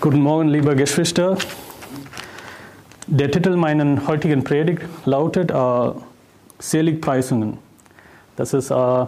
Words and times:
Guten 0.00 0.22
Morgen, 0.22 0.48
liebe 0.48 0.74
Geschwister. 0.74 1.36
Der 3.06 3.30
Titel 3.30 3.54
meiner 3.54 4.06
heutigen 4.06 4.42
Predigt 4.42 4.80
lautet 5.04 5.50
äh, 5.50 5.90
Seligpreisungen. 6.58 7.58
Das 8.34 8.54
ist, 8.54 8.70
äh, 8.70 9.06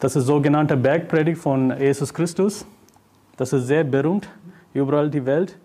das 0.00 0.16
ist 0.16 0.26
sogenannte 0.26 0.76
Bergpredigt 0.76 1.38
von 1.38 1.72
Jesus 1.78 2.12
Christus. 2.12 2.66
Das 3.36 3.52
ist 3.52 3.68
sehr 3.68 3.84
berühmt 3.84 4.28
überall 4.74 5.08
die 5.10 5.24
Welt. 5.24 5.56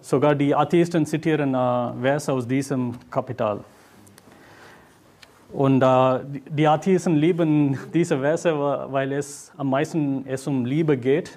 Sogar 0.00 0.36
die 0.36 0.54
Atheisten 0.54 1.04
zitieren 1.04 1.52
äh, 1.52 2.00
Verse 2.00 2.32
aus 2.32 2.46
diesem 2.46 2.94
Kapital. 3.10 3.58
Und 5.52 5.82
äh, 5.82 6.20
die 6.48 6.68
Atheisten 6.68 7.16
lieben 7.16 7.76
diese 7.92 8.20
Verse, 8.20 8.56
weil 8.56 9.10
es 9.10 9.50
am 9.56 9.68
meisten 9.68 10.24
es 10.28 10.46
um 10.46 10.64
Liebe 10.64 10.96
geht. 10.96 11.36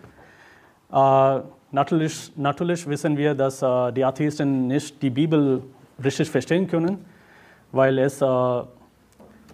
Äh, 0.94 1.40
natürlich, 1.76 2.32
natürlich 2.36 2.88
wissen 2.88 3.16
wir, 3.18 3.36
dass 3.36 3.62
äh, 3.62 3.92
die 3.92 4.04
Atheisten 4.04 4.68
nicht 4.68 5.02
die 5.02 5.12
Bibel 5.12 5.62
richtig 6.04 6.30
verstehen 6.32 6.68
können, 6.68 7.06
weil 7.72 8.00
es, 8.00 8.22
äh, 8.22 8.62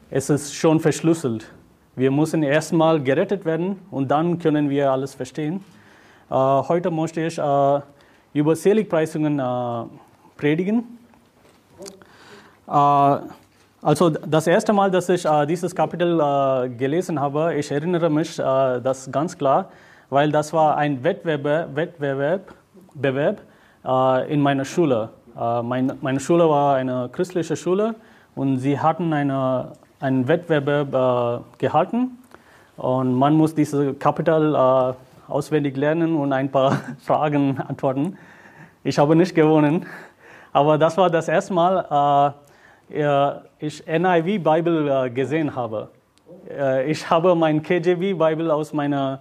es 0.10 0.30
ist 0.30 0.54
schon 0.54 0.80
verschlüsselt. 0.80 1.52
Wir 1.96 2.12
müssen 2.12 2.44
erstmal 2.44 3.02
gerettet 3.02 3.44
werden 3.44 3.80
und 3.92 4.10
dann 4.10 4.40
können 4.40 4.70
wir 4.70 4.92
alles 4.92 5.14
verstehen. 5.16 5.64
Äh, 6.30 6.36
heute 6.36 6.92
möchte 6.92 7.22
ich 7.22 7.38
äh, 7.38 7.82
über 8.34 8.56
Seligpreisungen 8.56 9.40
äh, 9.40 9.84
predigen. 10.38 10.98
Also 13.84 14.10
das 14.10 14.48
erste 14.48 14.72
Mal, 14.72 14.90
dass 14.92 15.10
ich 15.10 15.26
äh, 15.26 15.46
dieses 15.46 15.76
Kapitel 15.76 16.22
äh, 16.22 16.70
gelesen 16.70 17.20
habe, 17.20 17.56
ich 17.56 17.70
erinnere 17.70 18.10
mich 18.10 18.40
äh, 18.40 18.80
das 18.80 19.12
ganz 19.12 19.38
klar, 19.38 19.70
weil 20.12 20.30
das 20.30 20.54
war 20.54 20.78
ein 20.78 21.04
Wettbewerb, 21.04 21.76
Wettbewerb 21.76 22.54
Bewerb, 22.94 23.42
äh, 23.86 24.32
in 24.34 24.42
meiner 24.42 24.66
Schule. 24.66 25.10
Äh, 25.40 25.64
mein, 25.64 25.94
meine 26.02 26.20
Schule 26.20 26.48
war 26.50 26.76
eine 26.76 27.10
christliche 27.10 27.56
Schule 27.56 27.96
und 28.36 28.58
sie 28.58 28.78
hatten 28.78 29.14
eine, 29.14 29.72
einen 30.02 30.28
Wettbewerb 30.28 30.94
äh, 30.94 31.44
gehalten 31.58 32.20
und 32.76 33.16
man 33.16 33.36
muss 33.36 33.56
dieses 33.56 33.98
Kapitel 34.00 34.56
auswendig 35.30 35.78
lernen 35.78 36.18
und 36.18 36.34
ein 36.34 36.52
paar 36.52 36.82
Fragen 37.00 37.58
antworten. 37.60 38.18
Ich 38.84 39.00
habe 39.00 39.16
nicht 39.16 39.34
gewonnen, 39.34 39.86
aber 40.52 40.78
das 40.78 40.98
war 40.98 41.10
das 41.10 41.30
erste 41.30 41.54
Mal, 41.54 42.34
ich 43.60 43.86
NIV 43.86 44.44
Bible 44.44 45.12
gesehen 45.12 45.56
habe. 45.56 45.90
Ich 46.88 47.08
habe 47.10 47.36
mein 47.36 47.62
KJV 47.62 48.18
Bible 48.18 48.52
aus 48.52 48.74
meinem 48.74 49.20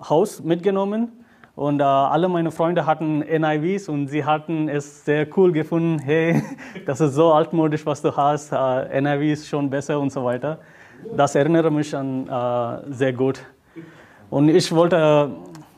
Haus 0.00 0.42
mitgenommen 0.42 1.24
und 1.54 1.80
alle 1.82 2.28
meine 2.28 2.50
Freunde 2.50 2.86
hatten 2.86 3.18
NIVs 3.18 3.88
und 3.88 4.08
sie 4.08 4.24
hatten 4.24 4.68
es 4.68 5.04
sehr 5.04 5.26
cool 5.36 5.52
gefunden. 5.52 5.98
Hey, 6.04 6.42
das 6.86 7.00
ist 7.00 7.14
so 7.14 7.32
altmodisch, 7.32 7.84
was 7.84 8.00
du 8.02 8.16
hast. 8.16 8.52
NIV 8.52 9.22
ist 9.32 9.48
schon 9.48 9.68
besser 9.68 9.98
und 9.98 10.12
so 10.12 10.24
weiter. 10.24 10.60
Das 11.16 11.34
erinnert 11.34 11.72
mich 11.72 11.94
an 11.96 12.84
sehr 12.90 13.12
gut. 13.12 13.40
Und 14.30 14.48
ich 14.50 14.72
wollte 14.74 15.30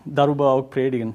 darüber 0.04 0.50
auch 0.52 0.62
predigen. 0.62 1.14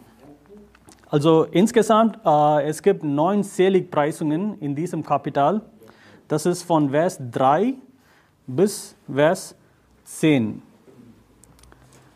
Also 1.10 1.44
insgesamt, 1.52 2.20
es 2.64 2.82
gibt 2.82 3.04
neun 3.04 3.44
Seligpreisungen 3.44 4.58
in 4.60 4.76
diesem 4.76 5.04
Kapitel. 5.04 5.62
Das 6.28 6.46
ist 6.46 6.64
von 6.64 6.90
Vers 6.90 7.20
3 7.32 7.76
bis 8.48 8.96
Vers 9.08 9.56
10. 10.06 10.62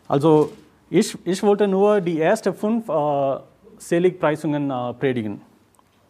Also 0.08 0.50
ich, 0.90 1.16
ich 1.24 1.42
wollte 1.42 1.68
nur 1.68 2.00
die 2.00 2.20
ersten 2.20 2.52
fünf 2.52 2.88
äh, 2.88 3.36
Seligpreisungen 3.78 4.70
äh, 4.70 4.92
predigen. 4.94 5.40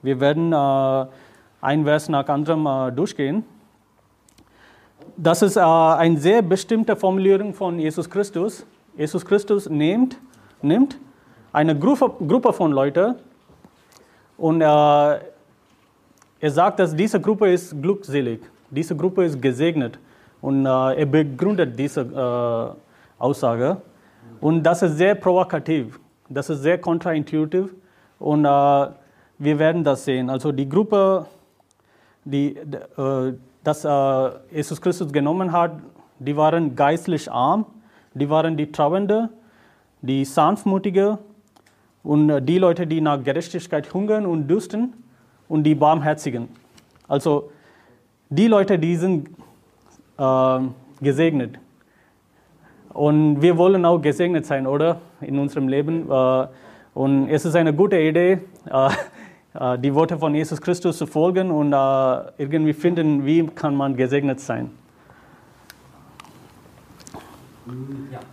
Wir 0.02 0.18
werden 0.18 0.52
äh, 0.52 1.06
ein 1.60 1.84
Vers 1.84 2.08
nach 2.08 2.26
anderem 2.28 2.66
äh, 2.66 2.90
durchgehen. 2.90 3.44
Das 5.16 5.42
ist 5.42 5.56
äh, 5.56 5.60
eine 5.60 6.19
sehr 6.19 6.40
bestimmte 6.40 6.96
Formulierung 6.96 7.52
von 7.52 7.78
Jesus 7.78 8.08
Christus. 8.08 8.64
Jesus 8.96 9.24
Christus 9.24 9.69
nimmt, 9.69 10.16
nimmt 10.62 10.98
eine 11.52 11.78
Gruppe, 11.78 12.10
Gruppe 12.26 12.52
von 12.52 12.72
Leuten 12.72 13.16
und 14.38 14.62
äh, 14.62 14.64
er 14.64 16.50
sagt, 16.50 16.78
dass 16.78 16.96
diese 16.96 17.20
Gruppe 17.20 17.52
ist 17.52 17.80
glückselig, 17.82 18.40
diese 18.70 18.96
Gruppe 18.96 19.24
ist 19.24 19.40
gesegnet 19.40 19.98
und 20.40 20.64
äh, 20.64 21.00
er 21.00 21.06
begründet 21.06 21.78
diese 21.78 22.00
äh, 22.00 23.22
Aussage. 23.22 23.76
Und 24.40 24.62
das 24.62 24.82
ist 24.82 24.96
sehr 24.96 25.14
provokativ, 25.14 26.00
das 26.28 26.48
ist 26.48 26.62
sehr 26.62 26.78
kontraintuitiv 26.78 27.74
und 28.18 28.44
äh, 28.44 28.48
wir 29.38 29.58
werden 29.58 29.84
das 29.84 30.04
sehen. 30.04 30.30
Also 30.30 30.52
die 30.52 30.68
Gruppe, 30.68 31.26
die 32.24 32.56
äh, 32.56 33.34
das 33.62 33.84
äh, 33.84 34.30
Jesus 34.50 34.80
Christus 34.80 35.12
genommen 35.12 35.52
hat, 35.52 35.72
die 36.18 36.36
waren 36.36 36.74
geistlich 36.74 37.30
arm, 37.30 37.66
die 38.14 38.28
waren 38.30 38.56
die 38.56 38.72
Trauernde, 38.72 39.28
die 40.02 40.24
Sanftmutige 40.24 41.18
und 42.02 42.30
äh, 42.30 42.42
die 42.42 42.58
Leute, 42.58 42.86
die 42.86 43.00
nach 43.00 43.22
Gerechtigkeit 43.22 43.92
hungern 43.92 44.24
und 44.24 44.48
dürsten 44.48 44.94
und 45.48 45.64
die 45.64 45.74
Barmherzigen. 45.74 46.48
Also 47.08 47.50
die 48.30 48.46
Leute, 48.46 48.78
die 48.78 48.96
sind 48.96 49.28
äh, 50.16 50.60
gesegnet. 51.00 51.58
Und 52.90 53.40
wir 53.40 53.56
wollen 53.56 53.84
auch 53.84 53.98
gesegnet 53.98 54.46
sein, 54.46 54.66
oder? 54.66 55.00
In 55.20 55.38
unserem 55.38 55.68
Leben. 55.68 56.10
Äh, 56.10 56.46
und 56.94 57.28
es 57.28 57.44
ist 57.44 57.54
eine 57.54 57.72
gute 57.72 57.98
Idee, 57.98 58.40
äh, 58.70 58.90
äh 59.54 59.78
die 59.78 59.94
Worte 59.94 60.18
von 60.18 60.34
Jesus 60.34 60.60
Christus 60.60 60.98
zu 60.98 61.06
folgen 61.06 61.50
und 61.50 61.72
irgendwie 62.38 62.72
finden, 62.72 63.24
wie 63.24 63.46
kann 63.46 63.74
man 63.74 63.96
gesegnet 63.96 64.40
sein. 64.40 64.70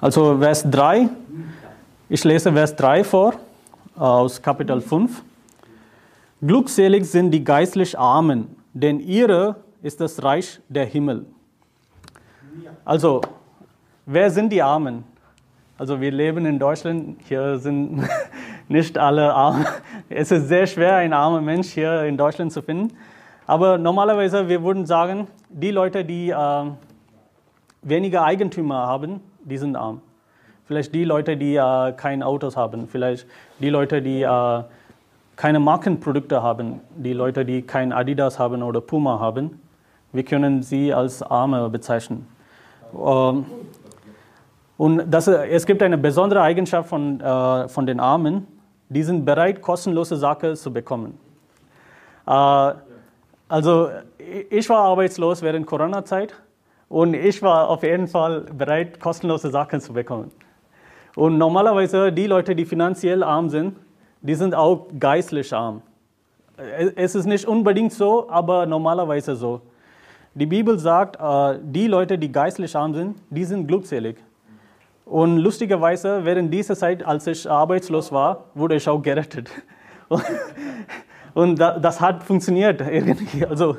Also 0.01 0.37
Vers 0.39 0.65
3. 0.69 1.09
Ich 2.09 2.23
lese 2.23 2.51
Vers 2.51 2.75
3 2.75 3.03
vor 3.03 3.33
aus 3.95 4.41
Kapitel 4.41 4.81
5. 4.81 5.23
Glückselig 6.41 7.05
sind 7.05 7.31
die 7.31 7.43
geistlich 7.43 7.97
Armen, 7.97 8.55
denn 8.73 8.99
ihre 8.99 9.55
ist 9.81 9.99
das 9.99 10.21
Reich 10.23 10.59
der 10.69 10.85
Himmel. 10.85 11.25
Also, 12.85 13.21
wer 14.07 14.31
sind 14.31 14.51
die 14.51 14.63
Armen? 14.63 15.03
Also 15.77 16.01
wir 16.01 16.11
leben 16.11 16.45
in 16.47 16.57
Deutschland, 16.57 17.19
hier 17.27 17.59
sind 17.59 18.01
nicht 18.67 18.97
alle 18.97 19.31
arm. 19.33 19.65
Es 20.09 20.31
ist 20.31 20.47
sehr 20.47 20.65
schwer, 20.65 20.95
einen 20.95 21.13
armen 21.13 21.45
Mensch 21.45 21.67
hier 21.67 22.03
in 22.03 22.17
Deutschland 22.17 22.51
zu 22.51 22.63
finden. 22.63 22.97
Aber 23.45 23.77
normalerweise, 23.77 24.49
wir 24.49 24.63
würden 24.63 24.87
sagen, 24.87 25.27
die 25.49 25.69
Leute, 25.69 26.03
die 26.03 26.31
äh, 26.31 26.63
weniger 27.83 28.23
Eigentümer 28.23 28.87
haben, 28.87 29.21
die 29.43 29.57
sind 29.57 29.75
arm. 29.75 30.01
Vielleicht 30.65 30.95
die 30.95 31.03
Leute, 31.03 31.37
die 31.37 31.55
äh, 31.55 31.91
kein 31.93 32.23
Autos 32.23 32.57
haben. 32.57 32.87
Vielleicht 32.87 33.27
die 33.59 33.69
Leute, 33.69 34.01
die 34.01 34.23
äh, 34.23 34.63
keine 35.35 35.59
Markenprodukte 35.59 36.41
haben, 36.41 36.81
die 36.95 37.13
Leute, 37.13 37.45
die 37.45 37.61
kein 37.61 37.93
Adidas 37.93 38.39
haben 38.39 38.63
oder 38.63 38.81
Puma 38.81 39.19
haben, 39.19 39.61
wir 40.11 40.23
können 40.23 40.63
sie 40.63 40.93
als 40.93 41.21
Arme 41.21 41.69
bezeichnen. 41.69 42.25
Ähm, 42.93 43.45
und 44.77 45.09
das, 45.09 45.27
es 45.27 45.65
gibt 45.65 45.81
eine 45.81 45.97
besondere 45.97 46.41
Eigenschaft 46.41 46.89
von, 46.89 47.19
äh, 47.19 47.67
von 47.67 47.85
den 47.85 47.99
Armen, 47.99 48.47
die 48.89 49.03
sind 49.03 49.25
bereit, 49.25 49.61
kostenlose 49.61 50.15
Sachen 50.15 50.55
zu 50.55 50.71
bekommen. 50.71 51.17
Äh, 52.27 52.73
also 53.49 53.89
ich 54.49 54.69
war 54.69 54.79
arbeitslos 54.79 55.41
während 55.41 55.65
Corona-Zeit 55.65 56.35
und 56.89 57.13
ich 57.13 57.41
war 57.41 57.69
auf 57.69 57.83
jeden 57.83 58.07
Fall 58.07 58.41
bereit, 58.41 58.99
kostenlose 58.99 59.49
Sachen 59.49 59.81
zu 59.81 59.93
bekommen. 59.93 60.31
Und 61.15 61.37
normalerweise 61.37 62.11
die 62.11 62.27
Leute, 62.27 62.55
die 62.55 62.65
finanziell 62.65 63.23
arm 63.23 63.49
sind, 63.49 63.75
die 64.21 64.35
sind 64.35 64.53
auch 64.53 64.87
geistlich 64.99 65.51
arm. 65.53 65.81
Es 66.95 67.15
ist 67.15 67.25
nicht 67.25 67.45
unbedingt 67.45 67.93
so, 67.93 68.29
aber 68.29 68.65
normalerweise 68.65 69.35
so. 69.35 69.61
Die 70.35 70.45
Bibel 70.45 70.77
sagt, 70.77 71.15
äh, 71.19 71.59
die 71.63 71.87
Leute, 71.87 72.17
die 72.17 72.31
geistlich 72.31 72.75
arm 72.75 72.93
sind, 72.93 73.17
die 73.29 73.43
sind 73.43 73.67
glückselig. 73.67 74.17
Und 75.09 75.37
lustigerweise, 75.37 76.25
während 76.25 76.53
dieser 76.53 76.75
Zeit, 76.75 77.05
als 77.05 77.27
ich 77.27 77.49
arbeitslos 77.49 78.11
war, 78.11 78.45
wurde 78.53 78.75
ich 78.75 78.89
auch 78.89 79.01
gerettet. 79.01 79.49
Und 81.33 81.59
das 81.59 82.01
hat 82.01 82.23
funktioniert 82.23 82.81
irgendwie. 82.81 83.45
Also, 83.45 83.77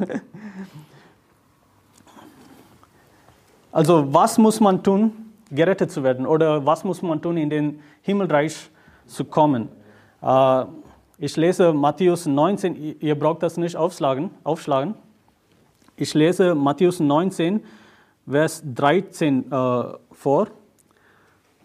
also 3.72 4.06
was 4.12 4.38
muss 4.38 4.58
man 4.60 4.82
tun, 4.82 5.12
gerettet 5.50 5.90
zu 5.90 6.02
werden? 6.02 6.24
Oder 6.24 6.64
was 6.64 6.82
muss 6.84 7.02
man 7.02 7.20
tun, 7.20 7.36
in 7.36 7.50
den 7.50 7.80
Himmelreich 8.00 8.70
zu 9.06 9.24
kommen? 9.24 9.68
Äh, 10.22 10.64
ich 11.18 11.36
lese 11.36 11.74
Matthäus 11.74 12.24
19, 12.24 13.00
ihr 13.00 13.18
braucht 13.18 13.42
das 13.42 13.58
nicht 13.58 13.76
aufschlagen. 13.76 14.30
aufschlagen. 14.44 14.94
Ich 15.96 16.14
lese 16.14 16.54
Matthäus 16.54 17.00
19, 17.00 17.62
Vers 18.26 18.62
13 18.64 19.52
äh, 19.52 19.84
vor. 20.12 20.48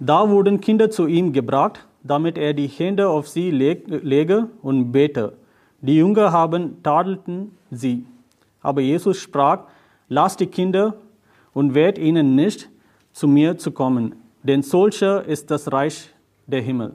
Da 0.05 0.29
wurden 0.29 0.59
Kinder 0.59 0.89
zu 0.89 1.07
ihm 1.07 1.31
gebracht, 1.31 1.85
damit 2.03 2.37
er 2.37 2.53
die 2.53 2.67
Hände 2.67 3.07
auf 3.07 3.29
sie 3.29 3.51
leg, 3.51 3.85
lege 3.87 4.49
und 4.61 4.91
bete. 4.91 5.31
Die 5.79 5.95
Jünger 5.95 6.33
haben 6.33 6.83
tadelten 6.83 7.51
sie. 7.71 8.05
Aber 8.61 8.81
Jesus 8.81 9.17
sprach, 9.17 9.59
lasst 10.09 10.41
die 10.41 10.47
Kinder 10.47 10.95
und 11.53 11.73
wehrt 11.73 11.97
ihnen 11.97 12.35
nicht, 12.35 12.69
zu 13.13 13.29
mir 13.29 13.57
zu 13.57 13.71
kommen, 13.71 14.15
denn 14.41 14.61
solcher 14.61 15.23
ist 15.23 15.49
das 15.51 15.71
Reich 15.71 16.09
der 16.47 16.61
Himmel. 16.61 16.93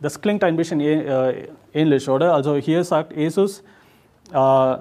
Das 0.00 0.20
klingt 0.20 0.42
ein 0.42 0.56
bisschen 0.56 0.80
äh, 0.80 1.46
ähnlich, 1.72 2.08
oder? 2.08 2.34
Also 2.34 2.56
hier 2.56 2.82
sagt 2.82 3.14
Jesus 3.14 3.62
äh, 4.32 4.76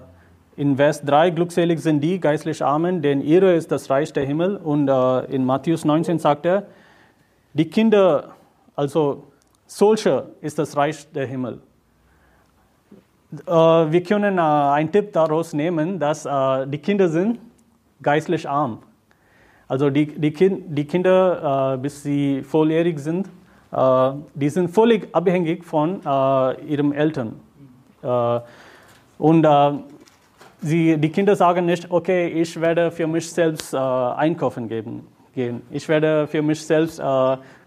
in 0.55 0.77
Vers 0.77 1.03
3, 1.03 1.29
glückselig 1.29 1.79
sind 1.81 1.99
die 1.99 2.19
geistlich 2.19 2.63
Armen, 2.63 3.03
denn 3.03 3.21
ihre 3.21 3.53
ist 3.53 3.71
das 3.71 3.89
Reich 3.91 4.13
der 4.13 4.25
Himmel. 4.25 4.55
Und 4.57 4.87
äh, 4.87 5.25
in 5.25 5.45
Matthäus 5.45 5.85
19 5.85 6.17
sagt 6.17 6.45
er, 6.47 6.65
die 7.55 7.69
Kinder, 7.69 8.35
also 8.75 9.23
solcher 9.65 10.27
ist 10.41 10.59
das 10.59 10.75
Reich 10.75 11.09
der 11.11 11.25
Himmel. 11.25 11.61
Äh, 13.47 13.51
wir 13.51 14.03
können 14.03 14.37
äh, 14.37 14.41
einen 14.41 14.91
Tipp 14.91 15.13
daraus 15.13 15.53
nehmen, 15.53 15.97
dass 15.99 16.25
äh, 16.25 16.67
die 16.67 16.77
Kinder 16.77 17.07
sind 17.07 17.39
geistlich 18.01 18.47
arm. 18.47 18.79
Also 19.67 19.89
die, 19.89 20.05
die, 20.05 20.31
kind, 20.31 20.77
die 20.77 20.85
Kinder, 20.85 21.79
bis 21.81 22.03
sie 22.03 22.43
volljährig 22.43 22.99
sind, 22.99 23.27
die 24.35 24.49
sind 24.49 24.69
völlig 24.69 25.07
abhängig 25.11 25.65
von 25.65 26.01
ihren 26.67 26.93
Eltern. 26.93 27.39
und 29.17 29.47
sie, 30.61 30.97
die 30.97 31.09
Kinder 31.09 31.35
sagen 31.35 31.65
nicht, 31.65 31.89
okay, 31.89 32.27
ich 32.27 32.61
werde 32.61 32.91
für 32.91 33.07
mich 33.07 33.27
selbst 33.27 33.73
einkaufen 33.73 34.69
geben, 34.69 35.07
gehen. 35.35 35.61
Ich 35.69 35.87
werde 35.87 36.27
für 36.27 36.41
mich 36.41 36.65
selbst 36.65 37.01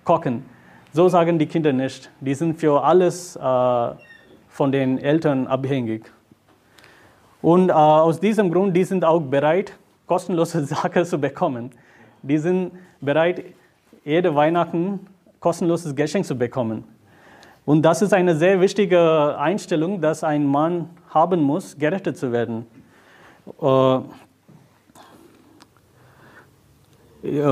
kochen. 0.05 0.45
So 0.93 1.09
sagen 1.09 1.39
die 1.39 1.47
Kinder 1.47 1.73
nicht. 1.73 2.11
Die 2.21 2.35
sind 2.35 2.59
für 2.59 2.83
alles 2.83 3.39
von 3.39 4.73
den 4.73 4.99
Eltern 4.99 5.47
abhängig. 5.47 6.11
Und 7.41 7.69
äh, 7.69 7.73
aus 7.73 8.19
diesem 8.21 8.51
Grund, 8.51 8.77
die 8.77 8.85
sind 8.85 9.05
auch 9.05 9.21
bereit, 9.21 9.73
kostenlose 10.07 10.65
Sachen 10.65 11.05
zu 11.05 11.19
bekommen. 11.19 11.71
Die 12.23 12.39
sind 12.39 12.73
bereit, 13.01 13.45
jede 14.05 14.35
Weihnachten 14.35 15.07
kostenloses 15.41 15.95
Geschenk 15.95 16.25
zu 16.25 16.37
bekommen. 16.37 16.85
Und 17.65 17.83
das 17.83 18.03
ist 18.03 18.13
eine 18.13 18.35
sehr 18.35 18.61
wichtige 18.61 19.37
Einstellung, 19.39 20.01
dass 20.01 20.25
ein 20.25 20.45
Mann 20.47 20.91
haben 21.11 21.41
muss, 21.41 21.79
gerettet 21.79 22.17
zu 22.17 22.33
werden. 22.33 22.67
Äh, 23.61 23.99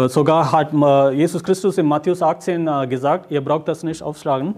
sogar 0.09 0.53
hat 0.53 0.73
äh, 0.73 1.11
Jesus 1.13 1.43
Christus 1.43 1.79
in 1.79 1.87
Matthäus 1.87 2.23
18 2.23 2.67
äh, 2.67 2.87
gesagt, 2.87 3.31
ihr 3.31 3.43
braucht 3.43 3.69
das 3.69 3.83
nicht 3.83 4.03
aufschlagen. 4.03 4.55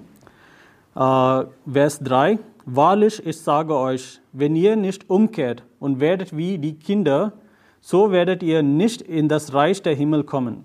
Äh, 0.94 1.44
Vers 1.70 2.00
3. 2.00 2.38
Wahrlich, 2.67 3.25
ich 3.26 3.41
sage 3.41 3.75
euch, 3.75 4.20
wenn 4.32 4.55
ihr 4.55 4.76
nicht 4.76 5.09
umkehrt 5.09 5.62
und 5.81 6.00
werdet 6.00 6.37
wie 6.37 6.59
die 6.59 6.75
Kinder, 6.75 7.32
so 7.81 8.11
werdet 8.11 8.43
ihr 8.43 8.62
nicht 8.62 9.00
in 9.03 9.29
das 9.29 9.55
Reich 9.55 9.82
der 9.82 9.94
Himmel 9.94 10.25
kommen. 10.25 10.65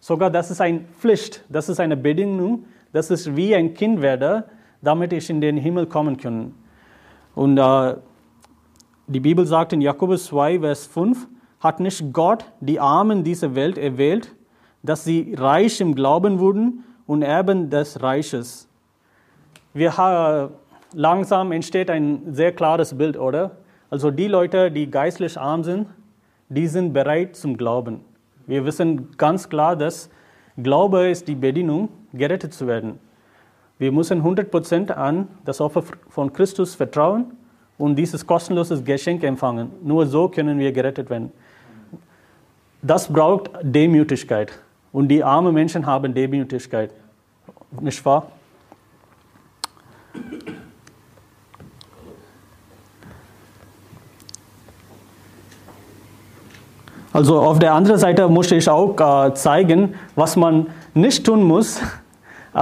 Sogar 0.00 0.30
das 0.30 0.50
ist 0.50 0.60
eine 0.60 0.80
Pflicht, 0.98 1.44
das 1.48 1.68
ist 1.68 1.78
eine 1.80 1.96
Bedingung, 1.96 2.64
das 2.92 3.10
ist 3.10 3.36
wie 3.36 3.54
ein 3.54 3.74
Kind 3.74 4.02
werde, 4.02 4.44
damit 4.82 5.12
ich 5.12 5.30
in 5.30 5.40
den 5.40 5.56
Himmel 5.56 5.86
kommen 5.86 6.16
kann. 6.16 6.54
Und 7.34 7.58
äh, 7.58 7.96
die 9.06 9.20
Bibel 9.20 9.46
sagt 9.46 9.72
in 9.72 9.80
Jakobus 9.80 10.26
2, 10.26 10.60
Vers 10.60 10.86
5, 10.86 11.28
hat 11.64 11.80
nicht 11.80 12.12
Gott 12.12 12.44
die 12.60 12.78
Armen 12.78 13.24
dieser 13.24 13.56
Welt 13.56 13.78
erwählt, 13.78 14.32
dass 14.82 15.02
sie 15.02 15.34
reich 15.36 15.80
im 15.80 15.94
Glauben 15.94 16.38
wurden 16.38 16.84
und 17.06 17.22
Erben 17.22 17.70
des 17.70 18.02
Reiches 18.02 18.68
wir, 19.74 20.50
langsam 20.94 21.50
entsteht 21.52 21.90
ein 21.90 22.32
sehr 22.32 22.52
klares 22.52 22.96
Bild, 22.96 23.18
oder? 23.18 23.50
Also 23.90 24.10
die 24.10 24.28
Leute, 24.28 24.70
die 24.70 24.90
geistlich 24.90 25.38
arm 25.38 25.64
sind, 25.64 25.88
die 26.48 26.68
sind 26.68 26.92
bereit 26.92 27.36
zum 27.36 27.56
Glauben. 27.56 28.00
Wir 28.46 28.64
wissen 28.64 29.10
ganz 29.16 29.48
klar, 29.48 29.74
dass 29.76 30.08
Glaube 30.56 31.08
ist 31.08 31.26
die 31.26 31.34
Bedingung, 31.34 31.88
gerettet 32.12 32.54
zu 32.54 32.68
werden. 32.68 33.00
Wir 33.78 33.90
müssen 33.90 34.22
100% 34.22 34.92
an 34.92 35.26
das 35.44 35.60
Opfer 35.60 35.82
von 36.08 36.32
Christus 36.32 36.76
vertrauen 36.76 37.32
und 37.76 37.96
dieses 37.96 38.24
kostenlose 38.24 38.80
Geschenk 38.84 39.24
empfangen. 39.24 39.72
Nur 39.82 40.06
so 40.06 40.28
können 40.28 40.60
wir 40.60 40.70
gerettet 40.70 41.10
werden. 41.10 41.32
Das 42.86 43.10
braucht 43.10 43.50
Demütigkeit. 43.62 44.52
Und 44.92 45.08
die 45.08 45.24
armen 45.24 45.54
Menschen 45.54 45.86
haben 45.86 46.12
Demütigkeit. 46.12 46.90
Nicht 47.80 48.04
wahr? 48.04 48.26
Also 57.10 57.40
auf 57.40 57.58
der 57.58 57.72
anderen 57.72 57.98
Seite 57.98 58.28
musste 58.28 58.56
ich 58.56 58.68
auch 58.68 58.94
äh, 59.00 59.32
zeigen, 59.32 59.94
was 60.14 60.36
man 60.36 60.66
nicht 60.92 61.24
tun 61.24 61.42
muss. 61.42 61.80
Äh, 62.54 62.58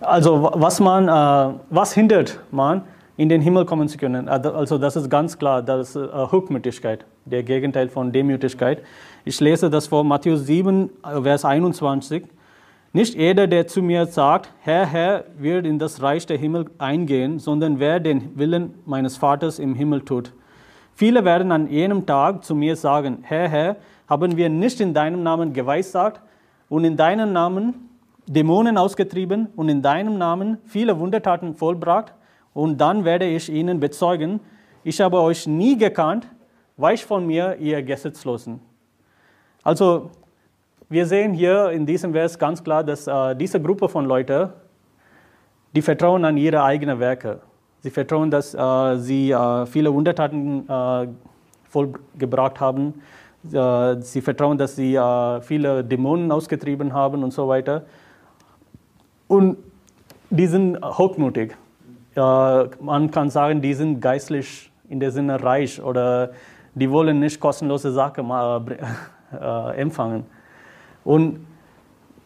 also 0.00 0.50
was 0.54 0.78
man, 0.78 1.08
äh, 1.08 1.54
was 1.70 1.92
hindert 1.92 2.38
man, 2.52 2.82
in 3.16 3.28
den 3.28 3.40
Himmel 3.40 3.64
kommen 3.64 3.88
zu 3.88 3.98
können. 3.98 4.28
Also 4.28 4.78
das 4.78 4.96
ist 4.96 5.10
ganz 5.10 5.36
klar, 5.36 5.60
das 5.60 5.90
ist 5.90 5.96
äh, 5.96 6.08
Hochmütigkeit, 6.30 7.04
der 7.24 7.42
Gegenteil 7.42 7.88
von 7.88 8.12
Demütigkeit. 8.12 8.82
Ich 9.24 9.40
lese 9.40 9.70
das 9.70 9.86
vor 9.86 10.04
Matthäus 10.04 10.46
7, 10.46 10.90
äh, 11.04 11.22
Vers 11.22 11.44
21. 11.44 12.24
Nicht 12.92 13.14
jeder, 13.14 13.46
der 13.46 13.68
zu 13.68 13.82
mir 13.82 14.06
sagt, 14.06 14.50
Herr, 14.62 14.84
Herr, 14.84 15.24
wird 15.38 15.64
in 15.64 15.78
das 15.78 16.02
Reich 16.02 16.26
der 16.26 16.38
Himmel 16.38 16.66
eingehen, 16.78 17.38
sondern 17.38 17.78
wer 17.78 18.00
den 18.00 18.36
Willen 18.36 18.74
meines 18.84 19.16
Vaters 19.16 19.60
im 19.60 19.74
Himmel 19.74 20.00
tut. 20.00 20.32
Viele 20.94 21.24
werden 21.24 21.52
an 21.52 21.70
jenem 21.70 22.04
Tag 22.04 22.44
zu 22.44 22.54
mir 22.54 22.74
sagen, 22.76 23.18
Herr, 23.22 23.48
Herr, 23.48 23.76
haben 24.08 24.36
wir 24.36 24.48
nicht 24.48 24.80
in 24.80 24.92
deinem 24.92 25.22
Namen 25.22 25.52
geweissagt 25.52 26.20
und 26.68 26.84
in 26.84 26.96
deinem 26.96 27.32
Namen 27.32 27.88
Dämonen 28.26 28.76
ausgetrieben 28.76 29.48
und 29.54 29.68
in 29.68 29.82
deinem 29.82 30.18
Namen 30.18 30.58
viele 30.64 30.98
Wundertaten 30.98 31.54
vollbracht? 31.54 32.12
Und 32.52 32.80
dann 32.80 33.04
werde 33.04 33.26
ich 33.26 33.48
ihnen 33.48 33.78
bezeugen, 33.78 34.40
ich 34.82 35.00
habe 35.00 35.20
euch 35.20 35.46
nie 35.46 35.78
gekannt, 35.78 36.26
weich 36.80 37.04
von 37.04 37.26
mir, 37.26 37.56
ihr 37.56 37.82
Gesetzlosen. 37.82 38.60
Also 39.62 40.10
wir 40.88 41.06
sehen 41.06 41.34
hier 41.34 41.70
in 41.70 41.86
diesem 41.86 42.12
Vers 42.12 42.38
ganz 42.38 42.64
klar, 42.64 42.82
dass 42.82 43.06
äh, 43.06 43.36
diese 43.36 43.60
Gruppe 43.60 43.88
von 43.88 44.06
Leuten, 44.06 44.48
die 45.74 45.82
vertrauen 45.82 46.24
an 46.24 46.36
ihre 46.36 46.62
eigenen 46.62 46.98
Werke. 46.98 47.40
Sie 47.80 47.90
vertrauen, 47.90 48.30
dass 48.30 48.54
äh, 48.54 48.96
sie 48.98 49.30
äh, 49.30 49.66
viele 49.66 49.92
Wundertaten 49.92 50.68
äh, 50.68 51.08
vollgebracht 51.68 52.60
haben. 52.60 52.94
Äh, 53.52 54.00
sie 54.00 54.20
vertrauen, 54.20 54.58
dass 54.58 54.76
sie 54.76 54.96
äh, 54.96 55.40
viele 55.42 55.84
Dämonen 55.84 56.32
ausgetrieben 56.32 56.92
haben 56.92 57.22
und 57.22 57.32
so 57.32 57.46
weiter. 57.48 57.84
Und 59.28 59.58
die 60.30 60.46
sind 60.46 60.78
hochmutig. 60.84 61.56
man 62.16 63.10
kann 63.10 63.30
sagen, 63.30 63.60
die 63.60 63.74
sind 63.74 64.00
geistlich 64.00 64.70
in 64.88 64.98
der 65.00 65.12
Sinne 65.12 65.42
reich 65.42 65.80
oder 65.80 66.30
die 66.74 66.90
wollen 66.90 67.20
nicht 67.20 67.40
kostenlose 67.40 67.92
Sachen 67.92 68.30
empfangen. 69.76 70.24
Und 71.04 71.46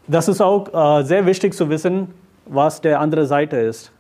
das 0.07 0.29
ist 0.29 0.41
auch 0.41 0.69
äh, 0.73 1.03
sehr 1.03 1.25
wichtig 1.25 1.55
zu 1.55 1.69
wissen, 1.71 2.13
was 2.45 2.81
der 2.81 3.01
andere 3.01 3.25
Seite 3.27 3.57
ist. 3.57 3.91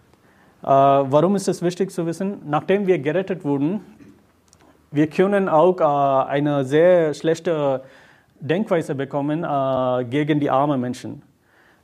Äh, 0.62 0.66
warum 0.66 1.34
ist 1.36 1.48
es 1.48 1.62
wichtig 1.62 1.90
zu 1.90 2.04
wissen? 2.04 2.42
Nachdem 2.44 2.86
wir 2.86 2.98
gerettet 2.98 3.44
wurden, 3.44 3.80
wir 4.90 5.06
können 5.06 5.48
auch 5.48 5.80
äh, 5.80 6.30
eine 6.30 6.64
sehr 6.64 7.14
schlechte 7.14 7.82
Denkweise 8.38 8.94
bekommen 8.94 9.44
äh, 9.44 10.04
gegen 10.04 10.40
die 10.40 10.50
armen 10.50 10.80
Menschen. 10.80 11.22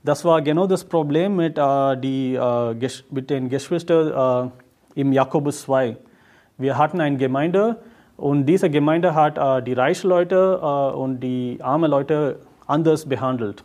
Das 0.04 0.24
war 0.24 0.42
genau 0.42 0.66
das 0.66 0.84
Problem 0.84 1.36
mit, 1.36 1.56
äh, 1.56 1.96
die, 1.96 2.34
äh, 2.34 2.88
mit 3.10 3.30
den 3.30 3.48
Geschwistern 3.48 4.52
im 4.94 5.12
Jakobus 5.12 5.62
2. 5.62 5.96
Wir 6.58 6.76
hatten 6.76 7.00
eine 7.00 7.16
Gemeinde 7.16 7.76
und 8.20 8.46
diese 8.46 8.68
Gemeinde 8.68 9.14
hat 9.14 9.38
die 9.66 9.72
reichen 9.72 10.08
Leute 10.08 10.58
und 10.94 11.20
die 11.20 11.58
armen 11.62 11.90
Leute 11.90 12.40
anders 12.66 13.06
behandelt. 13.06 13.64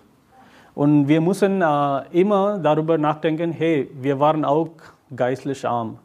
Und 0.76 1.08
wir 1.08 1.22
müssen 1.22 1.62
äh, 1.62 2.02
immer 2.12 2.60
darüber 2.60 2.98
nachdenken, 2.98 3.54
hey, 3.54 3.90
wir 4.02 4.20
waren 4.20 4.44
auch 4.44 4.70
geistlich 5.16 5.66
arm. 5.66 5.98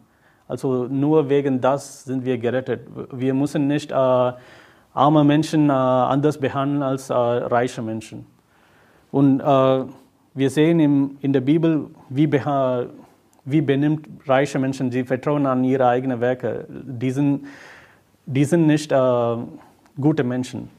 Also 0.46 0.86
nur 0.88 1.28
wegen 1.28 1.60
das 1.60 2.04
sind 2.04 2.24
wir 2.24 2.38
gerettet. 2.38 2.86
Wir 3.12 3.34
müssen 3.34 3.66
nicht 3.66 3.90
äh, 3.90 3.94
arme 3.94 5.24
Menschen 5.24 5.70
äh, 5.70 5.72
anders 5.72 6.38
behandeln 6.38 6.82
als 6.84 7.10
äh, 7.10 7.14
reiche 7.14 7.82
Menschen. 7.82 8.26
Und 9.10 9.40
äh, 9.40 9.84
wir 10.34 10.50
sehen 10.50 10.78
im, 10.78 11.16
in 11.20 11.32
der 11.32 11.40
Bibel, 11.40 11.88
wie, 12.08 12.30
wie 13.44 13.60
benimmt 13.60 14.08
reiche 14.26 14.60
Menschen, 14.60 14.92
sie 14.92 15.02
vertrauen 15.02 15.46
an 15.46 15.64
ihre 15.64 15.88
eigenen 15.88 16.20
Werke. 16.20 16.66
Die 16.68 17.10
die 18.30 18.44
sind 18.44 18.66
nicht 18.66 18.92
äh, 18.92 19.36
gute 20.00 20.24
Menschen. 20.24 20.70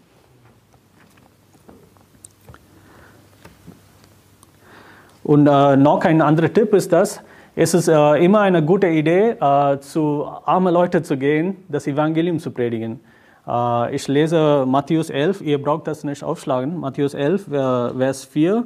Und 5.24 5.48
äh, 5.48 5.75
noch 5.77 6.03
ein 6.03 6.22
anderer 6.22 6.51
Tipp 6.51 6.74
ist 6.74 6.91
das, 6.91 7.22
es 7.55 7.74
ist 7.74 7.89
äh, 7.89 8.24
immer 8.24 8.39
eine 8.41 8.63
gute 8.63 8.88
Idee, 8.88 9.31
äh, 9.31 9.79
zu 9.79 10.25
armen 10.46 10.74
Leuten 10.74 11.03
zu 11.03 11.17
gehen, 11.17 11.58
das 11.67 11.86
Evangelium 11.86 12.39
zu 12.39 12.51
predigen. 12.51 13.01
Äh, 13.46 13.96
ich 13.96 14.08
lese 14.08 14.65
Matthäus 14.65 15.10
11, 15.10 15.41
ihr 15.41 15.62
braucht 15.62 15.88
das 15.88 16.03
nicht 16.03 16.24
aufschlagen, 16.24 16.79
Matthäus 16.79 17.13
11, 17.13 17.46
Vers 17.50 18.24
4. 18.25 18.65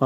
Äh, 0.00 0.04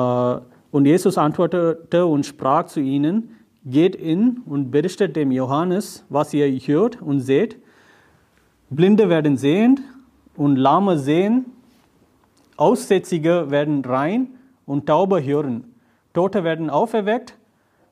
und 0.70 0.86
Jesus 0.86 1.18
antwortete 1.18 2.06
und 2.06 2.24
sprach 2.24 2.64
zu 2.64 2.80
ihnen, 2.80 3.36
geht 3.64 3.94
in 3.94 4.42
und 4.46 4.70
berichtet 4.70 5.14
dem 5.14 5.30
Johannes, 5.30 6.04
was 6.08 6.32
ihr 6.32 6.48
hört 6.48 7.00
und 7.00 7.20
seht. 7.20 7.61
Blinde 8.74 9.08
werden 9.08 9.36
sehend 9.36 9.80
und 10.36 10.56
Lahme 10.56 10.98
sehen, 10.98 11.46
Aussätzige 12.56 13.50
werden 13.50 13.84
rein 13.84 14.28
und 14.66 14.86
Taube 14.86 15.22
hören. 15.22 15.74
Tote 16.14 16.44
werden 16.44 16.70
auferweckt 16.70 17.36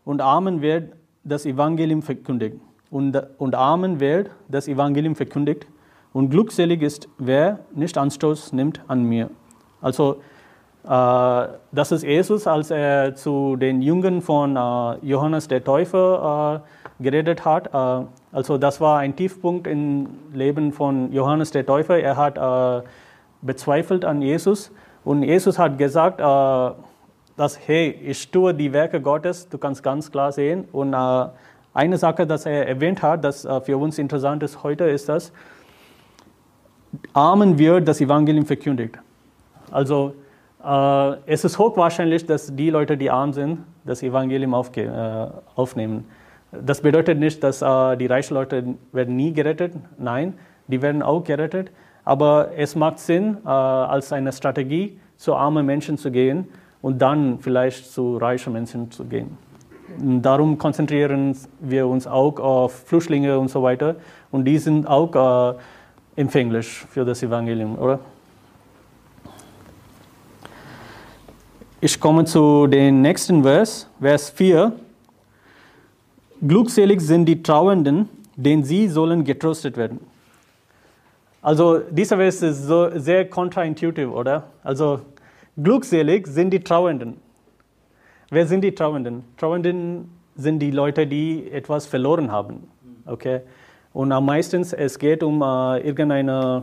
und 0.05 0.21
Armen 0.21 0.63
wird 0.63 0.93
das 1.25 1.45
Evangelium 1.45 2.03
verkündigt. 2.03 2.57
Und, 2.91 3.21
und 3.39 3.55
Armen 3.55 4.01
wird 4.01 4.31
das 4.49 4.69
Evangelium 4.69 5.17
verkündigt. 5.17 5.67
Und 6.13 6.31
glückselig 6.31 6.83
ist, 6.83 7.09
wer 7.19 7.61
nicht 7.75 7.97
Anstoß 7.97 8.53
nimmt 8.53 8.81
an 8.89 9.05
mir. 9.05 9.31
Also, 9.81 10.21
äh, 10.85 11.49
das 11.73 11.93
ist 11.93 12.03
Jesus, 12.03 12.47
als 12.47 12.71
er 12.71 13.15
zu 13.15 13.57
den 13.57 13.83
Jüngern 13.83 14.23
von 14.23 14.57
äh, 14.57 15.07
Johannes 15.07 15.47
der 15.47 15.63
Täufer 15.63 16.65
äh, 16.99 17.03
geredet 17.03 17.45
hat. 17.45 17.71
Also, 18.33 18.59
das 18.59 18.81
war 18.81 18.99
ein 18.99 19.17
Tiefpunkt 19.17 19.67
im 19.67 20.09
Leben 20.33 20.73
von 20.73 21.13
Johannes 21.13 21.51
der 21.51 21.67
Täufer. 21.67 21.99
Er 21.99 22.17
hat 22.17 22.39
äh, 22.39 22.87
bezweifelt 23.43 24.05
an 24.05 24.23
Jesus. 24.23 24.71
Und 25.05 25.23
Jesus 25.23 25.59
hat 25.59 25.79
gesagt, 25.79 26.21
äh, 26.21 26.83
dass, 27.37 27.59
hey, 27.67 27.99
ich 28.05 28.31
tue 28.31 28.53
die 28.55 28.73
Werke 28.73 29.01
Gottes, 29.01 29.49
du 29.49 29.59
kannst 29.59 29.83
ganz 29.83 30.13
klar 30.13 30.31
sehen. 30.31 30.69
Und 30.73 30.93
äh, 30.93 31.27
eine 31.73 31.97
Sache, 31.97 32.27
dass 32.27 32.47
er 32.47 32.69
erwähnt 32.69 33.03
hat, 33.03 33.25
das 33.25 33.45
äh, 33.45 33.61
für 33.63 33.79
uns 33.79 33.99
interessant 33.99 34.43
ist 34.43 34.63
heute, 34.63 34.85
ist, 34.85 35.09
dass 35.09 35.33
Armen 37.13 37.59
wird 37.59 37.87
das 37.89 38.01
Evangelium 38.01 38.45
verkündigt. 38.45 38.99
Also 39.71 40.15
äh, 40.65 41.13
es 41.27 41.45
ist 41.45 41.59
hochwahrscheinlich, 41.59 42.27
dass 42.27 42.55
die 42.55 42.71
Leute, 42.71 42.97
die 42.97 43.11
arm 43.11 43.33
sind, 43.33 43.61
das 43.85 44.03
Evangelium 44.03 44.53
äh, 44.53 45.27
aufnehmen. 45.55 46.07
Das 46.53 46.81
bedeutet 46.81 47.19
nicht, 47.19 47.43
dass 47.45 47.63
äh, 47.63 47.97
die 47.97 48.07
reichen 48.07 48.35
Leute 48.35 48.75
werden 48.93 49.17
nie 49.17 49.33
gerettet. 49.33 49.75
Nein, 49.99 50.35
die 50.67 50.83
werden 50.83 51.03
auch 51.03 51.23
gerettet. 51.23 51.71
Aber 52.05 52.51
es 52.57 52.75
macht 52.75 52.99
Sinn, 52.99 53.39
äh, 53.45 53.49
als 53.49 54.13
eine 54.13 54.33
Strategie 54.33 54.99
zu 55.17 55.35
armen 55.35 55.65
Menschen 55.65 55.97
zu 55.97 56.11
gehen 56.11 56.49
und 56.83 57.01
dann 57.01 57.39
vielleicht 57.41 57.93
zu 57.93 58.17
reichen 58.17 58.53
Menschen 58.53 58.91
zu 58.91 59.05
gehen. 59.05 59.37
Darum 59.99 60.57
konzentrieren 60.57 61.37
wir 61.61 61.87
uns 61.87 62.07
auch 62.07 62.39
auf 62.39 62.73
Flüchtlinge 62.87 63.39
und 63.39 63.49
so 63.49 63.63
weiter. 63.63 63.97
Und 64.31 64.45
die 64.45 64.59
sind 64.59 64.87
auch 64.87 65.55
äh, 65.55 66.21
empfänglich 66.21 66.67
für 66.67 67.05
das 67.05 67.23
Evangelium, 67.23 67.79
oder? 67.79 67.99
Ich 71.81 71.99
komme 71.99 72.25
zu 72.25 72.67
dem 72.67 73.01
nächsten 73.01 73.43
Vers, 73.43 73.89
Vers 74.01 74.31
4. 74.31 74.73
Glückselig 76.47 77.01
sind 77.01 77.27
die 77.27 77.43
Trauernden, 77.43 78.09
denn 78.37 78.65
sie 78.65 78.89
sollen 78.89 79.25
getröstet 79.25 79.77
werden. 79.77 80.01
Also 81.43 81.79
dieser 81.91 82.17
Vers 82.17 82.43
ist 82.43 82.67
so 82.67 82.91
sehr 82.99 83.29
kontraintuitiv, 83.29 84.11
oder? 84.11 84.45
Also 84.63 85.01
Glückselig 85.63 86.27
sind 86.27 86.51
die 86.51 86.61
Trauernden. 86.61 87.17
Wer 88.31 88.47
sind 88.47 88.63
die 88.63 88.75
Trauernden? 88.75 89.25
Trauernden 89.37 90.11
sind 90.37 90.61
die 90.61 90.71
Leute, 90.71 91.07
die 91.07 91.51
etwas 91.51 91.87
verloren 91.87 92.31
haben. 92.31 92.69
Okay? 93.05 93.41
Und 93.93 94.13
am 94.13 94.25
meisten 94.25 94.63
es 94.63 94.99
geht 94.99 95.23
um 95.23 95.43
äh, 95.43 95.81
irgendein 95.81 96.63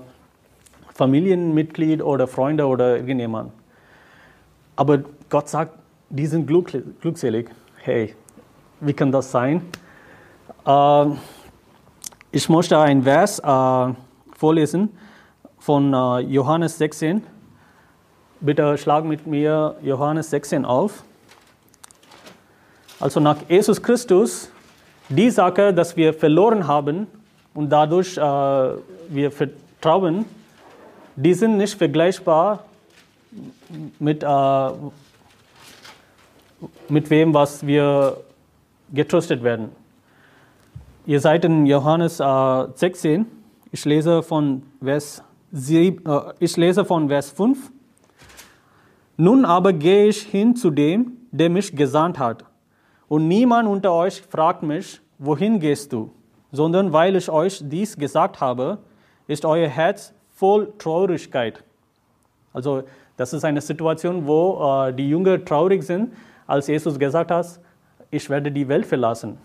Familienmitglied 0.93 2.01
oder 2.01 2.25
Freunde 2.25 2.65
oder 2.65 2.95
irgendjemand. 2.95 3.51
Aber 4.75 5.03
Gott 5.29 5.49
sagt, 5.49 5.73
die 6.09 6.25
sind 6.25 6.47
glückselig. 6.47 7.49
Hey, 7.77 8.15
wie 8.79 8.93
kann 8.93 9.11
das 9.11 9.31
sein? 9.31 9.61
Äh, 10.65 11.05
ich 12.31 12.49
möchte 12.49 12.77
ein 12.77 13.03
Vers 13.03 13.39
äh, 13.39 13.93
vorlesen 14.35 14.89
von 15.59 15.93
äh, 15.93 16.19
Johannes 16.19 16.77
16. 16.77 17.23
Bitte 18.39 18.77
schlag 18.77 19.03
mit 19.03 19.25
mir 19.25 19.75
Johannes 19.81 20.29
16 20.29 20.65
auf. 20.65 21.03
Also 22.99 23.19
nach 23.19 23.37
Jesus 23.47 23.81
Christus, 23.81 24.51
die 25.09 25.29
Sache, 25.29 25.73
dass 25.73 25.95
wir 25.95 26.13
verloren 26.13 26.67
haben 26.67 27.07
und 27.53 27.69
dadurch 27.69 28.17
äh, 28.17 28.21
wir 28.21 29.31
vertrauen, 29.31 30.25
die 31.15 31.33
sind 31.33 31.57
nicht 31.57 31.77
vergleichbar 31.77 32.65
mit, 33.99 34.23
äh, 34.23 34.69
mit 36.89 37.09
wem, 37.09 37.33
was 37.33 37.65
wir 37.65 38.17
getröstet 38.93 39.43
werden. 39.43 39.69
Ihr 41.05 41.19
seid 41.21 41.45
in 41.45 41.65
Johannes 41.65 42.19
äh, 42.19 42.67
16, 42.75 43.25
ich 43.71 43.85
lese 43.85 44.23
von 44.23 44.63
Vers, 44.83 45.23
7, 45.51 46.05
äh, 46.05 46.33
ich 46.39 46.57
lese 46.57 46.83
von 46.83 47.07
Vers 47.07 47.31
5. 47.31 47.71
Nun 49.17 49.45
aber 49.45 49.73
gehe 49.73 50.07
ich 50.07 50.21
hin 50.21 50.55
zu 50.55 50.69
dem, 50.69 51.13
der 51.31 51.49
mich 51.49 51.75
gesandt 51.75 52.19
hat. 52.19 52.43
Und 53.07 53.27
niemand 53.27 53.67
unter 53.67 53.93
euch 53.93 54.21
fragt 54.21 54.63
mich, 54.63 55.01
wohin 55.17 55.59
gehst 55.59 55.93
du? 55.93 56.11
Sondern 56.51 56.93
weil 56.93 57.15
ich 57.15 57.29
euch 57.29 57.61
dies 57.63 57.97
gesagt 57.97 58.41
habe, 58.41 58.79
ist 59.27 59.45
euer 59.45 59.67
Herz 59.67 60.13
voll 60.29 60.73
Traurigkeit. 60.77 61.63
Also 62.53 62.83
das 63.17 63.33
ist 63.33 63.43
eine 63.43 63.61
Situation, 63.61 64.27
wo 64.27 64.87
äh, 64.87 64.93
die 64.93 65.09
Jünger 65.09 65.43
traurig 65.43 65.83
sind, 65.83 66.13
als 66.45 66.67
Jesus 66.67 66.99
gesagt 66.99 67.31
hat, 67.31 67.59
ich 68.11 68.29
werde 68.29 68.51
die 68.51 68.67
Welt 68.67 68.85
verlassen. 68.85 69.37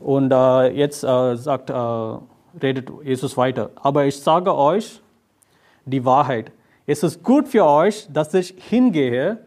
Und 0.00 0.32
äh, 0.32 0.68
jetzt 0.68 1.04
äh, 1.04 1.36
sagt, 1.36 1.70
äh, 1.70 1.74
redet 2.62 2.90
Jesus 3.04 3.36
weiter. 3.36 3.70
Aber 3.76 4.04
ich 4.04 4.18
sage 4.20 4.54
euch 4.54 5.00
die 5.84 6.04
Wahrheit. 6.04 6.52
Es 6.86 7.02
ist 7.02 7.22
gut 7.22 7.48
für 7.48 7.64
euch, 7.66 8.08
dass 8.12 8.32
ich 8.34 8.54
hingehe, 8.56 9.38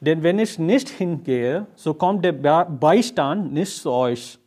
denn 0.00 0.22
wenn 0.22 0.38
ich 0.38 0.58
nicht 0.58 0.88
hingehe, 0.88 1.66
so 1.74 1.94
kommt 1.94 2.24
der 2.24 2.32
Beistand 2.32 3.52
nicht 3.52 3.80
zu 3.80 3.90
euch. 3.90 4.38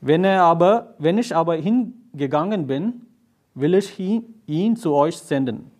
Wenn, 0.00 0.24
er 0.24 0.42
aber, 0.42 0.94
wenn 0.98 1.18
ich 1.18 1.34
aber 1.34 1.56
hingegangen 1.56 2.66
bin, 2.66 3.06
will 3.54 3.74
ich 3.74 3.98
ihn 3.98 4.76
zu 4.76 4.94
euch 4.94 5.18
senden. 5.18 5.70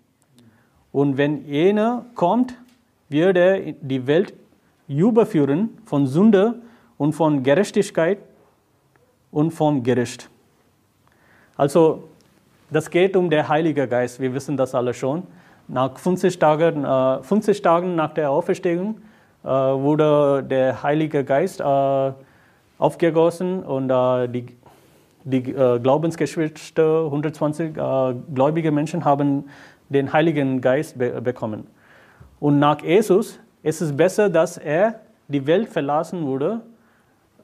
Und 0.93 1.17
wenn 1.17 1.47
jener 1.47 2.05
kommt, 2.15 2.55
wird 3.09 3.37
er 3.37 3.73
die 3.73 4.07
Welt 4.07 4.35
überführen 4.90 5.78
von 5.85 6.06
Sünde 6.06 6.56
und 6.99 7.12
von 7.12 7.42
Gerechtigkeit 7.42 8.18
und 9.30 9.52
vom 9.52 9.82
Gericht. 9.82 10.28
Also 11.56 12.04
das 12.70 12.90
geht 12.90 13.16
um 13.16 13.30
den 13.30 13.49
Heiligen 13.49 13.88
Geist. 13.88 14.20
Wir 14.20 14.35
wissen 14.35 14.56
das 14.56 14.75
alle 14.75 14.92
schon. 14.94 15.23
Nach 15.68 15.97
50 15.97 16.38
Tagen, 16.38 16.85
äh, 16.85 17.23
50 17.23 17.62
Tagen 17.62 17.94
nach 17.94 18.14
der 18.14 18.30
Auferstehung 18.30 19.00
äh, 19.44 19.49
wurde 19.49 20.42
der 20.42 20.82
Heilige 20.82 21.25
Geist 21.25 21.61
äh, 21.61 22.12
aufgegossen 22.78 23.62
und 23.62 23.90
äh, 23.90 24.28
die, 24.28 24.47
die 25.25 25.52
äh, 25.52 25.78
Glaubensgeschwister, 25.78 27.04
120 27.04 27.76
äh, 27.76 28.14
gläubige 28.35 28.73
Menschen 28.73 29.04
haben 29.04 29.44
den 29.88 30.12
Heiligen 30.12 30.61
Geist 30.61 30.99
be 30.99 31.20
bekommen. 31.20 31.66
Und 32.40 32.59
nach 32.59 32.82
Jesus 32.82 33.38
ist 33.62 33.81
es 33.81 33.97
besser, 33.97 34.29
dass 34.29 34.59
er 34.59 35.00
die 35.29 35.47
Welt 35.47 35.69
verlassen 35.69 36.26
wurde, 36.26 36.61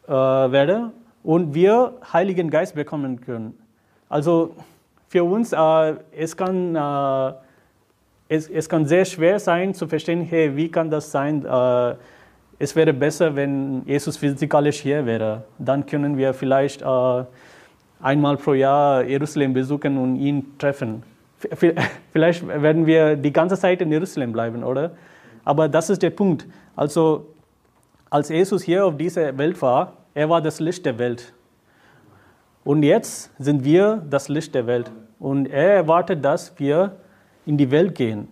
werde 0.07 0.93
und 1.23 1.55
wir 1.55 1.95
Heiligen 2.13 2.51
Geist 2.51 2.75
bekommen 2.75 3.21
können. 3.21 3.59
Also 4.09 4.55
für 5.09 5.25
uns, 5.25 5.53
äh, 5.53 5.95
es, 6.17 6.37
kann, 6.37 6.77
äh, 6.77 7.33
es, 8.29 8.49
es 8.49 8.69
kann 8.69 8.87
sehr 8.87 9.05
schwer 9.05 9.39
sein 9.39 9.75
zu 9.75 9.87
verstehen, 9.87 10.23
hey, 10.23 10.57
wie 10.57 10.71
kann 10.71 10.91
das 10.91 11.11
sein? 11.11 11.45
Äh, 11.45 11.95
es 12.59 12.75
wäre 12.75 12.93
besser, 12.93 13.35
wenn 13.35 13.83
Jesus 13.87 14.17
physikalisch 14.17 14.81
hier 14.81 15.05
wäre. 15.05 15.45
Dann 15.59 15.85
können 15.85 16.17
wir 16.17 16.33
vielleicht 16.33 16.83
äh, 16.83 17.25
einmal 18.01 18.37
pro 18.37 18.55
Jahr 18.55 19.05
Jerusalem 19.05 19.53
besuchen 19.53 19.99
und 19.99 20.17
ihn 20.17 20.59
treffen. 20.59 21.03
Vielleicht 22.13 22.47
werden 22.49 22.87
wir 22.87 23.15
die 23.15 23.33
ganze 23.33 23.59
Zeit 23.59 23.83
in 23.83 23.93
Jerusalem 23.93 24.33
bleiben, 24.33 24.65
oder? 24.65 24.93
Aber 25.47 25.69
das 25.69 25.89
ist 25.89 26.03
der 26.03 26.11
Punkt. 26.11 26.45
Also, 26.75 27.29
als 28.11 28.29
Jesus 28.29 28.65
hier 28.65 28.85
auf 28.85 28.97
dieser 28.97 29.39
Welt 29.39 29.63
war, 29.63 29.93
er 30.13 30.29
war 30.29 30.43
das 30.43 30.59
Licht 30.59 30.85
der 30.85 30.99
Welt. 30.99 31.33
Und 32.65 32.83
jetzt 32.83 33.31
sind 33.39 33.63
wir 33.65 34.05
das 34.11 34.29
Licht 34.29 34.55
der 34.57 34.67
Welt. 34.67 34.91
Und 35.21 35.47
er 35.47 35.75
erwartet, 35.75 36.25
dass 36.25 36.59
wir 36.59 36.97
in 37.47 37.57
die 37.57 37.71
Welt 37.71 37.95
gehen. 37.95 38.27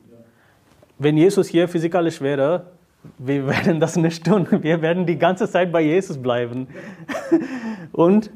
Wenn 0.99 1.17
Jesus 1.17 1.47
hier 1.47 1.69
physikalisch 1.69 2.21
wäre, 2.21 2.67
wir 3.19 3.47
werden 3.53 3.79
das 3.79 3.95
nicht 3.97 4.27
tun. 4.27 4.49
Wir 4.51 4.83
werden 4.83 5.07
die 5.07 5.17
ganze 5.17 5.49
Zeit 5.49 5.71
bei 5.71 5.83
Jesus 5.83 6.19
bleiben. 6.19 6.67
und, 7.93 8.33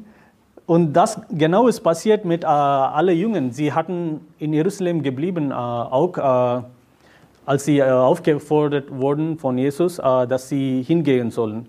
und 0.65 0.93
das 0.93 1.19
genau 1.29 1.67
ist 1.67 1.81
passiert 1.81 2.23
mit 2.23 2.45
äh, 2.45 2.47
allen 2.47 3.17
Jungen. 3.17 3.51
Sie 3.51 3.73
hatten 3.73 4.21
in 4.37 4.53
Jerusalem 4.53 5.03
geblieben, 5.03 5.51
äh, 5.51 5.53
auch 5.53 6.61
äh, 6.61 6.63
als 7.49 7.65
sie 7.65 7.79
äh, 7.79 7.89
aufgefordert 7.89 8.91
wurden 8.91 9.39
von 9.39 9.57
Jesus, 9.57 9.97
äh, 9.97 10.27
dass 10.27 10.49
sie 10.49 10.83
hingehen 10.83 11.31
sollen. 11.31 11.67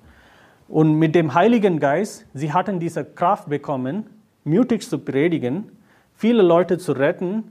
Und 0.69 0.97
mit 0.97 1.15
dem 1.15 1.33
Heiligen 1.33 1.81
Geist, 1.81 2.27
sie 2.35 2.53
hatten 2.53 2.79
diese 2.79 3.03
Kraft 3.03 3.49
bekommen, 3.49 4.05
mutig 4.45 4.87
zu 4.87 4.99
predigen, 4.99 5.73
viele 6.15 6.43
Leute 6.43 6.77
zu 6.77 6.93
retten 6.93 7.45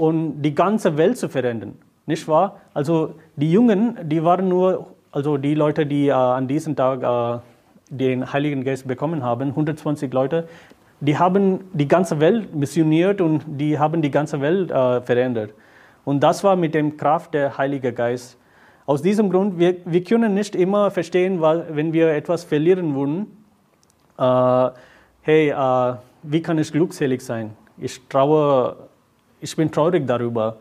und 0.00 0.40
die 0.40 0.54
ganze 0.54 0.96
Welt 0.96 1.18
zu 1.18 1.28
verändern. 1.28 1.74
Nicht 2.06 2.26
wahr? 2.26 2.56
Also 2.72 3.16
die 3.36 3.52
Jungen, 3.52 3.98
die 4.02 4.24
waren 4.24 4.48
nur, 4.48 4.94
also 5.12 5.36
die 5.36 5.54
Leute, 5.54 5.84
die 5.84 6.08
äh, 6.08 6.12
an 6.12 6.48
diesem 6.48 6.74
Tag 6.74 7.42
den 7.90 8.32
Heiligen 8.32 8.64
Geist 8.64 8.88
bekommen 8.88 9.22
haben, 9.22 9.50
120 9.50 10.10
Leute, 10.14 10.48
die 11.00 11.18
haben 11.18 11.60
die 11.74 11.86
ganze 11.86 12.18
Welt 12.18 12.54
missioniert 12.54 13.20
und 13.20 13.42
die 13.46 13.78
haben 13.78 14.00
die 14.00 14.10
ganze 14.10 14.40
Welt 14.40 14.70
verändert. 14.70 15.50
Und 16.08 16.20
das 16.20 16.42
war 16.42 16.56
mit 16.56 16.74
dem 16.74 16.96
Kraft 16.96 17.34
der 17.34 17.58
Heilige 17.58 17.92
Geist. 17.92 18.38
Aus 18.86 19.02
diesem 19.02 19.28
Grund, 19.28 19.58
wir, 19.58 19.76
wir 19.84 20.02
können 20.02 20.32
nicht 20.32 20.56
immer 20.56 20.90
verstehen, 20.90 21.42
wenn 21.42 21.92
wir 21.92 22.14
etwas 22.14 22.44
verlieren 22.44 22.94
würden, 22.94 23.26
äh, 24.16 24.70
hey, 25.20 25.50
äh, 25.50 25.96
wie 26.22 26.40
kann 26.40 26.56
ich 26.56 26.72
glückselig 26.72 27.20
sein? 27.20 27.50
Ich 27.76 28.00
traue, 28.08 28.76
ich 29.42 29.54
bin 29.54 29.70
traurig 29.70 30.06
darüber. 30.06 30.56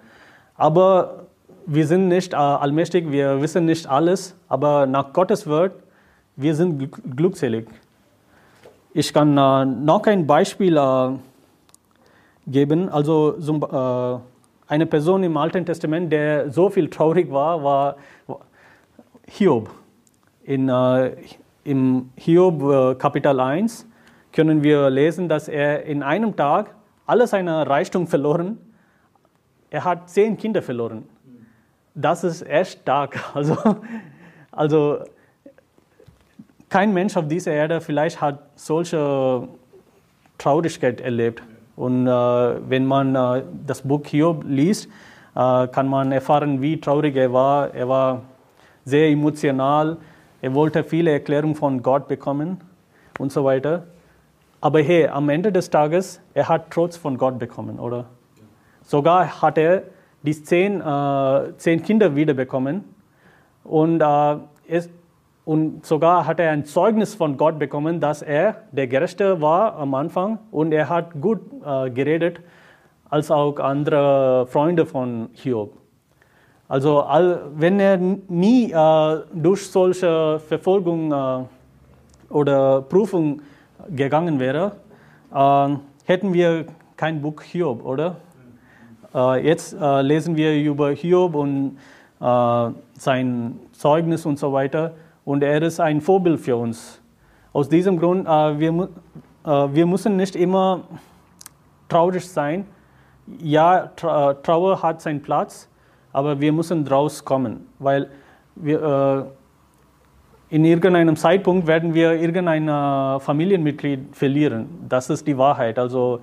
Aber 0.58 1.27
wir 1.66 1.88
sind 1.88 2.10
nicht 2.10 2.34
äh, 2.34 2.36
allmächtig, 2.36 3.10
wir 3.10 3.42
wissen 3.42 3.63
nicht 3.63 3.88
alles, 3.88 4.36
aber 4.50 4.86
nach 4.86 5.13
Gottes 5.13 5.48
Wort, 5.48 5.72
wir 6.36 6.56
sind 6.56 6.92
glückselig. 7.16 7.70
Ich 8.94 9.13
kann 9.13 9.38
äh, 9.38 9.63
noch 9.63 10.06
ein 10.08 10.27
Beispiel 10.27 10.75
äh, 10.75 11.12
geben. 12.48 12.89
Also 12.89 13.32
zum, 13.39 13.63
äh, 13.63 14.20
eine 14.68 14.86
Person 14.86 15.24
im 15.24 15.38
Alten 15.38 15.66
Testament, 15.66 16.12
der 16.12 16.52
so 16.52 16.70
viel 16.70 16.90
traurig 16.90 17.32
war, 17.32 17.64
war 17.64 17.96
Hiob. 19.28 19.70
In, 20.44 20.70
äh, 20.70 21.16
Im 21.64 22.10
Hiob 22.16 22.62
äh, 22.64 22.96
Kapitel 22.96 23.40
1 23.40 23.88
können 24.32 24.64
wir 24.64 24.90
lesen, 24.90 25.28
dass 25.28 25.48
er 25.48 25.84
in 25.84 26.04
einem 26.04 26.36
Tag 26.36 26.76
alle 27.06 27.28
seine 27.28 27.68
Reichtum 27.68 28.08
verloren. 28.08 28.58
Er 29.70 29.84
hat 29.84 30.10
zehn 30.10 30.38
Kinder 30.38 30.62
verloren. 30.62 31.04
Das 31.96 32.24
ist 32.24 32.46
echt 32.46 32.82
stark. 32.82 33.20
Also, 33.34 33.58
also 34.52 35.00
kein 36.70 36.94
Mensch 36.94 37.16
auf 37.16 37.28
dieser 37.28 37.52
Erde 37.52 37.82
vielleicht 37.82 38.20
hat 38.20 38.40
solche 38.56 39.48
Traurigkeit 40.38 41.02
erlebt. 41.02 41.42
Und 41.77 42.07
äh, 42.07 42.10
wenn 42.69 42.86
man 42.86 43.15
äh, 43.15 43.43
das 43.65 43.84
Buch 43.84 44.05
Hiob 44.07 44.43
liest, 44.46 44.89
äh, 45.36 45.67
kann 45.67 45.88
man 45.88 46.12
erfahren, 46.12 46.62
wie 46.62 46.81
traurig 46.81 47.15
er 47.15 47.31
war. 47.31 47.74
Er 47.74 47.88
war 47.88 48.24
sehr 48.84 49.07
emotional. 49.10 49.98
Er 50.41 50.53
wollte 50.55 50.84
viele 50.84 51.12
Erklärungen 51.12 51.55
von 51.55 51.81
Gott 51.84 52.07
bekommen 52.07 52.60
und 53.19 53.31
so 53.31 53.46
weiter. 53.46 53.84
Aber 54.60 54.81
hey, 54.81 55.07
am 55.07 55.29
Ende 55.29 55.51
des 55.51 55.69
Tages, 55.69 56.19
er 56.34 56.50
hat 56.50 56.72
Trotz 56.72 56.98
von 56.98 57.17
Gott 57.17 57.38
bekommen, 57.38 57.79
oder? 57.79 58.05
Sogar 58.81 59.41
hat 59.41 59.60
er 59.60 59.84
die 60.24 60.43
zehn, 60.43 60.81
äh, 60.81 61.57
zehn 61.57 61.84
Kinder 61.84 62.15
wiederbekommen. 62.15 62.84
Und 63.63 64.01
äh, 64.01 64.38
es, 64.67 64.89
und 65.48 65.86
sogar 65.86 66.27
hat 66.27 66.42
er 66.42 66.51
ein 66.51 66.66
Zeugnis 66.66 67.16
von 67.16 67.38
Gott 67.38 67.58
bekommen, 67.58 68.01
dass 68.01 68.22
er 68.22 68.63
der 68.74 68.86
Gerechte 68.86 69.39
war 69.39 69.77
am 69.77 69.94
Anfang 69.94 70.40
und 70.51 70.74
er 70.74 70.90
hat 70.90 71.22
gut 71.22 71.40
äh, 71.66 71.90
geredet, 71.90 72.42
als 73.10 73.31
auch 73.31 73.57
andere 73.57 74.46
Freunde 74.48 74.86
von 74.86 75.29
Hiob. 75.31 75.77
Also 76.68 77.00
all, 77.00 77.44
wenn 77.55 77.79
er 77.79 77.96
nie 77.96 78.74
äh, 78.74 79.20
durch 79.33 79.72
solche 79.72 80.40
Verfolgung 80.40 81.14
äh, 81.14 81.46
oder 82.29 82.81
Prüfung 82.81 83.42
gegangen 83.90 84.42
wäre, 84.42 84.74
äh, 85.33 85.70
hätten 86.03 86.33
wir 86.33 86.66
kein 86.98 87.22
Buch 87.22 87.42
Hiob, 87.42 87.86
oder? 87.86 88.18
Äh, 89.16 89.48
jetzt 89.48 89.77
äh, 89.79 90.01
lesen 90.01 90.36
wir 90.36 90.62
über 90.62 90.92
Hiob 90.92 91.36
und 91.36 91.77
sein 92.20 93.60
Zeugnis 93.74 94.25
und 94.25 94.40
so 94.40 94.51
weiter 94.51 94.96
und 95.27 95.44
er 95.44 95.61
ist 95.61 95.81
ein 95.81 96.00
Vorbild 96.00 96.40
für 96.40 96.55
uns. 96.55 97.01
Aus 97.51 97.68
diesem 97.68 98.00
Grund, 98.00 98.25
äh, 98.25 98.59
wir, 98.59 98.87
äh, 99.46 99.50
wir 99.74 99.85
müssen 99.85 100.16
nicht 100.16 100.37
immer 100.37 100.83
traurig 101.90 102.25
sein. 102.25 102.66
Ja, 103.40 103.92
Tra 103.98 104.35
Trauer 104.35 104.81
hat 104.81 105.01
seinen 105.01 105.22
Platz, 105.22 105.68
aber 106.13 106.40
wir 106.40 106.53
müssen 106.53 106.85
draus 106.85 107.25
kommen, 107.25 107.68
weil 107.77 108.09
wir, 108.55 109.29
äh, 110.50 110.55
in 110.55 110.63
irgendeinem 110.63 111.18
Zeitpunkt 111.18 111.68
werden 111.68 111.94
wir 111.94 112.13
irgendein 112.13 113.20
Familienmitglied 113.20 114.16
verlieren. 114.16 114.70
Das 114.87 115.09
ist 115.09 115.27
die 115.27 115.37
Wahrheit. 115.37 115.77
Also 115.77 116.22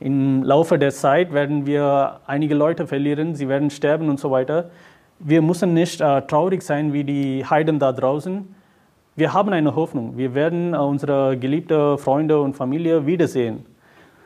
im 0.00 0.42
Laufe 0.42 0.76
der 0.76 0.90
Zeit 0.90 1.32
werden 1.32 1.66
wir 1.66 2.18
einige 2.26 2.56
Leute 2.56 2.88
verlieren, 2.88 3.36
sie 3.36 3.48
werden 3.48 3.70
sterben 3.70 4.08
und 4.08 4.18
so 4.18 4.32
weiter 4.32 4.70
wir 5.20 5.42
müssen 5.42 5.74
nicht 5.74 6.00
äh, 6.00 6.22
traurig 6.22 6.62
sein 6.62 6.92
wie 6.92 7.04
die 7.04 7.44
Heiden 7.44 7.78
da 7.78 7.92
draußen. 7.92 8.54
Wir 9.16 9.32
haben 9.34 9.52
eine 9.52 9.74
Hoffnung. 9.74 10.16
Wir 10.16 10.34
werden 10.34 10.72
äh, 10.72 10.78
unsere 10.78 11.36
geliebten 11.36 11.98
Freunde 11.98 12.40
und 12.40 12.54
Familie 12.54 13.04
wiedersehen. 13.04 13.66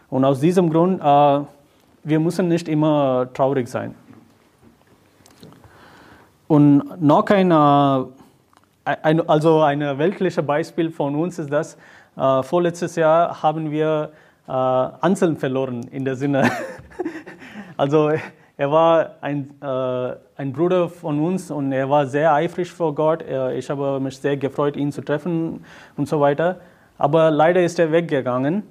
Und 0.08 0.24
aus 0.24 0.40
diesem 0.40 0.70
Grund, 0.70 1.00
äh, 1.00 1.40
wir 2.04 2.20
müssen 2.20 2.48
nicht 2.48 2.68
immer 2.68 3.28
traurig 3.34 3.68
sein. 3.68 3.94
Und 6.46 7.00
noch 7.02 7.28
ein, 7.30 7.50
äh, 7.50 8.96
ein 9.02 9.28
also 9.28 9.62
ein 9.62 9.80
weltliches 9.98 10.46
Beispiel 10.46 10.90
von 10.90 11.16
uns 11.16 11.40
ist 11.40 11.52
das, 11.52 11.76
äh, 12.16 12.42
vorletztes 12.44 12.94
Jahr 12.94 13.42
haben 13.42 13.72
wir 13.72 14.10
äh, 14.46 14.52
Anselm 14.52 15.36
verloren 15.36 15.82
in 15.90 16.04
der 16.04 16.14
Sinne. 16.14 16.48
also 17.76 18.12
er 18.56 18.70
war 18.70 19.16
ein, 19.20 19.50
äh, 19.60 20.16
ein 20.36 20.52
Bruder 20.52 20.88
von 20.88 21.20
uns 21.20 21.50
und 21.50 21.72
er 21.72 21.90
war 21.90 22.06
sehr 22.06 22.32
eifrig 22.32 22.70
vor 22.70 22.94
Gott. 22.94 23.24
Ich 23.54 23.68
habe 23.68 23.98
mich 24.00 24.18
sehr 24.18 24.36
gefreut, 24.36 24.76
ihn 24.76 24.92
zu 24.92 25.02
treffen 25.02 25.64
und 25.96 26.08
so 26.08 26.20
weiter. 26.20 26.60
Aber 26.96 27.30
leider 27.30 27.62
ist 27.62 27.78
er 27.78 27.90
weggegangen. 27.90 28.62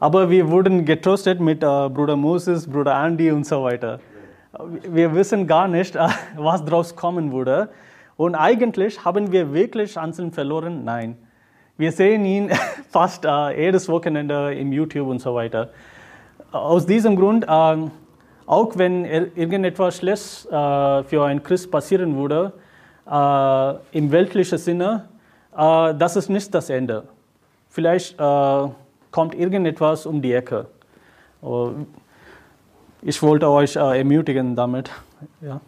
Aber 0.00 0.30
wir 0.30 0.48
wurden 0.48 0.84
getröstet 0.84 1.40
mit 1.40 1.62
äh, 1.62 1.66
Bruder 1.66 2.16
Moses, 2.16 2.70
Bruder 2.70 3.04
Andy 3.04 3.32
und 3.32 3.44
so 3.44 3.64
weiter. 3.64 3.98
Wir 4.88 5.12
wissen 5.12 5.46
gar 5.46 5.66
nicht, 5.66 5.96
äh, 5.96 6.08
was 6.36 6.64
daraus 6.64 6.94
kommen 6.94 7.32
würde. 7.32 7.70
Und 8.16 8.36
eigentlich 8.36 9.04
haben 9.04 9.32
wir 9.32 9.52
wirklich 9.52 9.98
Anselm 9.98 10.30
verloren? 10.30 10.84
Nein. 10.84 11.16
Wir 11.76 11.90
sehen 11.90 12.24
ihn 12.24 12.50
fast 12.90 13.24
äh, 13.24 13.60
jedes 13.60 13.88
Wochenende 13.88 14.54
im 14.54 14.72
YouTube 14.72 15.08
und 15.08 15.20
so 15.20 15.34
weiter. 15.34 15.70
Aus 16.52 16.86
diesem 16.86 17.16
Grund, 17.16 17.44
äh, 17.48 17.76
auch 18.48 18.78
wenn 18.78 19.04
irgendetwas 19.04 19.98
Schlechtes 19.98 20.46
äh, 20.46 21.04
für 21.04 21.24
einen 21.24 21.42
Christ 21.42 21.70
passieren 21.70 22.16
würde, 22.16 22.54
äh, 23.06 23.96
im 23.96 24.10
weltlichen 24.10 24.56
Sinne, 24.56 25.06
äh, 25.54 25.94
das 25.94 26.16
ist 26.16 26.30
nicht 26.30 26.52
das 26.54 26.70
Ende. 26.70 27.04
Vielleicht 27.68 28.16
kommt 28.16 29.34
irgendetwas 29.34 30.06
um 30.06 30.20
die 30.20 30.32
Ecke. 30.32 30.66
Oh, 31.42 31.70
ich 33.02 33.22
wollte 33.22 33.48
euch 33.48 33.76
ermutigen 33.76 34.56
damit. 34.56 34.90
Ja. 35.40 35.60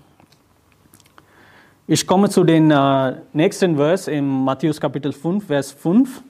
Ich 1.86 2.04
komme 2.06 2.30
zu 2.30 2.42
den 2.42 2.72
nächsten 3.32 3.76
Vers 3.76 4.08
im 4.08 4.44
Matthäus 4.44 4.80
Kapitel 4.80 5.12
5, 5.12 5.46
Vers 5.46 5.70
5. 5.72 6.22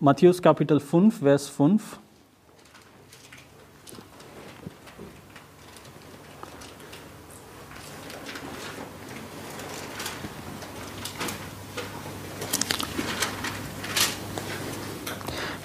Matthäus 0.00 0.42
Kapitel 0.42 0.80
5, 0.80 1.20
Vers 1.20 1.48
5. 1.48 2.00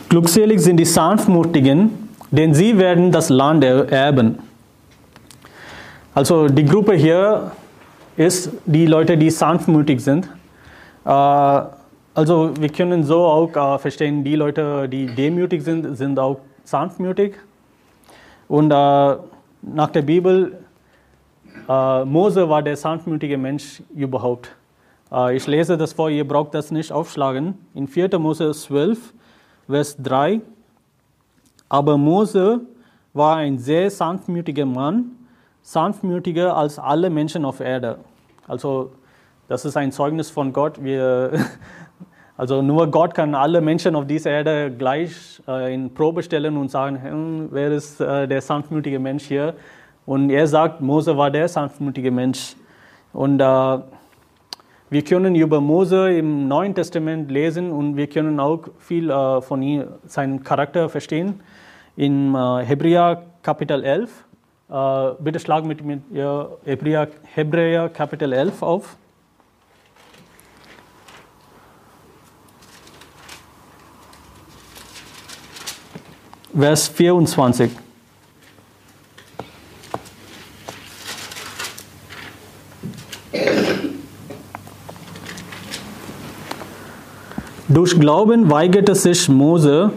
Glückselig 0.10 0.62
sind 0.62 0.78
die 0.78 0.86
Sanftmutigen, 0.86 2.10
denn 2.32 2.54
sie 2.54 2.78
werden 2.78 3.12
das 3.12 3.28
Land 3.28 3.66
erben. 3.66 4.40
Also 6.16 6.48
die 6.48 6.64
Gruppe 6.64 6.94
hier 6.94 7.52
ist 8.16 8.52
die 8.66 8.86
Leute, 8.86 9.18
die 9.18 9.30
sanftmütig 9.30 10.02
sind. 10.02 10.30
Äh, 11.04 11.10
also 11.10 12.54
wir 12.58 12.70
können 12.70 13.04
so 13.04 13.26
auch 13.26 13.54
äh, 13.54 13.78
verstehen, 13.80 14.24
die 14.24 14.38
Leute, 14.38 14.88
die 14.88 15.08
demütig 15.08 15.64
sind, 15.64 15.98
sind 15.98 16.18
auch 16.18 16.40
sanftmütig. 16.64 17.36
Und 18.48 18.72
äh, 18.72 18.76
nach 19.62 19.90
der 19.92 20.02
Bibel, 20.02 20.60
Mose 21.68 22.48
war 22.48 22.62
der 22.62 22.78
sanftmütige 22.78 23.38
Mensch 23.38 23.82
überhaupt. 23.94 24.56
Ich 25.34 25.46
lese 25.48 25.76
das 25.76 25.92
vor, 25.92 26.10
ihr 26.10 26.26
braucht 26.26 26.54
das 26.54 26.72
nicht 26.72 26.94
aufschlagen. 26.94 27.56
In 27.74 27.90
4. 27.90 28.18
Mose 28.20 28.52
12, 28.52 29.12
Vers 29.68 29.98
3. 30.02 30.42
Aber 31.70 31.98
Mose 31.98 32.62
war 33.14 33.38
ein 33.38 33.58
sehr 33.58 33.90
sanftmütiger 33.92 34.66
Mann, 34.66 35.12
sanftmütiger 35.62 36.56
als 36.56 36.80
alle 36.80 37.10
Menschen 37.10 37.44
auf 37.44 37.60
Erde. 37.60 37.98
Also 38.48 38.92
das 39.48 39.66
ist 39.66 39.76
ein 39.76 39.92
Zeugnis 39.92 40.30
von 40.30 40.54
Gott. 40.54 40.82
Wir, 40.82 41.32
also 42.38 42.62
nur 42.62 42.90
Gott 42.90 43.14
kann 43.14 43.36
alle 43.36 43.60
Menschen 43.60 43.96
auf 43.96 44.08
dieser 44.08 44.32
Erde 44.32 44.72
gleich 44.72 45.42
äh, 45.48 45.74
in 45.74 45.94
Probe 45.94 46.24
stellen 46.24 46.56
und 46.58 46.72
sagen, 46.72 47.02
hm, 47.02 47.48
wer 47.52 47.72
ist 47.72 48.00
äh, 48.00 48.28
der 48.28 48.42
sanftmütige 48.42 49.00
Mensch 49.00 49.26
hier? 49.26 49.54
Und 50.06 50.30
er 50.30 50.48
sagt, 50.48 50.80
Mose 50.80 51.18
war 51.18 51.30
der 51.30 51.50
sanftmütige 51.50 52.12
Mensch. 52.12 52.56
Und 53.12 53.42
äh, 53.42 53.80
wir 54.90 55.04
können 55.04 55.36
über 55.36 55.60
Mose 55.60 56.18
im 56.18 56.48
Neuen 56.48 56.74
Testament 56.74 57.30
lesen 57.30 57.72
und 57.72 57.98
wir 57.98 58.08
können 58.08 58.40
auch 58.40 58.70
viel 58.80 59.10
äh, 59.10 59.42
von 59.42 59.62
ihm, 59.62 59.86
seinem 60.06 60.44
Charakter 60.44 60.88
verstehen. 60.88 61.42
In 61.98 62.34
äh, 62.34 62.64
Hebräer 62.64 63.24
Kapitel 63.42 63.84
11, 63.84 64.24
äh, 64.70 65.12
bitte 65.20 65.40
schlag 65.40 65.66
mit 65.66 65.84
mir 65.84 66.00
ja, 66.14 66.48
Hebräer, 66.64 67.10
Hebräer 67.34 67.90
Kapitel 67.90 68.32
11 68.32 68.64
auf. 68.64 68.96
Vers 76.54 76.88
24. 76.88 77.87
Durch 87.70 88.00
Glauben 88.00 88.50
weigerte 88.50 88.96
sich 88.96 89.28
Mose, 89.28 89.92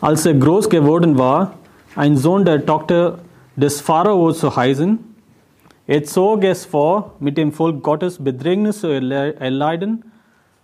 als 0.00 0.24
er 0.24 0.34
groß 0.34 0.70
geworden 0.70 1.18
war, 1.18 1.54
ein 1.96 2.16
Sohn 2.16 2.44
der 2.44 2.64
Tochter 2.64 3.18
des 3.56 3.80
Pharao 3.80 4.30
zu 4.30 4.54
heißen. 4.54 5.00
Er 5.88 6.04
zog 6.04 6.44
es 6.44 6.64
vor, 6.64 7.14
mit 7.18 7.36
dem 7.36 7.50
Volk 7.50 7.82
Gottes 7.82 8.22
Bedrängnis 8.22 8.82
zu 8.82 8.86
erleiden, 8.86 10.04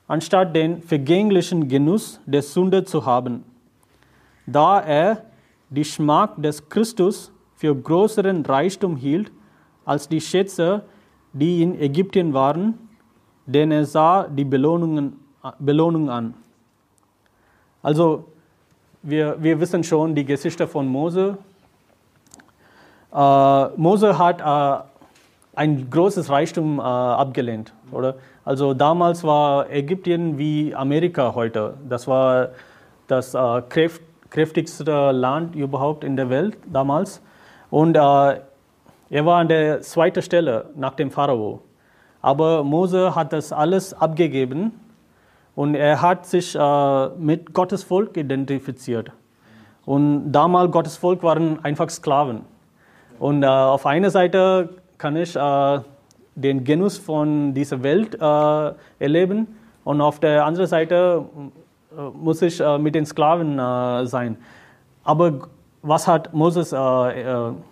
anstatt 0.07 0.55
den 0.55 0.81
vergänglichen 0.81 1.67
Genuss 1.67 2.21
der 2.25 2.43
Sünde 2.43 2.85
zu 2.85 3.05
haben. 3.05 3.43
Da 4.47 4.79
er 4.79 5.25
die 5.71 5.85
Schmack 5.85 6.41
des 6.41 6.69
Christus 6.69 7.33
für 7.57 7.75
größeren 7.75 8.47
Reichtum 8.47 8.95
hielt 8.95 9.33
als 9.85 10.09
die 10.09 10.21
Schätze, 10.21 10.85
die 11.33 11.63
in 11.63 11.81
Ägypten 11.81 12.33
waren, 12.33 12.75
denn 13.45 13.73
er 13.73 13.85
sah 13.85 14.29
die 14.29 14.45
Belohnungen, 14.45 15.17
Belohnung 15.59 16.09
an. 16.11 16.35
Also 17.85 18.25
wir, 19.03 19.37
wir 19.39 19.61
wissen 19.61 19.85
schon 19.85 20.15
die 20.15 20.25
Geschichte 20.25 20.67
von 20.67 20.89
Mose. 20.89 21.37
Äh, 23.15 23.67
Mose 23.77 24.19
hat 24.19 24.41
äh, 24.41 24.85
ein 25.55 25.91
großes 25.91 26.31
Reichtum 26.31 26.79
äh, 26.79 26.83
abgelehnt, 26.83 27.75
oder? 27.93 28.15
Also 28.43 28.73
damals 28.73 29.23
war 29.23 29.71
Ägypten 29.71 30.39
wie 30.39 30.75
Amerika 30.75 31.35
heute. 31.35 31.75
Das 31.87 32.09
war 32.09 32.53
das 33.07 33.35
äh, 33.35 33.63
kräft, 33.69 34.01
kräftigste 34.31 35.13
Land 35.13 35.55
überhaupt 35.55 36.05
in 36.05 36.17
der 36.17 36.31
Welt 36.31 36.57
damals. 36.65 37.21
Und 37.69 37.97
äh, 37.97 38.01
er 38.01 39.27
war 39.27 39.41
an 39.41 39.49
der 39.49 39.83
zweiten 39.83 40.23
Stelle 40.23 40.71
nach 40.75 40.95
dem 40.95 41.11
Pharao. 41.11 41.61
Aber 42.23 42.65
Mose 42.65 43.15
hat 43.15 43.35
das 43.35 43.53
alles 43.53 43.93
abgegeben 43.93 44.73
und 45.55 45.75
er 45.75 46.03
hat 46.03 46.27
sich 46.27 46.55
äh, 46.55 47.09
mit 47.19 47.53
Gottes 47.55 47.85
Volk 47.85 48.17
identifiziert. 48.17 49.13
Und 49.85 50.33
damals 50.33 50.73
Gottes 50.73 50.97
Volk 50.97 51.23
waren 51.23 51.65
einfach 51.65 51.91
Sklaven. 51.91 52.43
Und 53.19 53.43
äh, 53.43 53.47
auf 53.47 53.87
einer 53.87 54.11
Seite 54.11 54.71
kann 54.99 55.17
ich 55.17 55.37
äh, 55.37 55.81
den 56.35 56.65
Genuss 56.65 56.99
von 56.99 57.55
dieser 57.55 57.83
Welt 57.83 58.15
äh, 58.21 58.73
erleben 58.99 59.47
und 59.85 60.01
auf 60.01 60.19
der 60.19 60.45
anderen 60.45 60.67
Seite 60.67 61.25
äh, 61.97 62.01
muss 62.15 62.43
ich 62.43 62.61
äh, 62.61 62.79
mit 62.79 62.95
den 62.95 63.07
Sklaven 63.07 63.57
sein. 64.07 64.37
Aber 65.05 65.49
was 65.83 66.09
hat 66.09 66.33
Moses 66.33 66.71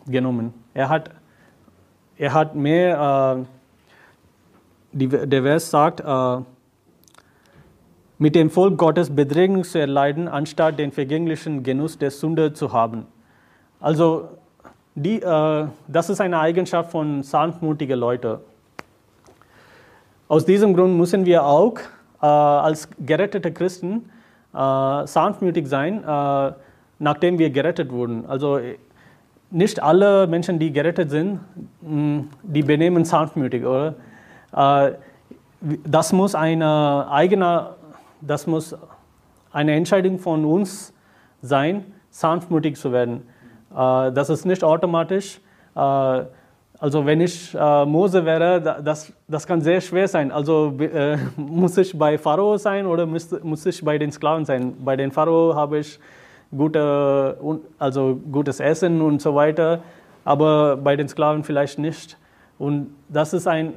genommen? 0.07 0.53
Er 0.75 0.88
hat, 0.90 1.11
er 2.18 2.35
hat 2.35 2.55
mehr, 2.55 3.47
die, 4.92 5.09
der 5.09 5.42
Vers 5.42 5.71
sagt, 5.71 6.03
mit 8.22 8.37
dem 8.37 8.50
Volk 8.50 8.78
Gottes 8.78 9.11
Bedrängnis 9.11 9.72
zu 9.72 9.80
erleiden, 9.80 10.28
anstatt 10.28 10.78
den 10.78 10.92
vergänglichen 10.92 11.64
Genuss 11.64 11.98
der 11.98 12.12
Sünde 12.12 12.52
zu 12.52 12.72
haben. 12.72 13.06
Also, 13.80 14.28
die, 14.94 15.20
äh, 15.20 15.66
das 15.88 16.08
ist 16.08 16.20
eine 16.20 16.38
Eigenschaft 16.38 16.92
von 16.92 17.24
sanftmutigen 17.24 17.98
Leuten. 17.98 18.37
Aus 20.28 20.46
diesem 20.46 20.72
Grund 20.72 20.96
müssen 20.96 21.26
wir 21.26 21.44
auch 21.44 21.74
äh, 22.22 22.26
als 22.26 22.88
gerettete 23.04 23.50
Christen 23.50 24.08
äh, 24.54 25.04
sanftmütig 25.04 25.66
sein, 25.66 26.04
äh, 26.04 26.52
nachdem 27.00 27.40
wir 27.40 27.50
gerettet 27.50 27.90
wurden. 27.90 28.24
Also, 28.26 28.61
nicht 29.50 29.82
alle 29.82 30.28
Menschen, 30.28 30.61
die 30.61 30.72
gerettet 30.72 31.11
sind, 31.11 31.40
die 31.80 32.62
benehmen 32.62 33.04
sanftmütig, 33.04 33.64
oder? 33.64 33.96
Äh, 34.54 34.92
das 35.85 36.12
muss 36.12 36.37
eine 36.37 37.08
eigene 37.11 37.82
das 38.22 38.46
muss 38.46 38.74
eine 39.52 39.74
Entscheidung 39.74 40.18
von 40.18 40.44
uns 40.44 40.94
sein, 41.42 41.85
sanftmütig 42.11 42.76
zu 42.76 42.92
werden. 42.92 43.22
Äh, 43.70 44.12
das 44.12 44.30
ist 44.30 44.46
nicht 44.46 44.64
automatisch. 44.64 45.40
Äh, 45.74 46.24
also 46.78 47.06
wenn 47.06 47.20
ich 47.20 47.54
äh, 47.54 47.85
Mose 47.87 48.24
wäre, 48.24 48.61
das, 48.61 49.12
das 49.28 49.46
kann 49.46 49.61
sehr 49.61 49.80
schwer 49.80 50.08
sein. 50.08 50.32
Also 50.32 50.74
äh, 50.80 51.16
muss 51.37 51.76
ich 51.78 51.96
bei 51.96 52.18
Pharao 52.18 52.56
sein 52.56 52.87
oder 52.87 53.06
muss, 53.06 53.30
muss 53.42 53.64
ich 53.66 53.85
bei 53.85 53.98
den 53.98 54.11
Sklaven 54.11 54.44
sein? 54.44 54.74
Bei 54.85 54.96
den 54.96 55.12
Pharao 55.12 55.54
habe 55.54 55.78
ich 55.78 56.00
gute, 56.50 57.38
also 57.78 58.20
gutes 58.30 58.61
Essen 58.61 59.00
und 59.00 59.22
so 59.22 59.35
weiter, 59.35 59.80
aber 60.24 60.76
bei 60.76 60.96
den 60.96 61.08
Sklaven 61.08 61.44
vielleicht 61.44 61.78
nicht. 61.78 62.18
Und 62.58 62.94
das 63.08 63.32
ist, 63.32 63.46
ein, 63.46 63.74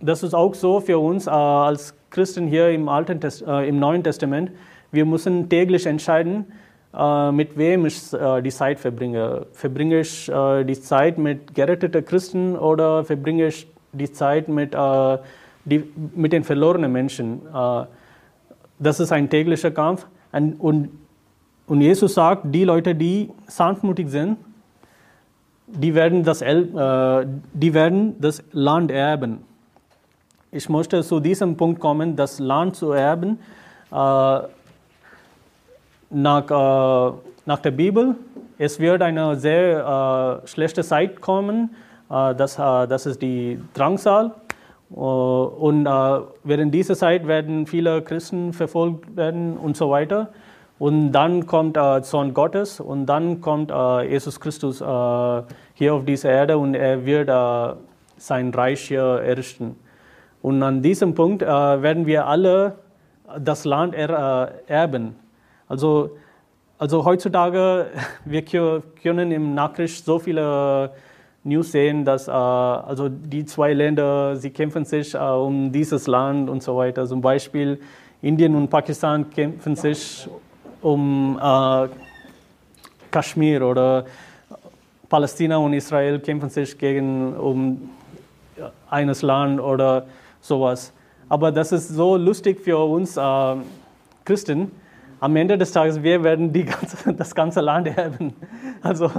das 0.00 0.22
ist 0.22 0.34
auch 0.34 0.54
so 0.54 0.80
für 0.80 0.98
uns 0.98 1.26
äh, 1.26 1.30
als 1.30 1.94
Christen 2.10 2.46
hier 2.46 2.70
im, 2.70 2.88
Alten 2.88 3.20
Test, 3.20 3.42
äh, 3.46 3.68
im 3.68 3.78
Neuen 3.78 4.02
Testament, 4.02 4.50
wir 4.90 5.04
müssen 5.04 5.48
täglich 5.48 5.86
entscheiden, 5.86 6.46
äh, 6.94 7.32
mit 7.32 7.56
wem 7.58 7.86
ich 7.86 8.12
äh, 8.12 8.40
die 8.40 8.50
Zeit 8.50 8.80
verbringe. 8.80 9.46
Verbringe 9.52 10.00
ich 10.00 10.28
äh, 10.28 10.64
die 10.64 10.80
Zeit 10.80 11.18
mit 11.18 11.54
geretteten 11.54 12.04
Christen 12.04 12.56
oder 12.56 13.04
verbringe 13.04 13.48
ich 13.48 13.68
die 13.92 14.10
Zeit 14.10 14.48
mit, 14.48 14.74
äh, 14.74 15.18
die, 15.64 15.84
mit 16.14 16.32
den 16.32 16.44
verlorenen 16.44 16.90
Menschen? 16.90 17.42
Das 18.78 19.00
ist 19.00 19.12
ein 19.12 19.28
täglicher 19.28 19.70
Kampf. 19.70 20.06
Und, 20.32 20.54
und, 20.60 20.88
und 21.66 21.80
Jesus 21.80 22.14
sagt, 22.14 22.42
die 22.44 22.64
Leute, 22.64 22.94
die 22.94 23.30
sanftmutig 23.46 24.08
sind, 24.08 24.38
die 25.66 25.94
werden 25.94 26.22
das, 26.22 26.38
die 26.40 27.74
werden 27.74 28.16
das 28.20 28.42
Land 28.52 28.90
erben. 28.90 29.40
Ich 30.50 30.70
möchte 30.70 31.02
zu 31.02 31.20
diesem 31.20 31.58
Punkt 31.58 31.78
kommen, 31.78 32.16
das 32.16 32.38
Land 32.38 32.74
zu 32.74 32.92
erben. 32.92 33.38
Äh, 33.92 34.40
nach, 36.10 36.50
äh, 36.50 37.12
nach 37.44 37.58
der 37.58 37.70
Bibel, 37.70 38.14
es 38.56 38.80
wird 38.80 39.02
eine 39.02 39.36
sehr 39.36 40.40
äh, 40.42 40.46
schlechte 40.48 40.82
Zeit 40.82 41.20
kommen. 41.20 41.74
Das, 42.08 42.56
das 42.56 43.04
ist 43.04 43.20
die 43.20 43.60
Drangsal. 43.74 44.32
Und 44.88 45.84
während 45.84 46.72
dieser 46.72 46.94
Zeit 46.94 47.26
werden 47.26 47.66
viele 47.66 48.00
Christen 48.00 48.54
verfolgt 48.54 49.14
werden 49.14 49.58
und 49.58 49.76
so 49.76 49.90
weiter. 49.90 50.30
Und 50.78 51.12
dann 51.12 51.46
kommt 51.46 51.76
äh, 51.76 52.02
Sohn 52.02 52.32
Gottes 52.32 52.80
und 52.80 53.04
dann 53.04 53.42
kommt 53.42 53.70
äh, 53.70 54.10
Jesus 54.10 54.40
Christus 54.40 54.80
äh, 54.80 55.42
hier 55.74 55.92
auf 55.92 56.06
diese 56.06 56.28
Erde 56.28 56.56
und 56.56 56.74
er 56.74 57.04
wird 57.04 57.28
äh, 57.28 57.74
sein 58.16 58.54
Reich 58.54 58.80
hier 58.88 59.02
errichten. 59.02 59.76
Und 60.42 60.62
an 60.62 60.82
diesem 60.82 61.14
Punkt 61.14 61.42
äh, 61.42 61.46
werden 61.46 62.06
wir 62.06 62.26
alle 62.26 62.76
das 63.38 63.64
Land 63.64 63.94
er, 63.94 64.52
äh, 64.68 64.72
erben. 64.72 65.16
Also, 65.68 66.10
also 66.78 67.04
heutzutage, 67.04 67.86
wir 68.24 68.42
können 69.02 69.32
im 69.32 69.54
Nachricht 69.54 70.04
so 70.04 70.18
viele 70.18 70.90
News 71.44 71.72
sehen, 71.72 72.04
dass 72.04 72.28
äh, 72.28 72.30
also 72.30 73.08
die 73.08 73.44
zwei 73.44 73.72
Länder, 73.72 74.36
sie 74.36 74.50
kämpfen 74.50 74.84
sich 74.84 75.14
äh, 75.14 75.18
um 75.18 75.72
dieses 75.72 76.06
Land 76.06 76.48
und 76.48 76.62
so 76.62 76.76
weiter. 76.76 77.06
Zum 77.06 77.20
Beispiel 77.20 77.80
Indien 78.22 78.54
und 78.54 78.68
Pakistan 78.68 79.28
kämpfen 79.30 79.76
sich 79.76 80.28
um 80.82 81.38
äh, 81.42 81.88
Kaschmir 83.10 83.66
oder 83.66 84.04
Palästina 85.08 85.56
und 85.56 85.72
Israel 85.72 86.20
kämpfen 86.20 86.50
sich 86.50 86.76
gegen 86.76 87.34
um 87.34 87.90
eines 88.90 89.22
Landes 89.22 89.64
oder 89.64 90.06
sowas. 90.40 90.92
Aber 91.28 91.52
das 91.52 91.72
ist 91.72 91.88
so 91.88 92.16
lustig 92.16 92.60
für 92.60 92.78
uns 92.78 93.16
äh, 93.16 93.56
Christen. 94.24 94.70
Am 95.20 95.34
Ende 95.36 95.58
des 95.58 95.72
Tages, 95.72 96.02
wir 96.02 96.22
werden 96.22 96.52
ganze, 96.52 97.12
das 97.16 97.34
ganze 97.34 97.60
Land 97.60 97.88
erben. 97.88 98.34
Also 98.82 99.10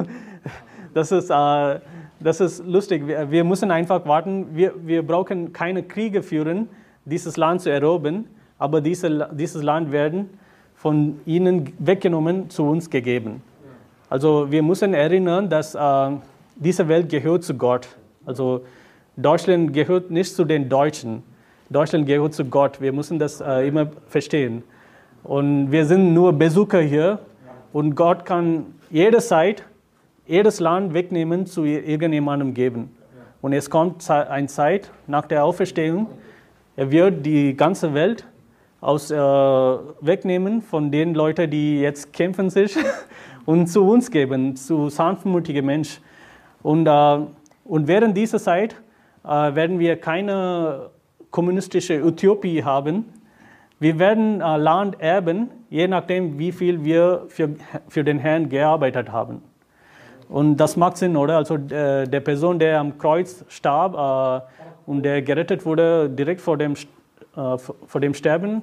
das 0.93 1.11
ist, 1.11 1.29
äh, 1.29 1.79
das 2.19 2.41
ist 2.41 2.65
lustig. 2.65 3.05
Wir, 3.05 3.29
wir, 3.29 3.43
müssen 3.43 3.71
einfach 3.71 4.05
warten. 4.05 4.47
Wir, 4.53 4.73
wir 4.85 5.05
brauchen 5.05 5.53
keine 5.53 5.83
Kriege 5.83 6.23
führen, 6.23 6.69
dieses 7.05 7.37
Land 7.37 7.61
zu 7.61 7.71
erobern. 7.71 8.25
Aber 8.57 8.81
diese, 8.81 9.29
dieses 9.33 9.63
Land 9.63 9.91
werden 9.91 10.29
von 10.75 11.19
ihnen 11.25 11.73
weggenommen, 11.79 12.49
zu 12.49 12.63
uns 12.63 12.89
gegeben. 12.89 13.41
Also 14.09 14.51
wir 14.51 14.63
müssen 14.63 14.93
erinnern, 14.93 15.49
dass 15.49 15.75
äh, 15.75 16.11
diese 16.55 16.87
Welt 16.87 17.09
gehört 17.09 17.43
zu 17.43 17.53
Gott. 17.53 17.87
Also 18.25 18.61
Deutschland 19.21 19.73
gehört 19.73 20.11
nicht 20.11 20.33
zu 20.33 20.45
den 20.45 20.69
Deutschen. 20.69 21.23
Deutschland 21.69 22.05
gehört 22.05 22.33
zu 22.33 22.45
Gott. 22.45 22.79
Wir 22.79 22.93
müssen 22.93 23.19
das 23.19 23.41
äh, 23.41 23.67
immer 23.67 23.87
verstehen. 24.07 24.63
Und 25.23 25.71
wir 25.71 25.85
sind 25.85 26.13
nur 26.13 26.31
Besucher 26.31 26.79
hier 26.79 27.19
und 27.73 27.95
Gott 27.95 28.25
kann 28.25 28.67
jederzeit 28.89 29.65
jedes 30.25 30.61
Land 30.61 30.93
wegnehmen, 30.93 31.45
zu 31.45 31.65
irgendjemandem 31.65 32.53
geben. 32.53 32.95
Und 33.41 33.51
es 33.51 33.69
kommt 33.69 34.09
eine 34.09 34.47
Zeit 34.47 34.89
nach 35.05 35.25
der 35.25 35.43
Auferstehung, 35.43 36.07
er 36.77 36.89
wird 36.89 37.25
die 37.25 37.57
ganze 37.57 37.93
Welt 37.93 38.25
aus, 38.79 39.11
äh, 39.11 39.17
wegnehmen 39.17 40.61
von 40.61 40.91
den 40.91 41.13
Leuten, 41.13 41.51
die 41.51 41.81
jetzt 41.81 42.13
kämpfen 42.13 42.49
sich 42.49 42.77
und 43.45 43.67
zu 43.67 43.83
uns 43.83 44.09
geben, 44.09 44.55
zu 44.55 44.87
sanftmütigen 44.87 45.65
Menschen. 45.65 46.01
Und, 46.63 46.87
äh, 46.87 47.19
und 47.65 47.87
während 47.87 48.15
dieser 48.15 48.39
Zeit 48.39 48.75
werden 49.23 49.79
wir 49.79 49.97
keine 49.97 50.89
kommunistische 51.31 52.03
Utopie 52.03 52.63
haben. 52.63 53.05
Wir 53.79 53.97
werden 53.97 54.41
äh, 54.41 54.57
Land 54.57 54.99
erben, 54.99 55.49
je 55.69 55.87
nachdem, 55.87 56.37
wie 56.37 56.51
viel 56.51 56.83
wir 56.83 57.25
für, 57.29 57.55
für 57.87 58.03
den 58.03 58.19
Herrn 58.19 58.49
gearbeitet 58.49 59.11
haben. 59.11 59.41
Und 60.27 60.57
das 60.57 60.75
macht 60.75 60.97
Sinn, 60.97 61.15
oder? 61.15 61.37
Also 61.37 61.55
äh, 61.55 62.05
der 62.05 62.19
Person, 62.19 62.59
der 62.59 62.79
am 62.79 62.97
Kreuz 62.97 63.45
starb 63.47 63.95
äh, 63.95 64.45
und 64.85 65.03
der 65.03 65.21
gerettet 65.21 65.65
wurde 65.65 66.09
direkt 66.09 66.41
vor 66.41 66.57
dem, 66.57 66.73
äh, 66.73 67.57
vor 67.57 68.01
dem 68.01 68.13
Sterben, 68.13 68.61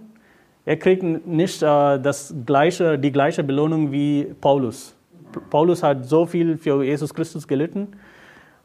er 0.64 0.76
kriegt 0.76 1.02
nicht 1.02 1.62
äh, 1.62 1.98
das 1.98 2.34
gleiche, 2.44 2.98
die 2.98 3.12
gleiche 3.12 3.42
Belohnung 3.42 3.92
wie 3.92 4.34
Paulus. 4.40 4.94
Paulus 5.50 5.82
hat 5.82 6.04
so 6.04 6.26
viel 6.26 6.58
für 6.58 6.84
Jesus 6.84 7.14
Christus 7.14 7.48
gelitten 7.48 7.88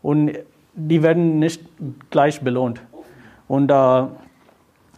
und 0.02 0.32
die 0.74 1.04
werden 1.04 1.40
nicht 1.40 1.62
gleich 2.10 2.42
belohnt. 2.42 2.82
Und 3.48 3.72
äh, 3.72 4.04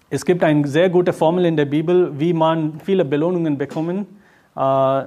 es 0.10 0.26
gibt 0.26 0.44
eine 0.44 0.68
sehr 0.68 0.90
gute 0.90 1.14
Formel 1.14 1.46
in 1.46 1.58
der 1.58 1.66
Bibel, 1.66 2.12
wie 2.20 2.34
man 2.34 2.80
viele 2.80 3.04
Belohnungen 3.04 3.58
bekommen. 3.58 4.06
Äh, 4.56 5.04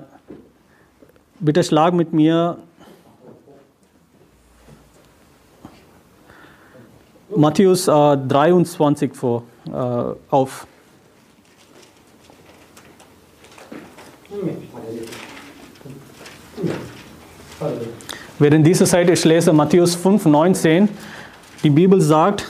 bitte 1.39 1.63
schlag 1.63 1.95
mit 1.95 2.13
mir 2.13 2.59
Matthäus 7.35 7.89
äh, 7.89 8.17
23 8.17 9.15
vor, 9.15 9.45
äh, 9.67 9.73
auf. 10.31 10.67
Während 18.39 18.67
dieser 18.67 18.85
Zeit, 18.85 19.09
ich 19.09 19.25
lese 19.25 19.51
Matthäus 19.55 19.95
5, 19.95 20.27
19, 20.27 20.91
die 21.65 21.71
Bibel 21.71 22.03
sagt, 22.03 22.45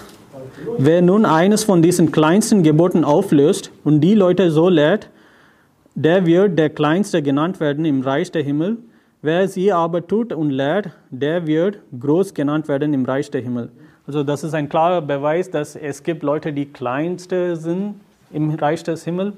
wer 0.79 1.01
nun 1.01 1.25
eines 1.25 1.63
von 1.63 1.81
diesen 1.81 2.11
kleinsten 2.11 2.65
Geboten 2.65 3.05
auflöst 3.05 3.71
und 3.85 4.01
die 4.01 4.15
Leute 4.15 4.51
so 4.51 4.69
lehrt, 4.69 5.09
der 5.95 6.27
wird 6.27 6.59
der 6.59 6.71
Kleinste 6.71 7.23
genannt 7.23 7.61
werden 7.61 7.85
im 7.85 8.01
Reich 8.01 8.33
der 8.33 8.43
Himmel. 8.43 8.79
Wer 9.23 9.47
sie 9.47 9.71
aber 9.71 10.05
tut 10.05 10.33
und 10.33 10.51
lehrt, 10.51 10.91
der 11.11 11.47
wird 11.47 11.79
groß 11.97 12.35
genannt 12.35 12.67
werden 12.67 12.93
im 12.93 13.05
Reich 13.05 13.31
der 13.31 13.43
Himmel. 13.43 13.71
Also 14.09 14.25
das 14.25 14.43
ist 14.43 14.55
ein 14.55 14.69
klarer 14.69 15.03
Beweis, 15.03 15.53
dass 15.53 15.77
es 15.77 16.03
gibt 16.03 16.25
Leute, 16.25 16.53
die 16.53 16.67
kleinste 16.67 17.55
sind 17.55 17.95
im 18.33 18.51
Reich 18.51 18.83
des 18.83 19.05
Himmels 19.05 19.35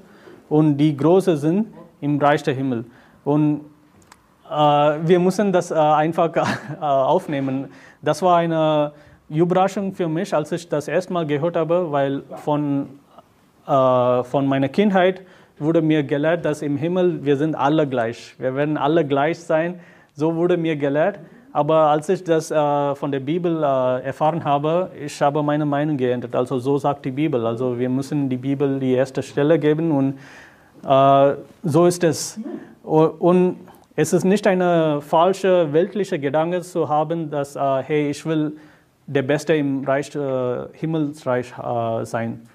und 0.49 0.77
die 0.77 0.97
große 0.97 1.37
sind 1.37 1.67
im 2.01 2.17
Reich 2.17 2.41
der 2.41 2.55
Himmel. 2.55 2.85
Und 3.23 3.61
wir 4.49 5.19
müssen 5.19 5.51
das 5.51 5.71
äh, 5.71 5.75
einfach 5.75 6.35
äh, 6.35 6.79
aufnehmen. 6.79 7.71
Das 8.01 8.21
war 8.21 8.37
eine 8.37 8.91
Überraschung 9.29 9.93
für 9.93 10.07
mich, 10.07 10.33
als 10.33 10.51
ich 10.51 10.67
das 10.67 10.87
erste 10.87 11.13
Mal 11.13 11.25
gehört 11.25 11.55
habe, 11.55 11.91
weil 11.91 12.23
von, 12.43 12.87
äh, 13.67 14.23
von 14.23 14.47
meiner 14.47 14.69
Kindheit 14.69 15.21
wurde 15.59 15.81
mir 15.81 16.03
gelehrt, 16.03 16.45
dass 16.45 16.61
im 16.61 16.77
Himmel 16.77 17.23
wir 17.23 17.37
sind 17.37 17.55
alle 17.55 17.85
gleich. 17.85 18.35
Wir 18.39 18.55
werden 18.55 18.77
alle 18.77 19.05
gleich 19.05 19.39
sein. 19.39 19.79
So 20.15 20.35
wurde 20.35 20.57
mir 20.57 20.75
gelehrt. 20.75 21.19
Aber 21.51 21.75
als 21.87 22.09
ich 22.09 22.23
das 22.23 22.51
äh, 22.51 22.95
von 22.95 23.11
der 23.11 23.19
Bibel 23.19 23.63
äh, 23.63 24.05
erfahren 24.05 24.43
habe, 24.43 24.91
ich 25.03 25.21
habe 25.21 25.41
meine 25.43 25.65
Meinung 25.65 25.97
geändert. 25.97 26.35
Also 26.35 26.59
so 26.59 26.77
sagt 26.77 27.05
die 27.05 27.11
Bibel. 27.11 27.45
Also 27.45 27.77
wir 27.77 27.89
müssen 27.89 28.29
die 28.29 28.37
Bibel 28.37 28.79
die 28.79 28.93
erste 28.93 29.23
Stelle 29.23 29.57
geben 29.57 29.91
und 29.91 30.19
äh, 30.87 31.35
so 31.63 31.85
ist 31.85 32.03
es. 32.03 32.39
Und 32.83 33.57
es 34.01 34.13
ist 34.13 34.23
nicht 34.23 34.47
eine 34.47 35.01
falsche 35.01 35.73
weltliche 35.73 36.19
Gedanke 36.19 36.61
zu 36.61 36.87
haben, 36.87 37.29
dass 37.29 37.57
äh, 37.57 37.83
hey, 37.83 38.09
ich 38.09 38.25
will 38.25 38.53
der 39.07 39.23
Beste 39.23 39.55
im 39.55 39.83
Reich, 39.83 40.15
äh, 40.15 40.67
Himmelsreich 40.71 41.51
äh, 41.57 42.05
sein. 42.05 42.47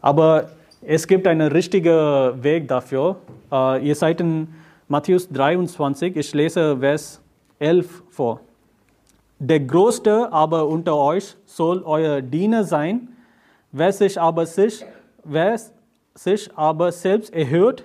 Aber 0.00 0.50
es 0.82 1.08
gibt 1.08 1.26
einen 1.26 1.50
richtigen 1.50 2.44
Weg 2.44 2.68
dafür. 2.68 3.16
ihr 3.82 3.94
seid 3.94 4.20
in 4.20 4.48
Matthäus 4.86 5.28
23, 5.30 6.14
ich 6.14 6.34
lese 6.34 6.76
Vers 6.78 7.22
11 7.58 8.02
vor. 8.10 8.40
Der 9.38 9.60
Größte 9.60 10.30
aber 10.30 10.68
unter 10.68 10.94
euch 10.96 11.36
soll 11.46 11.82
euer 11.84 12.20
Diener 12.20 12.64
sein, 12.64 13.08
wer 13.72 13.92
sich 13.92 14.20
aber, 14.20 14.44
sich, 14.44 14.84
wer 15.24 15.58
sich 16.14 16.50
aber 16.54 16.92
selbst 16.92 17.32
erhöht, 17.32 17.84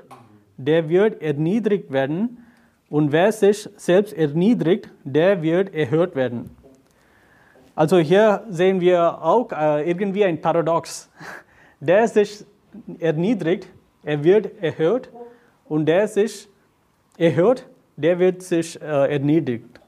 der 0.57 0.89
wird 0.89 1.21
erniedrigt 1.21 1.89
werden, 1.89 2.45
und 2.89 3.11
wer 3.11 3.31
sich 3.31 3.69
selbst 3.77 4.13
erniedrigt, 4.13 4.89
der 5.03 5.41
wird 5.41 5.73
erhöht 5.73 6.15
werden. 6.15 6.49
Also 7.75 7.97
hier 7.97 8.43
sehen 8.49 8.81
wir 8.81 9.23
auch 9.23 9.51
äh, 9.51 9.89
irgendwie 9.89 10.25
ein 10.25 10.41
Paradox. 10.41 11.09
Der 11.81 12.09
sich 12.09 12.43
erniedrigt, 12.99 13.69
er 14.03 14.21
wird 14.21 14.61
erhöht, 14.61 15.09
und 15.69 15.85
der 15.85 16.09
sich 16.09 16.49
erhöht, 17.17 17.65
der 17.95 18.19
wird 18.19 18.41
sich 18.41 18.81
äh, 18.81 19.13
erniedrigt. 19.13 19.79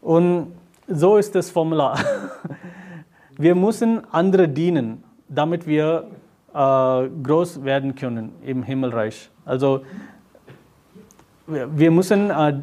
Und 0.00 0.52
so 0.86 1.18
ist 1.18 1.34
das 1.34 1.50
Formular. 1.50 1.98
Wir 3.36 3.54
müssen 3.54 4.02
andere 4.10 4.48
dienen, 4.48 5.04
damit 5.28 5.66
wir 5.66 6.08
äh, 6.52 7.08
groß 7.22 7.62
werden 7.62 7.94
können 7.94 8.32
im 8.42 8.64
Himmelreich. 8.64 9.30
Also 9.44 9.82
wir 11.48 11.90
müssen 11.90 12.30
äh, 12.30 12.54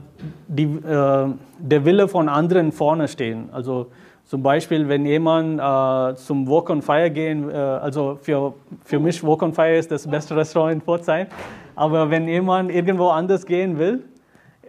die, 0.48 0.64
äh, 0.64 1.28
der 1.60 1.86
Wille 1.86 2.08
von 2.08 2.30
anderen 2.30 2.72
vorne 2.72 3.08
stehen. 3.08 3.50
Also 3.52 3.88
zum 4.26 4.44
Beispiel, 4.44 4.88
wenn 4.88 5.06
jemand 5.06 5.60
äh, 5.60 6.16
zum 6.16 6.48
Walk 6.48 6.70
on 6.70 6.82
Fire 6.82 7.10
gehen, 7.10 7.50
äh, 7.50 7.54
also 7.54 8.18
für, 8.22 8.54
für 8.84 9.00
mich 9.00 9.24
Walk 9.24 9.42
on 9.42 9.54
Fire 9.54 9.76
ist 9.76 9.92
das 9.92 10.08
beste 10.08 10.36
Restaurant 10.36 10.74
in 10.74 10.82
Pforzheim, 10.82 11.28
aber 11.76 12.10
wenn 12.10 12.28
jemand 12.28 12.72
irgendwo 12.72 13.10
anders 13.10 13.46
gehen 13.46 13.78
will, 13.78 14.04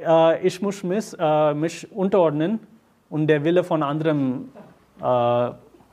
äh, 0.05 0.47
ich 0.47 0.61
muss 0.63 0.83
mich, 0.83 1.15
äh, 1.19 1.55
mich 1.55 1.91
unterordnen 1.93 2.61
und 3.11 3.27
der 3.27 3.45
Wille 3.45 3.63
von 3.63 3.83
anderen 3.83 4.49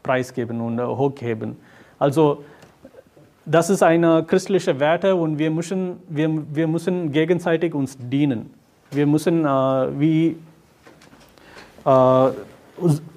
preisgeben 0.01 0.61
und 0.61 0.81
hochheben. 0.81 1.57
Also 1.99 2.41
das 3.45 3.69
ist 3.69 3.83
eine 3.83 4.23
christliche 4.23 4.79
Werte 4.79 5.15
und 5.15 5.37
wir 5.37 5.51
müssen, 5.51 5.97
wir, 6.07 6.29
wir 6.53 6.67
müssen 6.67 7.11
gegenseitig 7.11 7.73
uns 7.73 7.97
dienen. 7.97 8.53
Wir 8.91 9.05
müssen 9.05 9.45
äh, 9.45 9.49
wie 9.99 10.37
äh, 11.85 12.29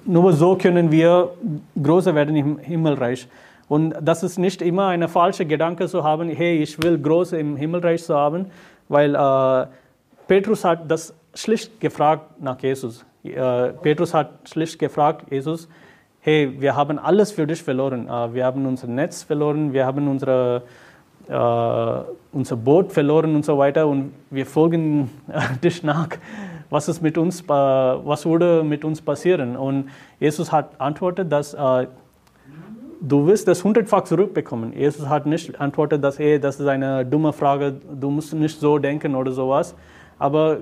nur 0.05 0.33
so 0.33 0.55
können 0.55 0.91
wir 0.91 1.31
größer 1.81 2.13
werden 2.13 2.35
im 2.35 2.59
Himmelreich. 2.59 3.27
Und 3.67 3.95
das 4.01 4.23
ist 4.23 4.37
nicht 4.37 4.61
immer 4.61 4.87
eine 4.87 5.07
falsche 5.07 5.45
Gedanke 5.45 5.87
zu 5.87 6.03
haben, 6.03 6.29
hey, 6.29 6.61
ich 6.61 6.81
will 6.81 6.97
groß 6.97 7.33
im 7.33 7.57
Himmelreich 7.57 8.03
zu 8.03 8.15
haben, 8.15 8.45
weil 8.87 9.13
äh, 9.15 9.67
Petrus 10.27 10.63
hat 10.63 10.89
das 10.89 11.13
schlicht 11.33 11.79
gefragt 11.79 12.41
nach 12.41 12.61
Jesus. 12.61 13.05
Äh, 13.23 13.69
Petrus 13.81 14.13
hat 14.13 14.31
schlicht 14.49 14.79
gefragt, 14.79 15.25
Jesus, 15.29 15.67
hey, 16.27 16.53
wir 16.59 16.75
haben 16.75 16.99
alles 16.99 17.31
für 17.31 17.47
dich 17.47 17.63
verloren. 17.63 18.09
Äh, 18.09 18.33
wir 18.33 18.43
haben 18.43 18.65
unser 18.65 18.87
Netz 18.87 19.23
verloren, 19.23 19.71
wir 19.71 19.85
haben 19.85 20.09
unsere, 20.09 20.61
äh, 21.29 22.35
unser 22.37 22.57
Boot 22.57 22.91
verloren 22.91 23.33
und 23.33 23.45
so 23.45 23.57
weiter 23.57 23.87
und 23.87 24.11
wir 24.29 24.45
folgen 24.45 25.09
dich 25.63 25.83
nach. 25.83 26.09
Was, 26.69 26.89
ist 26.89 27.01
mit 27.01 27.17
uns, 27.17 27.47
was 27.47 28.25
würde 28.25 28.61
mit 28.61 28.83
uns 28.83 29.01
passieren? 29.01 29.55
Und 29.55 29.89
Jesus 30.19 30.51
hat 30.51 30.81
antwortet, 30.81 31.31
dass 31.31 31.55
du 31.55 33.25
wirst 33.25 33.47
das 33.47 33.63
hundertfach 33.63 34.03
zurückbekommen. 34.03 34.73
Jesus 34.73 35.07
hat 35.07 35.25
nicht 35.25 35.61
antwortet, 35.61 36.03
dass, 36.03 36.19
hey, 36.19 36.41
das 36.41 36.59
ist 36.59 36.67
eine 36.67 37.05
dumme 37.05 37.31
Frage, 37.31 37.75
du 38.01 38.09
musst 38.09 38.33
nicht 38.33 38.59
so 38.59 38.79
denken 38.79 39.15
oder 39.15 39.31
sowas. 39.31 39.75
Aber 40.19 40.57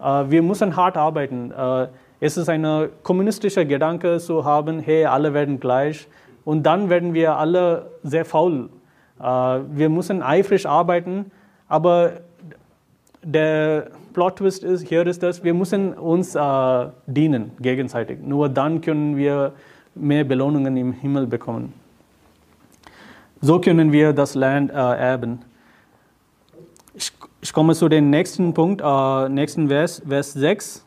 äh, 0.00 0.24
wir 0.28 0.42
müssen 0.42 0.74
hart 0.74 0.96
arbeiten. 0.96 1.50
Äh, 1.50 1.88
es 2.20 2.36
ist 2.36 2.48
ein 2.48 2.88
kommunistischer 3.02 3.64
Gedanke 3.64 4.18
zu 4.18 4.44
haben, 4.44 4.78
hey, 4.80 5.04
alle 5.06 5.34
werden 5.34 5.60
gleich. 5.60 6.08
Und 6.44 6.64
dann 6.64 6.90
werden 6.90 7.14
wir 7.14 7.36
alle 7.36 7.90
sehr 8.02 8.24
faul. 8.24 8.68
Äh, 9.20 9.24
wir 9.24 9.88
müssen 9.88 10.22
eifrig 10.22 10.66
arbeiten, 10.66 11.30
aber 11.68 12.20
der 13.22 13.88
Plot-Twist 14.12 14.62
ist, 14.64 14.86
hier 14.86 15.06
ist 15.06 15.22
das, 15.22 15.42
wir 15.42 15.54
müssen 15.54 15.94
uns 15.94 16.34
äh, 16.34 16.86
dienen 17.06 17.52
gegenseitig. 17.60 18.18
Nur 18.22 18.48
dann 18.48 18.80
können 18.80 19.16
wir 19.16 19.52
mehr 19.94 20.24
Belohnungen 20.24 20.76
im 20.76 20.92
Himmel 20.92 21.26
bekommen. 21.26 21.72
So 23.40 23.60
können 23.60 23.92
wir 23.92 24.12
das 24.12 24.34
Land 24.34 24.70
äh, 24.70 24.74
erben. 24.74 25.40
Ich, 26.94 27.52
komme 27.52 27.74
zu 27.74 27.88
dem 27.88 28.08
nächsten 28.08 28.54
Punkt, 28.54 28.82
nächsten 29.30 29.68
Vers, 29.68 30.00
Vers 30.08 30.32
6. 30.32 30.83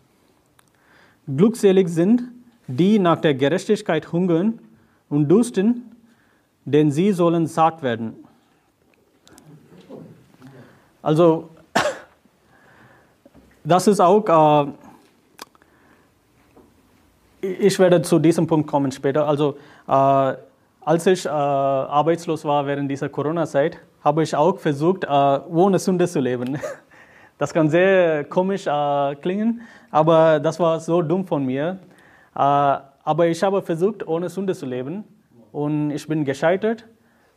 Glückselig 1.28 1.90
sind, 1.90 2.24
die 2.68 3.00
nach 3.00 3.20
der 3.20 3.34
Gerechtigkeit 3.34 4.12
hungern 4.12 4.60
und 5.10 5.28
dusten, 5.28 5.96
denn 6.66 6.92
sie 6.92 7.12
sollen 7.12 7.48
satt 7.48 7.82
werden. 7.82 8.16
Also, 11.02 11.50
das 13.64 13.88
ist 13.88 14.00
auch, 14.00 14.68
äh, 17.42 17.48
ich 17.60 17.78
werde 17.80 18.02
zu 18.02 18.20
diesem 18.20 18.48
Punkt 18.48 18.68
kommen 18.68 18.92
später. 18.92 19.28
Also, 19.28 19.58
äh, 19.88 20.34
als 20.82 21.06
ich 21.06 21.26
äh, 21.26 21.30
arbeitslos 21.30 22.46
war 22.46 22.66
während 22.66 22.90
dieser 22.90 23.10
Corona-Zeit, 23.10 23.78
habe 24.04 24.24
ich 24.24 24.36
auch 24.36 24.58
versucht, 24.58 25.04
äh, 25.04 25.08
ohne 25.08 25.80
Sünde 25.80 26.08
zu 26.08 26.20
leben. 26.20 26.58
Das 27.38 27.54
kann 27.54 27.70
sehr 27.70 28.24
komisch 28.24 28.66
äh, 28.66 29.16
klingen, 29.16 29.62
aber 29.92 30.40
das 30.40 30.60
war 30.60 30.80
so 30.80 31.02
dumm 31.04 31.26
von 31.26 31.46
mir. 31.46 31.78
Äh, 32.36 32.40
aber 32.40 33.28
ich 33.28 33.42
habe 33.44 33.62
versucht, 33.62 34.08
ohne 34.08 34.28
Sünde 34.30 34.56
zu 34.56 34.66
leben 34.66 35.04
und 35.52 35.92
ich 35.92 36.08
bin 36.08 36.26
gescheitert. 36.26 36.86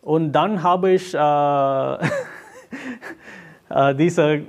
Und 0.03 0.33
dann 0.33 0.63
habe 0.63 0.93
ich 0.93 1.15
äh, 1.15 1.19
äh 3.69 3.95
diese, 3.95 4.41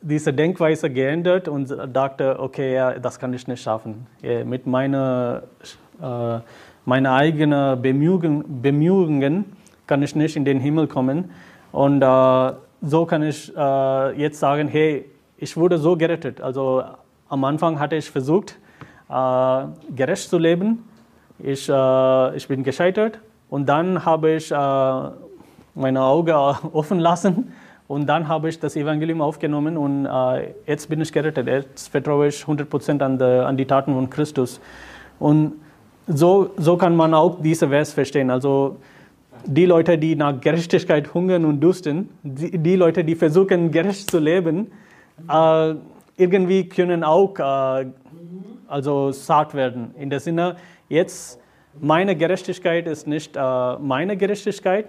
diese 0.00 0.32
Denkweise 0.32 0.88
geändert 0.88 1.46
und 1.46 1.68
dachte, 1.92 2.40
okay, 2.40 2.74
ja, 2.74 2.98
das 2.98 3.18
kann 3.18 3.34
ich 3.34 3.46
nicht 3.46 3.62
schaffen. 3.62 4.06
Ja, 4.22 4.44
mit 4.44 4.66
meiner, 4.66 5.42
äh, 6.02 6.38
meiner 6.86 7.12
eigenen 7.12 7.82
Bemühungen, 7.82 8.62
Bemühungen 8.62 9.56
kann 9.86 10.02
ich 10.02 10.16
nicht 10.16 10.36
in 10.36 10.46
den 10.46 10.58
Himmel 10.58 10.88
kommen. 10.88 11.30
Und 11.70 12.00
äh, 12.00 12.52
so 12.84 13.06
kann 13.06 13.22
ich 13.22 13.52
äh, 13.56 14.20
jetzt 14.20 14.38
sagen, 14.38 14.68
hey, 14.68 15.06
ich 15.38 15.56
wurde 15.56 15.78
so 15.78 15.96
gerettet. 15.96 16.40
Also 16.40 16.84
am 17.28 17.44
Anfang 17.44 17.78
hatte 17.78 17.96
ich 17.96 18.10
versucht, 18.10 18.56
äh, 19.08 19.64
gerecht 19.94 20.28
zu 20.28 20.38
leben. 20.38 20.84
Ich, 21.38 21.68
äh, 21.68 22.36
ich 22.36 22.46
bin 22.46 22.62
gescheitert 22.62 23.18
und 23.50 23.66
dann 23.66 24.04
habe 24.04 24.32
ich 24.32 24.50
äh, 24.50 24.54
meine 25.74 26.02
Augen 26.02 26.32
offen 26.72 27.00
lassen 27.00 27.52
und 27.88 28.06
dann 28.06 28.28
habe 28.28 28.48
ich 28.48 28.58
das 28.60 28.76
Evangelium 28.76 29.20
aufgenommen 29.20 29.76
und 29.76 30.06
äh, 30.06 30.54
jetzt 30.66 30.88
bin 30.88 31.00
ich 31.00 31.12
gerettet. 31.12 31.46
Jetzt 31.46 31.88
vertraue 31.88 32.28
ich 32.28 32.42
100% 32.42 33.02
an 33.02 33.18
die, 33.18 33.24
an 33.24 33.56
die 33.56 33.66
Taten 33.66 33.94
von 33.94 34.08
Christus. 34.08 34.60
Und 35.18 35.54
so, 36.06 36.50
so 36.56 36.76
kann 36.76 36.94
man 36.96 37.14
auch 37.14 37.40
diese 37.40 37.68
Vers 37.68 37.92
verstehen. 37.92 38.30
Also 38.30 38.76
die 39.46 39.66
Leute, 39.66 39.98
die 39.98 40.16
nach 40.16 40.40
Gerechtigkeit 40.40 41.12
hungern 41.14 41.44
und 41.44 41.60
dusten, 41.60 42.08
die, 42.22 42.56
die 42.58 42.76
Leute, 42.76 43.04
die 43.04 43.14
versuchen, 43.14 43.70
gerecht 43.70 44.10
zu 44.10 44.18
leben, 44.18 44.70
äh, 45.28 45.74
irgendwie 46.16 46.68
können 46.68 47.04
auch 47.04 47.38
äh, 47.38 47.86
also 48.68 49.12
satt 49.12 49.54
werden. 49.54 49.94
In 49.98 50.10
der 50.10 50.20
Sinne, 50.20 50.56
jetzt 50.88 51.38
meine 51.80 52.16
Gerechtigkeit 52.16 52.86
ist 52.86 53.06
nicht 53.06 53.36
äh, 53.36 53.76
meine 53.78 54.16
Gerechtigkeit, 54.16 54.86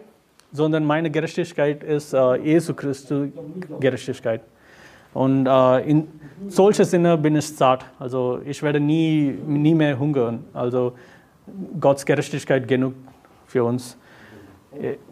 sondern 0.51 0.85
meine 0.85 1.09
Gerechtigkeit 1.09 1.83
ist 1.83 2.13
äh, 2.13 2.35
Jesu 2.37 2.73
Christus 2.73 3.29
Gerechtigkeit. 3.79 4.41
Und 5.13 5.47
äh, 5.47 5.89
in 5.89 6.07
solcher 6.47 6.85
Sinne 6.85 7.17
bin 7.17 7.35
ich 7.35 7.47
satt. 7.47 7.85
Also 7.99 8.41
ich 8.45 8.61
werde 8.61 8.79
nie, 8.79 9.35
nie 9.47 9.73
mehr 9.73 9.97
hungern. 9.97 10.43
Also 10.53 10.93
Gottes 11.79 12.05
Gerechtigkeit 12.05 12.67
genug 12.67 12.93
für 13.47 13.63
uns. 13.63 13.97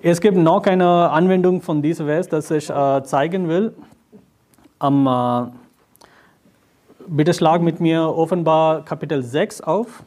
Es 0.01 0.19
gibt 0.19 0.37
noch 0.37 0.65
eine 0.65 1.09
Anwendung 1.09 1.61
von 1.61 1.81
diesem 1.81 2.07
Vers, 2.07 2.27
das 2.27 2.51
ich 2.51 2.69
äh, 2.69 3.03
zeigen 3.03 3.47
will. 3.47 3.73
Am, 4.79 5.07
äh, 5.07 5.51
bitte 7.07 7.33
schlag 7.33 7.61
mit 7.61 7.79
mir 7.79 8.03
offenbar 8.03 8.83
Kapitel 8.83 9.23
6 9.23 9.61
auf. 9.61 10.03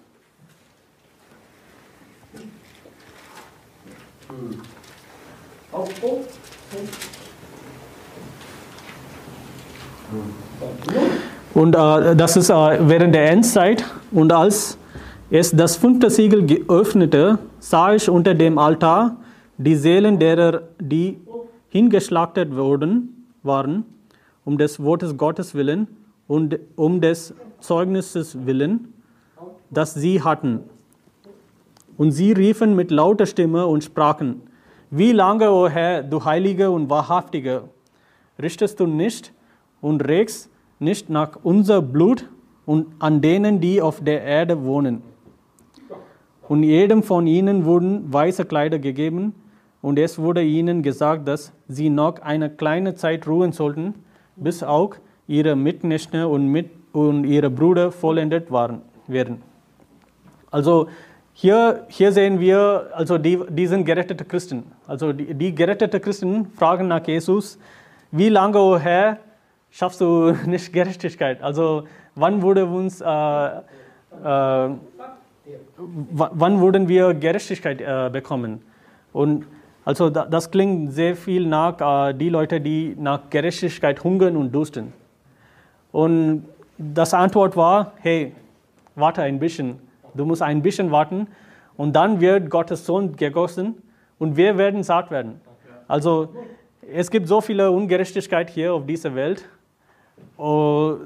Und 11.54 11.74
äh, 11.74 12.16
das 12.16 12.36
ist 12.36 12.50
äh, 12.50 12.54
während 12.88 13.14
der 13.14 13.30
Endzeit. 13.30 13.84
Und 14.12 14.32
als 14.32 14.76
es 15.30 15.50
das 15.52 15.76
fünfte 15.76 16.10
Siegel 16.10 16.44
geöffnete, 16.44 17.38
sah 17.58 17.94
ich 17.94 18.08
unter 18.10 18.34
dem 18.34 18.58
Altar 18.58 19.16
die 19.58 19.76
Seelen 19.76 20.18
derer, 20.18 20.62
die 20.80 21.18
hingeschlachtet 21.68 22.54
worden 22.56 23.26
waren, 23.42 23.84
um 24.44 24.58
des 24.58 24.82
Wortes 24.82 25.16
Gottes 25.16 25.54
willen 25.54 25.88
und 26.28 26.58
um 26.76 27.00
des 27.00 27.34
Zeugnisses 27.60 28.46
willen, 28.46 28.92
das 29.70 29.94
sie 29.94 30.22
hatten. 30.22 30.60
Und 31.96 32.12
sie 32.12 32.32
riefen 32.32 32.76
mit 32.76 32.90
lauter 32.90 33.26
Stimme 33.26 33.66
und 33.66 33.82
sprachen, 33.84 34.42
wie 34.90 35.12
lange, 35.12 35.50
o 35.50 35.64
oh 35.64 35.68
Herr, 35.68 36.02
du 36.02 36.24
Heilige 36.24 36.70
und 36.70 36.88
Wahrhaftige, 36.90 37.64
richtest 38.40 38.78
du 38.78 38.86
nicht 38.86 39.32
und 39.80 40.06
regst 40.06 40.50
nicht 40.78 41.10
nach 41.10 41.38
unser 41.42 41.82
Blut 41.82 42.28
und 42.66 42.86
an 42.98 43.20
denen, 43.20 43.60
die 43.60 43.80
auf 43.80 44.02
der 44.02 44.22
Erde 44.22 44.64
wohnen. 44.64 45.02
Und 46.48 46.62
jedem 46.62 47.02
von 47.02 47.26
ihnen 47.26 47.64
wurden 47.64 48.12
weiße 48.12 48.44
Kleider 48.44 48.78
gegeben, 48.78 49.34
und 49.86 50.00
es 50.00 50.18
wurde 50.18 50.42
ihnen 50.42 50.82
gesagt, 50.82 51.28
dass 51.28 51.52
sie 51.68 51.90
noch 51.90 52.20
eine 52.20 52.50
kleine 52.50 52.96
Zeit 52.96 53.28
ruhen 53.28 53.52
sollten, 53.52 53.94
bis 54.34 54.64
auch 54.64 54.96
ihre 55.28 55.54
Mitnächte 55.54 56.26
und, 56.26 56.48
mit, 56.48 56.70
und 56.92 57.22
ihre 57.22 57.50
Brüder 57.50 57.92
vollendet 57.92 58.50
waren, 58.50 58.82
werden. 59.06 59.42
Also 60.50 60.88
hier, 61.34 61.84
hier 61.86 62.10
sehen 62.10 62.40
wir, 62.40 62.90
also 62.94 63.16
die, 63.16 63.38
die 63.48 63.68
sind 63.68 63.84
gerettete 63.84 64.24
Christen. 64.24 64.64
Also 64.88 65.12
die, 65.12 65.32
die 65.34 65.54
gerettete 65.54 66.00
Christen 66.00 66.46
fragen 66.46 66.88
nach 66.88 67.06
Jesus, 67.06 67.56
wie 68.10 68.28
lange, 68.28 68.58
oh 68.58 68.76
Herr, 68.76 69.18
schaffst 69.70 70.00
du 70.00 70.32
nicht 70.46 70.72
Gerechtigkeit? 70.72 71.40
Also 71.40 71.84
wann 72.16 72.42
wurde 72.42 72.66
uns, 72.66 73.00
äh, 73.00 73.06
äh, 73.06 73.60
wann 76.10 76.60
würden 76.60 76.88
wir 76.88 77.14
Gerechtigkeit 77.14 77.80
äh, 77.80 78.10
bekommen? 78.12 78.62
Und 79.12 79.46
also 79.86 80.10
das 80.10 80.50
klingt 80.50 80.92
sehr 80.92 81.14
viel 81.14 81.46
nach 81.46 82.08
äh, 82.08 82.12
die 82.12 82.28
Leute, 82.28 82.60
die 82.60 82.96
nach 82.98 83.30
Gerechtigkeit 83.30 84.02
hungern 84.02 84.36
und 84.36 84.50
dusten. 84.50 84.92
Und 85.92 86.44
das 86.76 87.14
Antwort 87.14 87.56
war, 87.56 87.92
hey, 88.00 88.34
warte 88.96 89.22
ein 89.22 89.38
bisschen. 89.38 89.78
Du 90.14 90.24
musst 90.24 90.42
ein 90.42 90.60
bisschen 90.60 90.90
warten 90.90 91.28
und 91.76 91.94
dann 91.94 92.20
wird 92.20 92.50
Gottes 92.50 92.84
Sohn 92.84 93.14
gegossen 93.14 93.80
und 94.18 94.36
wir 94.36 94.58
werden 94.58 94.82
satt 94.82 95.12
werden. 95.12 95.40
Also 95.86 96.34
es 96.92 97.08
gibt 97.08 97.28
so 97.28 97.40
viele 97.40 97.70
Ungerechtigkeit 97.70 98.50
hier 98.50 98.74
auf 98.74 98.86
dieser 98.86 99.14
Welt 99.14 99.44
oh, 100.36 100.96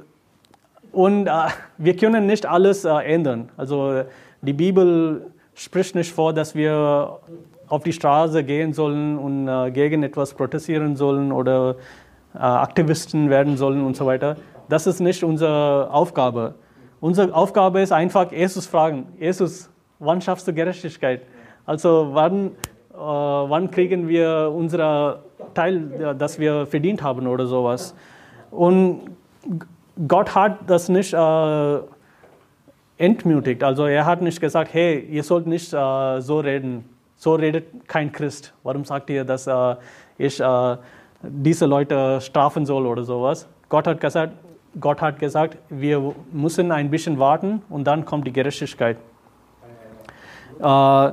und 0.91 1.27
äh, 1.27 1.31
wir 1.77 1.97
können 1.97 2.25
nicht 2.25 2.47
alles 2.47 2.87
äh, 2.87 2.89
ändern. 2.89 3.51
Also 3.59 4.05
die 4.41 4.55
Bibel 4.55 5.31
spricht 5.55 5.95
nicht 5.95 6.15
vor, 6.15 6.33
dass 6.33 6.55
wir 6.55 7.21
auf 7.71 7.85
die 7.85 7.93
Straße 7.93 8.45
gehen 8.45 8.73
sollen 8.73 9.17
und 9.17 9.49
äh, 9.49 9.71
gegen 9.71 10.03
etwas 10.03 10.35
protestieren 10.35 10.97
sollen 10.97 11.33
oder 11.33 11.77
äh, 12.35 12.39
Aktivisten 12.39 13.31
werden 13.31 13.57
sollen 13.57 13.85
und 13.85 13.97
so 13.97 14.07
weiter. 14.07 14.37
Das 14.69 14.87
ist 14.87 15.01
nicht 15.01 15.25
unsere 15.25 15.89
Aufgabe. 15.91 16.55
Unsere 17.01 17.33
Aufgabe 17.33 17.81
ist 17.81 17.93
einfach, 17.93 18.31
Jesus 18.33 18.67
fragen, 18.67 19.07
Jesus, 19.19 19.71
wann 20.01 20.21
schaffst 20.21 20.47
du 20.49 20.53
Gerechtigkeit? 20.53 21.23
Also 21.65 22.09
wann, 22.13 22.49
äh, 22.93 22.99
wann 22.99 23.71
kriegen 23.71 24.09
wir 24.09 24.53
unser 24.55 25.21
Teil, 25.55 26.15
das 26.19 26.41
wir 26.41 26.67
verdient 26.67 27.03
haben 27.03 27.29
oder 27.29 27.47
sowas? 27.47 27.95
Und 28.51 29.13
Gott 30.09 30.35
hat 30.35 30.59
das 30.67 30.89
nicht 30.89 31.15
äh, 31.15 31.79
entmutigt. 32.99 33.63
Also 33.63 33.87
er 33.87 34.07
hat 34.07 34.23
nicht 34.23 34.41
gesagt, 34.41 34.75
hey, 34.75 35.07
ihr 35.09 35.23
sollt 35.23 35.47
nicht 35.47 35.73
äh, 35.73 36.21
so 36.21 36.41
reden 36.41 36.85
so 37.21 37.35
redet 37.35 37.87
kein 37.87 38.11
Christ. 38.11 38.55
Warum 38.63 38.87
sagt 38.87 39.11
ihr, 39.11 39.25
dass 39.25 39.47
äh, 39.47 39.77
ich 40.17 40.41
äh, 40.41 40.77
diese 41.23 41.67
Leute 41.67 42.19
strafen 42.23 42.65
soll 42.65 42.87
oder 42.87 43.05
sowas? 43.05 43.47
Gott 43.69 43.87
hat 43.87 44.01
gesagt, 44.01 44.33
Gott 44.81 45.03
hat 45.03 45.19
gesagt, 45.19 45.59
wir 45.69 46.15
müssen 46.33 46.73
ein 46.73 46.91
bisschen 46.91 47.19
warten 47.19 47.63
und 47.69 47.85
dann 47.85 48.07
kommt 48.07 48.27
die 48.27 48.33
Gerechtigkeit. 48.33 48.97
Äh, 50.61 51.13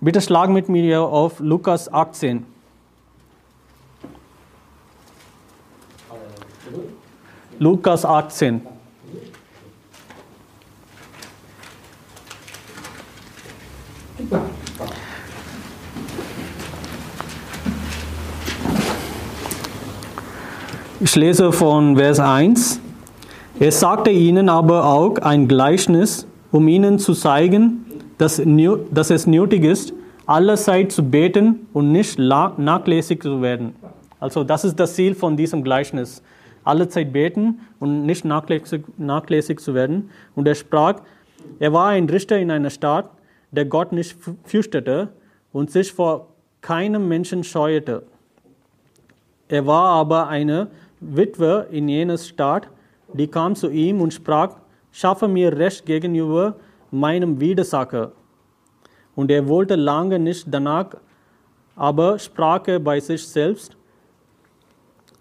bitte 0.00 0.20
schlag 0.20 0.50
mit 0.50 0.68
mir 0.68 1.00
auf 1.02 1.38
Lukas 1.38 1.92
18. 1.92 2.44
Lukas 7.60 8.04
18. 8.04 8.66
Ich 21.02 21.16
lese 21.16 21.50
von 21.50 21.96
Vers 21.96 22.20
1. 22.20 22.78
Er 23.58 23.72
sagte 23.72 24.10
ihnen 24.10 24.50
aber 24.50 24.84
auch 24.84 25.16
ein 25.16 25.48
Gleichnis, 25.48 26.26
um 26.52 26.68
ihnen 26.68 26.98
zu 26.98 27.14
zeigen, 27.14 27.86
dass, 28.18 28.42
dass 28.90 29.08
es 29.08 29.26
nötig 29.26 29.64
ist, 29.64 29.94
allerzeit 30.26 30.92
zu 30.92 31.02
beten 31.02 31.66
und 31.72 31.90
nicht 31.90 32.18
nachlässig 32.18 33.22
zu 33.22 33.40
werden. 33.40 33.74
Also 34.18 34.44
das 34.44 34.66
ist 34.66 34.78
das 34.78 34.94
Ziel 34.94 35.14
von 35.14 35.38
diesem 35.38 35.64
Gleichnis. 35.64 36.22
Allezeit 36.64 37.14
beten 37.14 37.60
und 37.78 38.04
nicht 38.04 38.26
nachlässig, 38.26 38.82
nachlässig 38.98 39.58
zu 39.60 39.72
werden. 39.72 40.10
Und 40.34 40.46
er 40.46 40.54
sprach, 40.54 40.96
er 41.58 41.72
war 41.72 41.88
ein 41.88 42.10
Richter 42.10 42.38
in 42.38 42.50
einer 42.50 42.68
Stadt, 42.68 43.08
der 43.52 43.64
Gott 43.64 43.92
nicht 43.92 44.18
fürchtete 44.44 45.08
und 45.50 45.70
sich 45.70 45.94
vor 45.94 46.26
keinem 46.60 47.08
Menschen 47.08 47.42
scheute. 47.42 48.02
Er 49.48 49.66
war 49.66 49.88
aber 49.92 50.28
eine 50.28 50.68
Witwe 51.00 51.66
in 51.70 51.88
jener 51.88 52.18
Stadt, 52.18 52.68
die 53.12 53.26
kam 53.26 53.54
zu 53.54 53.68
ihm 53.70 54.00
und 54.00 54.12
sprach, 54.12 54.56
schaffe 54.92 55.28
mir 55.28 55.56
Recht 55.56 55.86
gegenüber 55.86 56.56
meinem 56.90 57.40
Widersacher. 57.40 58.12
Und 59.14 59.30
er 59.30 59.48
wollte 59.48 59.76
lange 59.76 60.18
nicht 60.18 60.46
danach, 60.48 60.90
aber 61.76 62.18
sprach 62.18 62.66
er 62.68 62.78
bei 62.78 63.00
sich 63.00 63.26
selbst, 63.26 63.76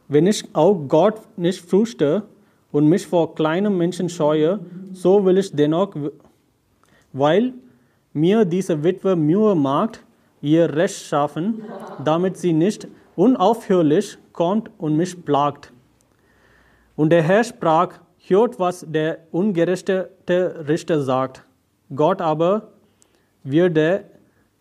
wenn 0.07 0.27
ich 0.27 0.43
auch 0.53 0.75
Gott 0.87 1.21
nicht 1.37 1.61
fürchte 1.61 2.23
und 2.71 2.87
mich 2.87 3.05
vor 3.07 3.35
kleinen 3.35 3.77
Menschen 3.77 4.09
scheue, 4.09 4.59
so 4.91 5.23
will 5.25 5.37
ich 5.37 5.55
dennoch, 5.55 5.95
weil 7.13 7.53
mir 8.13 8.45
diese 8.45 8.83
Witwe 8.83 9.15
Mühe 9.15 9.55
macht, 9.55 10.03
ihr 10.41 10.73
Recht 10.73 11.05
schaffen, 11.05 11.63
damit 12.03 12.37
sie 12.37 12.53
nicht 12.53 12.87
unaufhörlich 13.19 14.17
kommt 14.31 14.71
und 14.77 14.95
mich 14.95 15.25
plagt. 15.25 15.73
Und 16.95 17.09
der 17.09 17.21
Herr 17.21 17.43
sprach, 17.43 17.99
hört, 18.27 18.59
was 18.59 18.85
der 18.87 19.19
ungerechte 19.31 20.09
Richter 20.29 21.01
sagt. 21.01 21.45
Gott 21.93 22.21
aber 22.21 22.69
wird 23.43 23.77
er, 23.77 24.05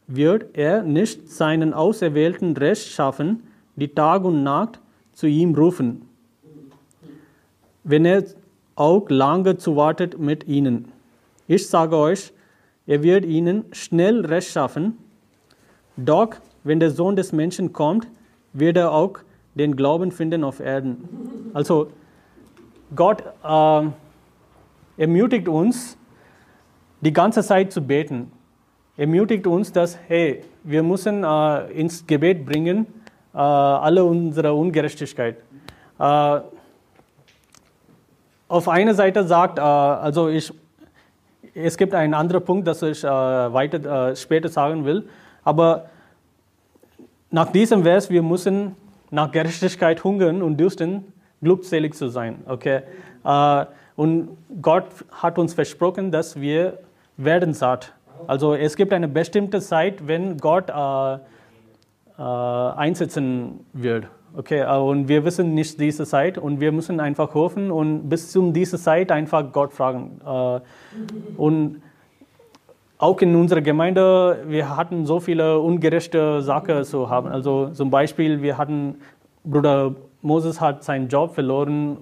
wird 0.09 0.57
er 0.57 0.83
nicht 0.83 1.31
seinen 1.31 1.73
Auserwählten 1.73 2.57
Recht 2.57 2.89
schaffen, 2.89 3.45
die 3.77 3.95
Tag 3.95 4.25
und 4.25 4.43
Nacht 4.43 4.81
zu 5.13 5.29
ihm 5.29 5.55
rufen, 5.55 6.09
wenn 7.85 8.05
er 8.05 8.25
auch 8.75 9.09
lange 9.09 9.57
zuwartet 9.57 10.19
mit 10.19 10.49
ihnen. 10.49 10.91
Ich 11.47 11.69
sage 11.69 11.97
euch, 11.97 12.33
er 12.89 13.05
wird 13.05 13.25
ihnen 13.25 13.67
schnell 13.71 14.27
Recht 14.27 14.51
schaffen. 14.51 14.99
Doch 15.97 16.31
wenn 16.65 16.81
der 16.81 16.91
Sohn 16.91 17.15
des 17.15 17.33
Menschen 17.33 17.73
kommt, 17.73 18.09
wird 18.53 18.77
er 18.77 18.93
auch 18.93 19.19
den 19.55 19.77
Glauben 19.77 20.13
finden 20.13 20.45
auf 20.45 20.61
Erden. 20.61 21.51
Also 21.55 21.89
Gott 22.95 23.23
äh, 23.45 23.83
ermutigt 24.97 25.49
uns, 25.49 25.97
die 27.01 27.13
ganze 27.13 27.43
Zeit 27.43 27.73
zu 27.73 27.83
beten. 27.83 28.33
Ermutigt 28.97 29.47
uns, 29.47 29.73
dass, 29.73 29.99
hey, 30.09 30.43
wir 30.65 30.83
müssen 30.83 31.25
äh, 31.25 31.71
ins 31.73 32.07
Gebet 32.07 32.45
bringen, 32.45 32.87
äh, 33.35 33.39
alle 33.39 34.05
unsere 34.05 34.53
Ungerechtigkeit. 34.53 35.37
Äh, 35.99 36.41
auf 38.49 38.69
einer 38.69 38.95
Seite 38.95 39.25
sagt, 39.25 39.59
äh, 39.59 39.63
also 39.63 40.29
ich 40.29 40.53
es 41.55 41.77
gibt 41.77 41.95
einen 41.95 42.15
anderen 42.15 42.45
Punkt, 42.45 42.67
das 42.67 42.83
ich 42.83 43.03
äh, 43.03 43.09
weiter 43.09 44.11
äh, 44.11 44.17
später 44.17 44.49
sagen 44.49 44.85
will. 44.85 45.09
Aber 45.45 45.87
nach 47.31 47.53
diesem 47.53 47.83
Vers, 47.83 48.11
wir 48.11 48.23
müssen 48.23 48.77
nach 49.11 49.31
Gerechtigkeit 49.31 50.03
hungern 50.05 50.43
und 50.43 50.57
dürsten, 50.57 51.13
glückselig 51.43 51.95
zu 51.95 52.09
sein. 52.09 52.39
Okay? 52.47 52.83
Äh, 53.25 53.67
und 53.97 54.37
Gott 54.63 54.87
hat 55.11 55.39
uns 55.39 55.55
versprochen, 55.55 56.11
dass 56.11 56.41
wir 56.41 56.79
werden 57.17 57.53
satt. 57.53 57.93
Also 58.27 58.55
es 58.55 58.77
gibt 58.77 58.93
eine 58.93 59.09
bestimmte 59.09 59.61
Zeit, 59.61 60.07
wenn 60.07 60.39
Gott 60.39 60.71
äh, 60.71 61.15
äh, 62.19 62.23
einsetzen 62.23 63.61
wird. 63.73 64.07
Okay, 64.37 64.61
äh, 64.61 64.77
und 64.77 65.09
wir 65.09 65.25
wissen 65.25 65.55
nicht 65.55 65.81
diese 65.81 66.05
Zeit 66.05 66.39
und 66.39 66.61
wir 66.61 66.73
müssen 66.73 67.01
einfach 67.01 67.35
hoffen 67.35 67.71
und 67.71 68.09
bis 68.09 68.31
zu 68.31 68.53
dieser 68.53 68.79
Zeit 68.79 69.11
einfach 69.11 69.53
Gott 69.53 69.73
fragen. 69.73 70.21
Äh, 70.25 70.61
und 71.37 71.83
auch 72.99 73.21
in 73.21 73.35
unserer 73.37 73.61
Gemeinde, 73.61 74.45
wir 74.47 74.77
hatten 74.77 75.07
so 75.07 75.21
viele 75.21 75.61
ungerechte 75.61 76.43
Sachen 76.43 76.85
zu 76.85 77.09
haben. 77.09 77.29
Also 77.29 77.71
zum 77.71 77.91
Beispiel, 77.91 78.43
wir 78.43 78.59
hatten, 78.59 78.97
Bruder 79.45 79.95
Moses 80.21 80.61
hat 80.61 80.83
seinen 80.83 81.09
Job 81.09 81.35
verloren, 81.35 81.99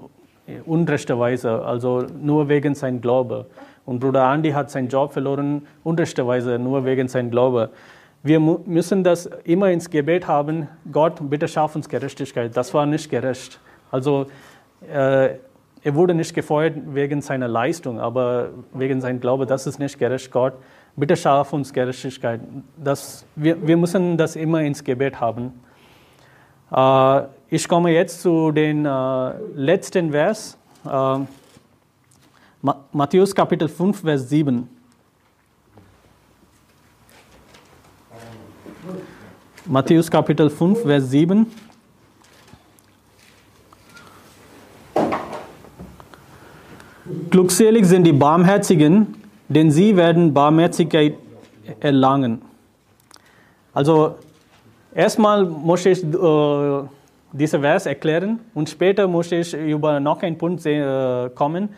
unrechterweise, 0.65 1.63
also 1.63 2.07
nur 2.21 2.49
wegen 2.49 2.75
seinem 2.75 3.01
Glaube. 3.01 3.47
Und 3.85 4.01
Bruder 4.01 4.33
Andy 4.33 4.51
hat 4.51 4.71
seinen 4.71 4.89
Job 4.89 5.13
verloren, 5.13 5.67
unrechterweise, 5.85 6.59
nur 6.59 6.85
wegen 6.85 7.09
seinem 7.09 7.31
Glaube. 7.31 7.71
Wir 8.23 8.41
müssen 8.41 9.05
das 9.05 9.27
immer 9.45 9.71
ins 9.71 9.91
Gebet 9.91 10.27
haben, 10.27 10.67
Gott, 10.91 11.19
bitte 11.21 11.47
schaff 11.47 11.77
uns 11.77 11.89
Gerechtigkeit. 11.89 12.57
Das 12.57 12.73
war 12.73 12.87
nicht 12.87 13.11
gerecht. 13.11 13.61
Also 13.91 14.27
äh, 14.93 15.35
er 15.83 15.95
wurde 15.95 16.15
nicht 16.15 16.35
gefeuert 16.35 16.75
wegen 16.87 17.21
seiner 17.21 17.47
Leistung, 17.47 18.01
aber 18.01 18.49
wegen 18.73 19.01
seinem 19.01 19.21
Glaube, 19.21 19.47
das 19.47 19.67
ist 19.67 19.79
nicht 19.79 19.99
gerecht. 19.99 20.33
Gott, 20.33 20.55
bitte 20.97 21.17
schaff 21.17 21.53
uns 21.53 21.73
Gerechtigkeit. 21.73 22.41
Das, 22.77 23.25
wir, 23.37 23.65
wir 23.67 23.77
müssen 23.77 24.17
das 24.17 24.35
immer 24.35 24.63
ins 24.63 24.83
Gebet 24.83 25.21
haben. 25.21 25.53
Äh, 26.73 27.23
ich 27.49 27.69
komme 27.69 27.91
jetzt 27.91 28.23
zu 28.23 28.51
den 28.51 28.87
äh, 28.87 29.33
letzten 29.55 30.11
Vers. 30.11 30.59
Äh, 30.85 31.19
Matthäus 32.93 33.35
Kapitel 33.35 33.69
5, 33.69 34.01
Vers 34.01 34.29
7. 34.29 34.69
Matthäus 39.67 40.11
Kapitel 40.11 40.49
5, 40.49 40.83
Vers 40.83 41.11
7. 41.11 41.47
Glückselig 47.31 47.85
sind 47.85 48.05
die 48.05 48.13
Barmherzigen, 48.13 49.15
denn 49.49 49.71
sie 49.71 49.97
werden 49.97 50.33
Barmherzigkeit 50.35 51.15
erlangen. 51.81 52.43
Also 53.73 54.17
erstmal 54.95 55.45
muss 55.45 55.85
ich 55.87 56.03
äh, 56.03 56.81
diesen 57.33 57.61
Vers 57.61 57.87
erklären 57.87 58.41
und 58.55 58.69
später 58.69 59.07
muss 59.07 59.31
ich 59.33 59.55
über 59.55 60.01
noch 60.01 60.23
einen 60.23 60.39
Punkt 60.39 60.65
äh, 60.67 61.29
kommen. 61.35 61.69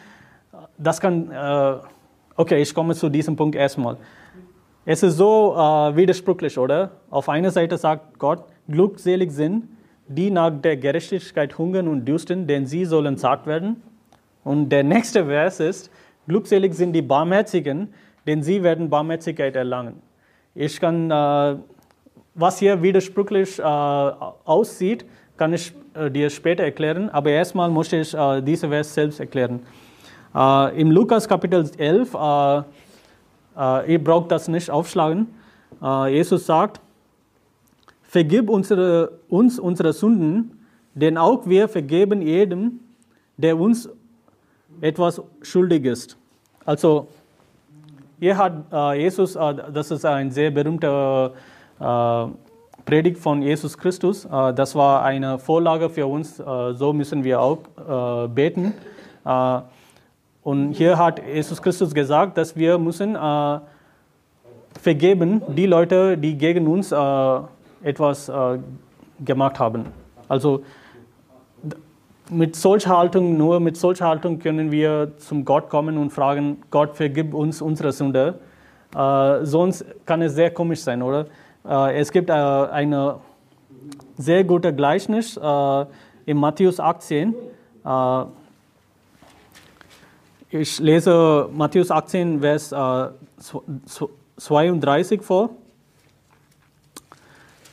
Das 0.77 1.01
kann, 1.01 1.31
äh, 1.31 1.75
okay, 2.37 2.62
ich 2.62 2.73
komme 2.75 2.95
zu 2.95 3.09
diesem 3.09 3.35
Punkt 3.37 3.57
erstmal. 3.57 3.97
Es 4.85 5.03
ist 5.03 5.16
so 5.16 5.55
äh, 5.55 5.97
widersprüchlich, 5.97 6.57
oder? 6.57 6.93
Auf 7.11 7.29
einer 7.29 7.51
Seite 7.51 7.77
sagt 7.77 8.19
Gott, 8.19 8.45
glückselig 8.69 9.33
sind, 9.33 9.69
die 10.07 10.31
nach 10.31 10.51
der 10.51 10.77
Gerechtigkeit 10.77 11.59
hungern 11.59 11.89
und 11.89 12.07
dürsten, 12.07 12.47
denn 12.47 12.66
sie 12.66 12.85
sollen 12.85 13.16
satt 13.19 13.47
werden. 13.47 13.83
Und 14.45 14.71
der 14.71 14.85
nächste 14.85 15.27
Vers 15.27 15.61
ist, 15.61 15.91
glückselig 16.29 16.74
sind 16.74 16.93
die 16.93 17.03
Barmherzigen, 17.03 17.93
denn 18.26 18.43
sie 18.43 18.62
werden 18.62 18.91
Barmherzigkeit 18.91 19.57
erlangen. 19.57 20.03
Ich 20.55 20.79
kann, 20.79 21.11
äh, 21.11 21.57
was 22.35 22.59
hier 22.59 22.83
widersprüchlich 22.83 23.59
äh, 23.59 23.62
aussieht, 23.62 25.05
kann 25.37 25.53
ich 25.53 25.72
äh, 25.95 26.11
dir 26.11 26.31
später 26.31 26.64
erklären, 26.64 27.11
aber 27.11 27.31
erstmal 27.31 27.70
muss 27.70 27.93
ich 27.93 28.14
äh, 28.14 28.43
diese 28.43 28.68
Vers 28.68 28.93
selbst 28.93 29.20
erklären. 29.20 29.61
Äh, 30.35 30.81
Im 30.81 30.91
Lukas 30.91 31.26
Kapitel 31.26 31.70
11 31.79 32.14
äh, 32.14 33.93
ihr 33.93 34.03
braucht 34.03 34.31
das 34.31 34.47
nicht 34.49 34.70
aufschlagen. 34.70 35.26
Äh, 35.83 36.14
Jesus 36.14 36.47
sagt, 36.47 36.81
vergib 38.03 38.49
unsere, 38.49 39.18
uns 39.29 39.59
unsere 39.59 39.93
Sünden, 39.93 40.64
denn 40.95 41.16
auch 41.16 41.47
wir 41.47 41.68
vergeben 41.68 42.22
jedem, 42.22 42.81
der 43.37 43.59
uns 43.59 43.89
etwas 44.81 45.20
schuldig 45.43 45.85
ist. 45.85 46.16
Also 46.64 47.09
hier 48.20 48.37
hat 48.37 48.53
äh, 48.72 49.01
Jesus, 49.01 49.37
äh, 49.37 49.55
das 49.72 49.91
ist 49.91 50.05
ein 50.05 50.31
sehr 50.31 50.51
berühmter 50.51 51.33
äh, 51.81 52.26
Predigt 52.89 53.18
von 53.18 53.43
Jesus 53.43 53.76
Christus. 53.76 54.24
Äh, 54.24 54.55
das 54.55 54.74
war 54.74 55.05
eine 55.05 55.39
Vorlage 55.39 55.91
für 55.91 56.07
uns. 56.07 56.41
Äh, 56.41 56.72
so 56.72 56.95
müssen 56.95 57.22
wir 57.22 57.39
auch 57.39 57.59
äh, 57.76 58.29
beten. 58.29 58.72
Und 60.43 60.72
hier 60.72 60.97
hat 60.97 61.20
Jesus 61.22 61.61
Christus 61.61 61.93
gesagt, 61.93 62.39
dass 62.39 62.57
wir 62.57 62.79
müssen 62.79 63.14
vergeben 64.81 65.43
die 65.49 65.66
Leute, 65.66 66.16
die 66.16 66.39
gegen 66.39 66.66
uns 66.66 66.95
etwas 67.83 68.33
gemacht 69.22 69.59
haben. 69.59 69.85
Also 70.29 70.62
mit 72.31 72.57
solcher 72.57 72.97
Haltung, 72.97 73.37
nur 73.37 73.61
mit 73.61 73.76
solcher 73.76 74.07
Haltung 74.07 74.39
können 74.39 74.70
wir 74.70 75.12
zum 75.18 75.45
Gott 75.45 75.68
kommen 75.68 75.99
und 75.99 76.11
fragen, 76.11 76.59
Gott 76.70 76.97
vergib 76.97 77.35
uns 77.35 77.62
unsere 77.62 77.93
Sünde. 77.93 78.39
Äh, 78.95 79.45
sonst 79.45 79.85
kann 80.07 80.22
es 80.22 80.35
sehr 80.35 80.51
komisch 80.51 80.81
sein, 80.81 81.03
oder? 81.03 81.26
Äh, 81.66 81.99
es 81.99 82.11
gibt 82.11 82.31
äh, 82.31 82.33
eine 82.33 83.16
sehr 84.16 84.45
gute 84.45 84.74
Gleichnis 84.74 85.37
äh, 85.37 85.87
in 86.26 86.37
Matthäus 86.39 86.81
18. 86.81 87.35
Äh, 87.85 88.24
ich 90.51 90.79
lese 90.79 91.49
Matthäus 91.53 91.91
18, 91.91 92.41
Vers 92.41 92.74
32 94.37 95.20
äh, 95.20 95.22
vor. 95.22 95.51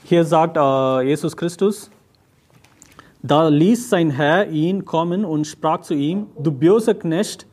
Hier 0.03 0.23
sagt 0.23 0.57
Jesus 1.03 1.35
Christus, 1.35 1.89
da 3.27 3.47
ließ 3.47 3.89
sein 3.89 4.11
Herr 4.11 4.49
ihn 4.49 4.85
kommen 4.85 5.25
und 5.25 5.47
sprach 5.47 5.81
zu 5.81 5.95
ihm, 5.95 6.27
du 6.37 6.51
böser 6.51 6.93
Knecht, 6.93 7.47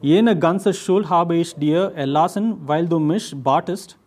jene 0.00 0.38
ganze 0.38 0.72
Schuld 0.72 1.10
habe 1.10 1.34
ich 1.36 1.54
dir 1.56 1.92
erlassen, 1.96 2.58
weil 2.64 2.86
du 2.86 3.00
mich 3.00 3.34
batest. 3.34 3.98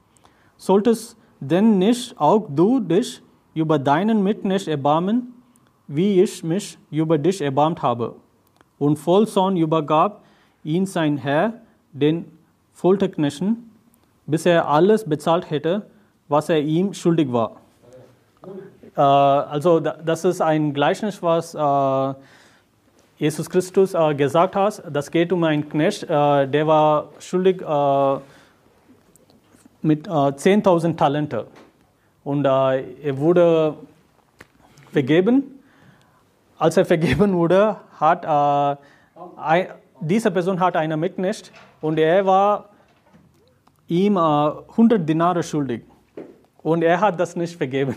Solltest 0.56 1.18
denn 1.42 1.78
nicht 1.78 2.18
auch 2.18 2.48
du 2.50 2.80
dich 2.80 3.22
über 3.54 3.80
deinen 3.80 4.24
Mitknecht 4.24 4.70
erbarmen, 4.70 5.34
wie 5.88 6.22
ich 6.22 6.42
mich 6.44 6.78
über 6.90 7.18
dich 7.18 7.42
erbarmt 7.42 7.82
habe? 7.82 8.16
Und 8.80 8.98
voll 8.98 9.28
Zorn 9.28 9.58
übergab 9.58 10.24
ihn 10.64 10.86
sein 10.86 11.18
Herr 11.18 11.54
den 11.92 12.26
Folterknechten, 12.72 13.72
bis 14.26 14.46
er 14.46 14.70
alles 14.70 15.04
bezahlt 15.04 15.50
hätte, 15.50 15.88
was 16.30 16.48
er 16.48 16.62
ihm 16.62 16.94
schuldig 16.94 17.32
war. 17.32 17.58
Äh, 18.96 19.02
also 19.02 19.80
das 19.80 20.26
ist 20.26 20.42
ein 20.42 20.74
Gleichnis, 20.74 21.22
was 21.22 21.56
äh, 21.56 22.20
Jesus 23.18 23.50
Christus 23.50 23.94
äh, 23.94 24.16
gesagt 24.16 24.56
hat. 24.56 24.84
Das 24.90 25.12
geht 25.12 25.32
um 25.34 25.44
einen 25.44 25.68
Knecht, 25.68 26.08
der 26.10 26.68
war 26.68 27.10
schuldig 27.20 27.62
mit 29.82 30.08
10.000 30.08 30.96
Talente. 30.96 31.48
Und 32.24 32.46
er 32.46 33.18
wurde 33.18 33.76
vergeben. 34.92 35.62
Als 36.58 36.76
er 36.78 36.86
vergeben 36.94 37.34
wurde, 37.34 37.78
hat 38.00 38.80
diese 40.02 40.30
Person 40.30 40.60
hat 40.60 40.76
einen 40.76 41.00
Mitknecht 41.00 41.52
und 41.82 41.98
er 41.98 42.26
war 42.26 42.70
ihm 43.88 44.18
100 44.18 45.08
Dinare 45.08 45.42
schuldig. 45.42 45.84
Und 46.62 46.84
er 46.84 47.00
hat 47.00 47.20
das 47.20 47.36
nicht 47.36 47.56
vergeben 47.56 47.96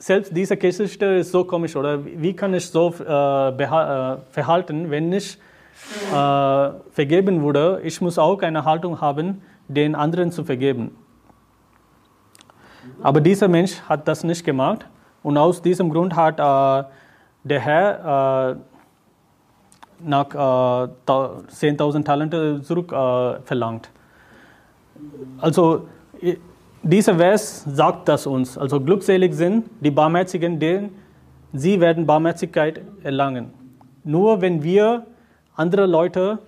selbst 0.00 0.34
diese 0.34 0.56
Geschichte 0.56 1.04
ist 1.04 1.30
so 1.30 1.44
komisch, 1.44 1.76
oder 1.76 2.02
wie 2.04 2.34
kann 2.34 2.54
ich 2.54 2.66
so 2.66 2.92
äh, 2.98 3.48
äh, 3.50 4.16
verhalten, 4.30 4.90
wenn 4.90 5.12
ich 5.12 5.38
äh, 6.10 6.70
vergeben 6.90 7.42
wurde? 7.42 7.80
Ich 7.84 8.00
muss 8.00 8.18
auch 8.18 8.40
eine 8.40 8.64
Haltung 8.64 9.00
haben, 9.00 9.42
den 9.68 9.94
anderen 9.94 10.32
zu 10.32 10.42
vergeben. 10.42 10.96
Aber 13.02 13.20
dieser 13.20 13.46
Mensch 13.48 13.78
hat 13.82 14.08
das 14.08 14.24
nicht 14.24 14.42
gemacht 14.42 14.86
und 15.22 15.36
aus 15.36 15.60
diesem 15.60 15.90
Grund 15.90 16.16
hat 16.16 16.40
äh, 16.40 16.88
der 17.44 17.60
Herr 17.60 18.52
äh, 18.52 18.56
nach 20.02 20.28
10.000 20.30 22.00
äh, 22.00 22.02
Talente 22.04 22.62
zurückverlangt. 22.62 23.90
also 25.42 25.86
dieser 26.82 27.16
Vers 27.16 27.64
sagt 27.64 28.08
das 28.08 28.26
uns. 28.26 28.56
Also 28.56 28.80
glückselig 28.80 29.34
sind 29.34 29.66
die 29.80 29.90
Barmherzigen, 29.90 30.58
denn 30.58 30.90
sie 31.52 31.80
werden 31.80 32.06
Barmherzigkeit 32.06 32.80
erlangen. 33.02 33.50
Nur 34.04 34.40
wenn 34.40 34.62
wir 34.62 35.06
andere 35.56 35.86
Leute, 35.86 36.38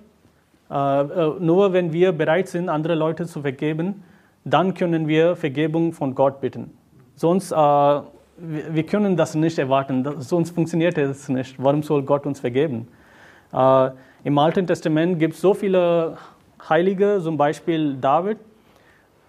äh, 0.70 0.74
äh, 0.74 1.35
nur 1.39 1.72
wenn 1.72 1.93
wir 1.93 2.12
bereit 2.12 2.49
sind, 2.49 2.68
andere 2.68 2.95
Leute 2.95 3.26
zu 3.26 3.43
vergeben, 3.43 4.03
dann 4.45 4.72
können 4.74 5.07
wir 5.07 5.37
Vergebung 5.37 5.93
von 5.93 6.14
Gott 6.14 6.41
bitten. 6.41 6.70
Sonst, 7.14 7.53
äh, 7.53 7.55
wir 7.55 8.87
können 8.87 9.16
das 9.16 9.35
nicht 9.35 9.59
erwarten, 9.59 10.05
sonst 10.20 10.51
funktioniert 10.51 10.97
es 10.97 11.28
nicht. 11.28 11.62
Warum 11.62 11.83
soll 11.83 12.03
Gott 12.03 12.26
uns 12.26 12.41
vergeben? 12.41 12.89
Im 14.24 14.39
Alten 14.39 14.66
Testament 14.66 15.18
gibt 15.18 15.35
es 15.35 15.43
so 15.43 15.53
viele 15.53 16.16
Heilige, 16.68 17.20
zum 17.22 17.37
Beispiel 17.37 17.97
David, 18.01 18.39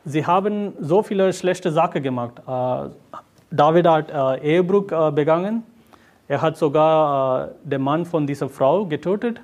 sie 0.05 0.25
haben 0.25 0.73
so 0.79 1.03
viele 1.03 1.33
schlechte 1.33 1.71
Sachen 1.71 2.03
gemacht. 2.03 2.41
Äh, 2.47 2.89
David 3.51 3.87
hat 3.87 4.11
äh, 4.11 4.55
Ehebruch 4.55 4.91
äh, 4.91 5.11
begangen. 5.11 5.63
Er 6.27 6.41
hat 6.41 6.57
sogar 6.57 7.49
den 7.63 7.81
Mann 7.81 8.05
von 8.05 8.25
dieser 8.25 8.49
Frau 8.49 8.85
getötet. 8.85 9.41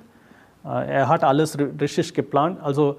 er 0.64 1.08
hat 1.08 1.22
alles 1.22 1.56
richtig 1.58 2.14
geplant. 2.14 2.58
Also 2.62 2.96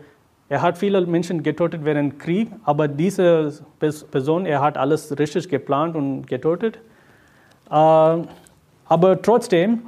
er 0.49 0.61
hat 0.61 0.77
viele 0.77 1.01
Menschen 1.05 1.41
getötet 1.41 1.83
während 1.83 2.19
Krieg, 2.19 2.49
aber 2.63 2.87
diese 2.87 3.51
Person, 3.79 4.45
er 4.45 4.61
hat 4.61 4.77
alles 4.77 5.17
richtig 5.17 5.49
geplant 5.49 5.95
und 5.95 6.27
getötet. 6.27 6.79
aber 7.69 9.21
trotzdem, 9.23 9.81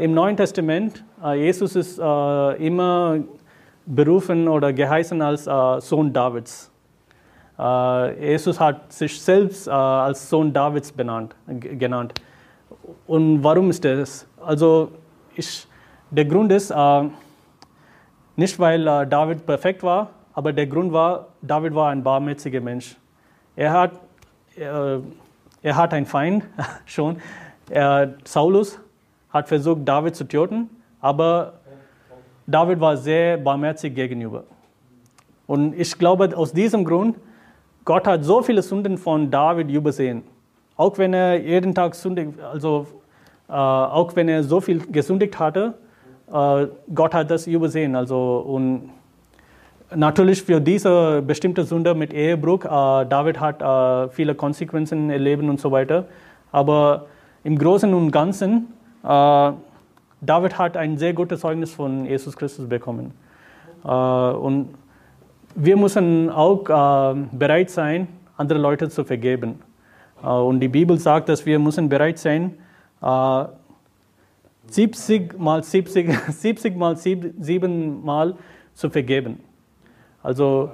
im 0.00 0.14
Neuen 0.14 0.36
Testament, 0.36 1.04
Jesus 1.34 1.76
ist 1.76 1.98
immer 1.98 3.18
berufen 3.84 4.48
oder 4.48 4.72
geheißen 4.72 5.20
als 5.20 5.44
Sohn 5.86 6.12
Davids. 6.12 6.73
Äh, 7.58 8.30
Jesus 8.30 8.58
hat 8.58 8.92
sich 8.92 9.20
selbst 9.20 9.66
äh, 9.66 9.70
als 9.70 10.28
Sohn 10.28 10.52
Davids 10.52 10.90
benannt, 10.90 11.34
genannt. 11.46 12.14
Und 13.06 13.42
warum 13.42 13.70
ist 13.70 13.84
das? 13.84 14.26
Also 14.44 14.90
ich, 15.34 15.66
der 16.10 16.24
Grund 16.24 16.50
ist, 16.52 16.70
äh, 16.70 17.02
nicht 18.36 18.58
weil 18.58 18.84
David 19.06 19.46
perfekt 19.46 19.82
war, 19.82 20.10
aber 20.32 20.52
der 20.52 20.66
Grund 20.66 20.92
war, 20.92 21.28
David 21.40 21.74
war 21.74 21.90
ein 21.90 22.02
barmherziger 22.02 22.60
Mensch. 22.60 22.96
Er 23.54 23.72
hat, 23.72 23.92
er, 24.56 25.00
er 25.62 25.76
hat 25.76 25.94
einen 25.94 26.06
Feind 26.06 26.44
schon. 26.86 27.18
Er, 27.70 28.14
Saulus 28.24 28.80
hat 29.30 29.48
versucht, 29.48 29.80
David 29.84 30.16
zu 30.16 30.24
töten, 30.24 30.68
aber 31.00 31.54
David 32.46 32.80
war 32.80 32.96
sehr 32.96 33.36
barmherzig 33.38 33.94
gegenüber. 33.94 34.44
Und 35.46 35.78
ich 35.78 35.96
glaube, 35.96 36.36
aus 36.36 36.52
diesem 36.52 36.84
Grund 36.84 37.16
Gott 37.84 38.06
hat 38.06 38.24
so 38.24 38.42
viele 38.42 38.62
Sünden 38.62 38.96
von 38.96 39.30
David 39.30 39.70
übersehen. 39.70 40.22
Auch 40.76 40.96
wenn 40.98 41.12
er 41.12 41.40
jeden 41.40 41.74
Tag 41.74 41.94
sündigt, 41.94 42.40
also 42.40 42.86
äh, 43.48 43.52
auch 43.52 44.16
wenn 44.16 44.28
er 44.28 44.42
so 44.42 44.60
viel 44.60 44.78
gesündigt 44.86 45.38
hatte, 45.38 45.74
äh, 46.32 46.66
Gott 46.94 47.14
hat 47.14 47.30
das 47.30 47.46
übersehen. 47.46 47.94
Also 47.94 48.44
und 48.46 48.90
natürlich 49.94 50.42
für 50.42 50.60
diese 50.60 51.22
bestimmte 51.22 51.64
Sünde 51.64 51.94
mit 51.94 52.12
Ehebruch, 52.12 52.64
äh, 52.64 53.06
David 53.06 53.38
hat 53.38 53.60
äh, 53.62 54.08
viele 54.10 54.34
Konsequenzen 54.34 55.10
erleben 55.10 55.48
und 55.50 55.60
so 55.60 55.70
weiter. 55.70 56.06
Aber 56.52 57.06
im 57.44 57.58
Großen 57.58 57.92
und 57.92 58.10
Ganzen, 58.10 58.72
äh, 59.02 59.52
David 60.22 60.58
hat 60.58 60.76
ein 60.76 60.96
sehr 60.96 61.12
gutes 61.12 61.40
Zeugnis 61.40 61.74
von 61.74 62.06
Jesus 62.06 62.34
Christus 62.36 62.66
bekommen. 62.66 63.12
Äh, 63.84 63.88
und 63.88 64.70
wir 65.54 65.76
müssen 65.76 66.30
auch 66.30 66.68
äh, 66.68 67.26
bereit 67.32 67.70
sein, 67.70 68.08
andere 68.36 68.58
Leute 68.58 68.88
zu 68.88 69.04
vergeben. 69.04 69.60
Äh, 70.22 70.28
und 70.28 70.60
die 70.60 70.68
Bibel 70.68 70.98
sagt, 70.98 71.28
dass 71.28 71.46
wir 71.46 71.58
müssen 71.58 71.88
bereit 71.88 72.18
sein, 72.18 72.58
äh, 73.02 73.44
70 74.68 75.38
mal 75.38 75.62
70, 75.62 76.18
70 76.28 76.76
mal 76.76 76.96
7 76.96 78.04
mal 78.04 78.34
zu 78.72 78.90
vergeben. 78.90 79.40
Also 80.22 80.70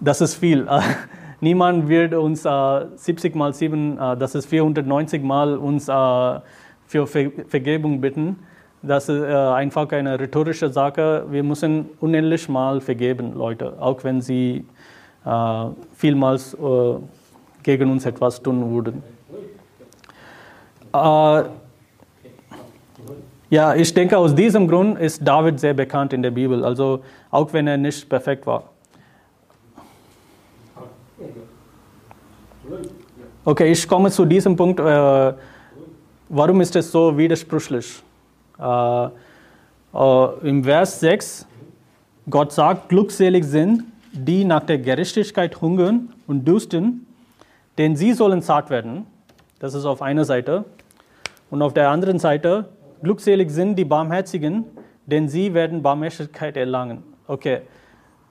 das 0.00 0.20
ist 0.20 0.36
viel. 0.36 0.66
Niemand 1.40 1.88
wird 1.88 2.14
uns 2.14 2.42
70 2.42 3.34
äh, 3.34 3.38
mal 3.38 3.52
7, 3.52 3.98
äh, 3.98 4.16
das 4.16 4.34
ist 4.34 4.46
490 4.46 5.22
mal 5.22 5.56
uns 5.56 5.88
äh, 5.88 6.40
für 6.86 7.06
Vergebung 7.06 8.00
bitten. 8.00 8.36
Das 8.82 9.10
ist 9.10 9.22
äh, 9.22 9.34
einfach 9.34 9.90
eine 9.92 10.18
rhetorische 10.18 10.70
Sache. 10.70 11.26
Wir 11.30 11.42
müssen 11.42 11.90
unendlich 12.00 12.48
mal 12.48 12.80
vergeben, 12.80 13.34
Leute, 13.34 13.74
auch 13.78 14.02
wenn 14.04 14.22
sie 14.22 14.64
äh, 15.26 15.64
vielmals 15.96 16.54
äh, 16.54 16.94
gegen 17.62 17.90
uns 17.90 18.06
etwas 18.06 18.42
tun 18.42 18.72
würden. 18.72 19.02
Ja, 23.50 23.74
ich 23.74 23.94
denke, 23.94 24.16
aus 24.16 24.34
diesem 24.34 24.66
Grund 24.66 24.98
ist 24.98 25.26
David 25.26 25.60
sehr 25.60 25.74
bekannt 25.74 26.12
in 26.12 26.22
der 26.22 26.32
Bibel, 26.32 26.64
also 26.64 27.00
auch 27.30 27.52
wenn 27.52 27.68
er 27.68 27.76
nicht 27.76 28.08
perfekt 28.08 28.44
war. 28.46 28.64
Okay, 33.44 33.70
ich 33.70 33.86
komme 33.86 34.10
zu 34.10 34.24
diesem 34.24 34.56
Punkt. 34.56 34.80
Warum 34.80 36.60
ist 36.60 36.74
es 36.74 36.90
so 36.90 37.16
widersprüchlich? 37.16 38.02
Äh, 38.60 39.08
äh, 39.94 40.48
Im 40.48 40.64
Vers 40.64 41.00
6, 41.00 41.46
Gott 42.28 42.52
sagt, 42.52 42.88
glückselig 42.88 43.44
sind, 43.44 43.84
die 44.12 44.44
nach 44.44 44.64
der 44.64 44.78
Gerechtigkeit 44.78 45.60
hungern 45.60 46.12
und 46.26 46.46
dürsten, 46.46 47.06
denn 47.78 47.96
sie 47.96 48.12
sollen 48.12 48.42
satt 48.42 48.70
werden. 48.70 49.06
Das 49.58 49.74
ist 49.74 49.84
auf 49.84 50.02
einer 50.02 50.24
Seite. 50.24 50.64
Und 51.50 51.62
auf 51.62 51.74
der 51.74 51.90
anderen 51.90 52.18
Seite, 52.18 52.68
glückselig 53.02 53.50
sind 53.50 53.76
die 53.76 53.84
Barmherzigen, 53.84 54.64
denn 55.06 55.28
sie 55.28 55.54
werden 55.54 55.82
Barmherzigkeit 55.82 56.56
erlangen. 56.56 57.02
Okay, 57.26 57.62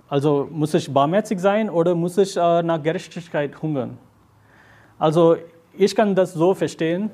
also 0.07 0.47
muss 0.51 0.73
ich 0.73 0.91
barmherzig 0.91 1.39
sein 1.39 1.69
oder 1.69 1.95
muss 1.95 2.17
ich 2.17 2.35
äh, 2.37 2.63
nach 2.63 2.81
Gerechtigkeit 2.81 3.61
hungern? 3.61 3.97
Also 4.97 5.37
ich 5.77 5.95
kann 5.95 6.15
das 6.15 6.33
so 6.33 6.53
verstehen, 6.53 7.11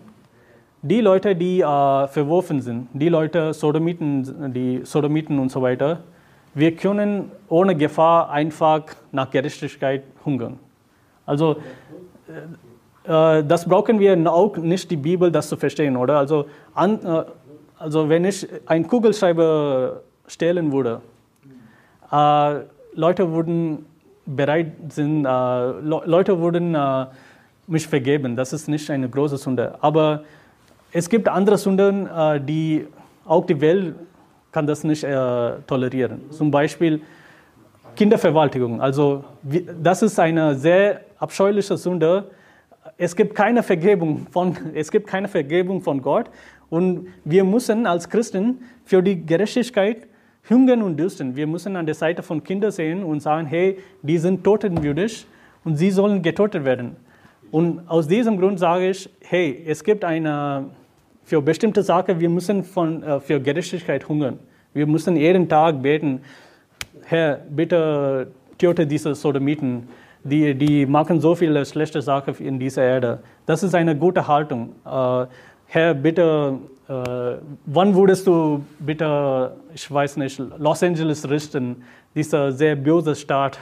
die 0.88 1.02
Leute, 1.02 1.36
die 1.36 1.62
äh, 1.62 2.08
verworfen 2.08 2.62
sind, 2.62 2.88
die 2.94 3.10
Leute, 3.10 3.54
Sodomiten, 3.54 4.54
die 4.54 4.82
Sodomiten 4.84 5.40
und 5.40 5.52
so 5.52 5.62
weiter, 5.62 6.02
wir 6.54 6.76
können 6.76 7.32
ohne 7.50 7.76
Gefahr 7.76 8.30
einfach 8.30 8.84
nach 9.12 9.32
Gerechtigkeit 9.32 10.04
hungern. 10.24 10.60
Also 11.26 11.58
äh, 12.28 13.40
äh, 13.40 13.44
das 13.44 13.68
brauchen 13.68 14.00
wir 14.00 14.16
auch 14.32 14.58
nicht 14.58 14.92
die 14.92 14.96
Bibel, 14.96 15.32
das 15.32 15.50
zu 15.50 15.58
verstehen, 15.58 15.98
oder? 15.98 16.18
Also, 16.18 16.46
an, 16.76 17.00
äh, 17.04 17.24
also 17.80 18.08
wenn 18.08 18.24
ich 18.24 18.48
einen 18.68 18.88
Kugelschreiber 18.88 20.02
stehlen 20.28 20.72
würde, 20.72 21.02
äh, 22.12 22.60
Leute 22.94 23.32
würden 23.32 23.86
bereit 24.28 24.72
sind, 24.90 25.26
äh, 25.26 25.72
Leute 25.82 26.40
würden 26.40 26.78
mich 27.68 27.88
vergeben. 27.88 28.36
Das 28.36 28.54
ist 28.54 28.68
nicht 28.68 28.90
eine 28.92 29.10
große 29.10 29.38
Sünde. 29.38 29.76
Aber 29.82 30.24
es 30.98 31.10
gibt 31.10 31.28
andere 31.28 31.58
Sünden, 31.58 32.08
äh, 32.08 32.40
die 32.40 32.88
auch 33.26 33.46
die 33.46 33.60
Welt 33.60 33.96
kann 34.54 34.66
das 34.66 34.86
nicht 34.86 35.04
äh, 35.04 35.52
tolerieren. 35.68 36.32
Zum 36.32 36.50
Beispiel 36.50 37.02
Kinderverwaltigung. 37.98 38.80
Also 38.80 39.26
das 39.44 40.02
ist 40.04 40.18
eine 40.18 40.56
sehr 40.56 41.02
abscheuliche 41.20 41.76
Sünde. 41.76 42.32
Es 42.98 43.14
gibt 43.14 43.36
keine 43.36 43.62
Vergebung 43.62 44.26
von, 44.32 44.56
es 44.74 44.90
gibt 44.90 45.08
keine 45.08 45.28
Vergebung 45.28 45.82
von 45.82 46.02
Gott. 46.02 46.30
Und 46.70 47.08
wir 47.26 47.44
müssen 47.44 47.86
als 47.88 48.10
Christen 48.10 48.62
für 48.86 49.04
die 49.04 49.26
Gerechtigkeit 49.26 50.08
hungern 50.50 50.82
und 50.82 50.96
dürsten. 50.96 51.36
Wir 51.36 51.46
müssen 51.46 51.76
an 51.76 51.86
der 51.86 51.96
Seite 51.96 52.24
von 52.24 52.42
Kindern 52.42 52.72
sehen 52.72 53.04
und 53.04 53.20
sagen, 53.20 53.48
hey, 53.48 53.80
die 54.02 54.18
sind 54.18 54.46
totenwürdig 54.46 55.28
und 55.66 55.76
sie 55.76 55.92
sollen 55.92 56.22
getötet 56.22 56.64
werden. 56.64 56.96
Und 57.52 57.88
aus 57.90 58.08
diesem 58.08 58.40
Grund 58.40 58.60
sage 58.60 58.90
ich, 58.90 59.10
hey, 59.22 59.64
es 59.68 59.84
gibt 59.84 60.04
eine, 60.04 60.66
für 61.26 61.42
bestimmte 61.42 61.82
Sachen, 61.84 62.20
wir 62.20 62.30
müssen 62.30 62.64
von, 62.64 63.04
äh, 63.04 63.20
für 63.20 63.40
Gerechtigkeit 63.40 64.08
hungern. 64.08 64.40
Wir 64.74 64.86
müssen 64.86 65.16
jeden 65.16 65.50
Tag 65.50 65.82
beten, 65.82 66.22
Herr, 67.04 67.40
bitte 67.50 68.28
töte 68.58 68.86
diese 68.88 69.14
Sodomiten. 69.16 69.88
Die, 70.24 70.56
die 70.56 70.86
machen 70.86 71.22
so 71.22 71.36
viele 71.36 71.66
schlechte 71.66 72.02
Sachen 72.02 72.36
in 72.38 72.58
dieser 72.60 72.84
Erde. 72.84 73.20
Das 73.46 73.62
ist 73.62 73.76
eine 73.76 73.96
gute 73.96 74.28
Haltung. 74.28 74.70
Äh, 74.86 75.26
Herr, 75.68 75.94
bitte, 75.94 76.58
äh, 76.88 76.94
wann 77.66 77.96
würdest 77.96 78.26
du 78.26 78.64
bitte, 78.80 79.56
ich 79.74 79.92
weiß 79.92 80.18
nicht, 80.18 80.42
Los 80.58 80.82
Angeles 80.82 81.30
richten, 81.30 81.84
dieser 82.16 82.52
sehr 82.52 82.76
böse 82.76 83.16
Staat? 83.16 83.60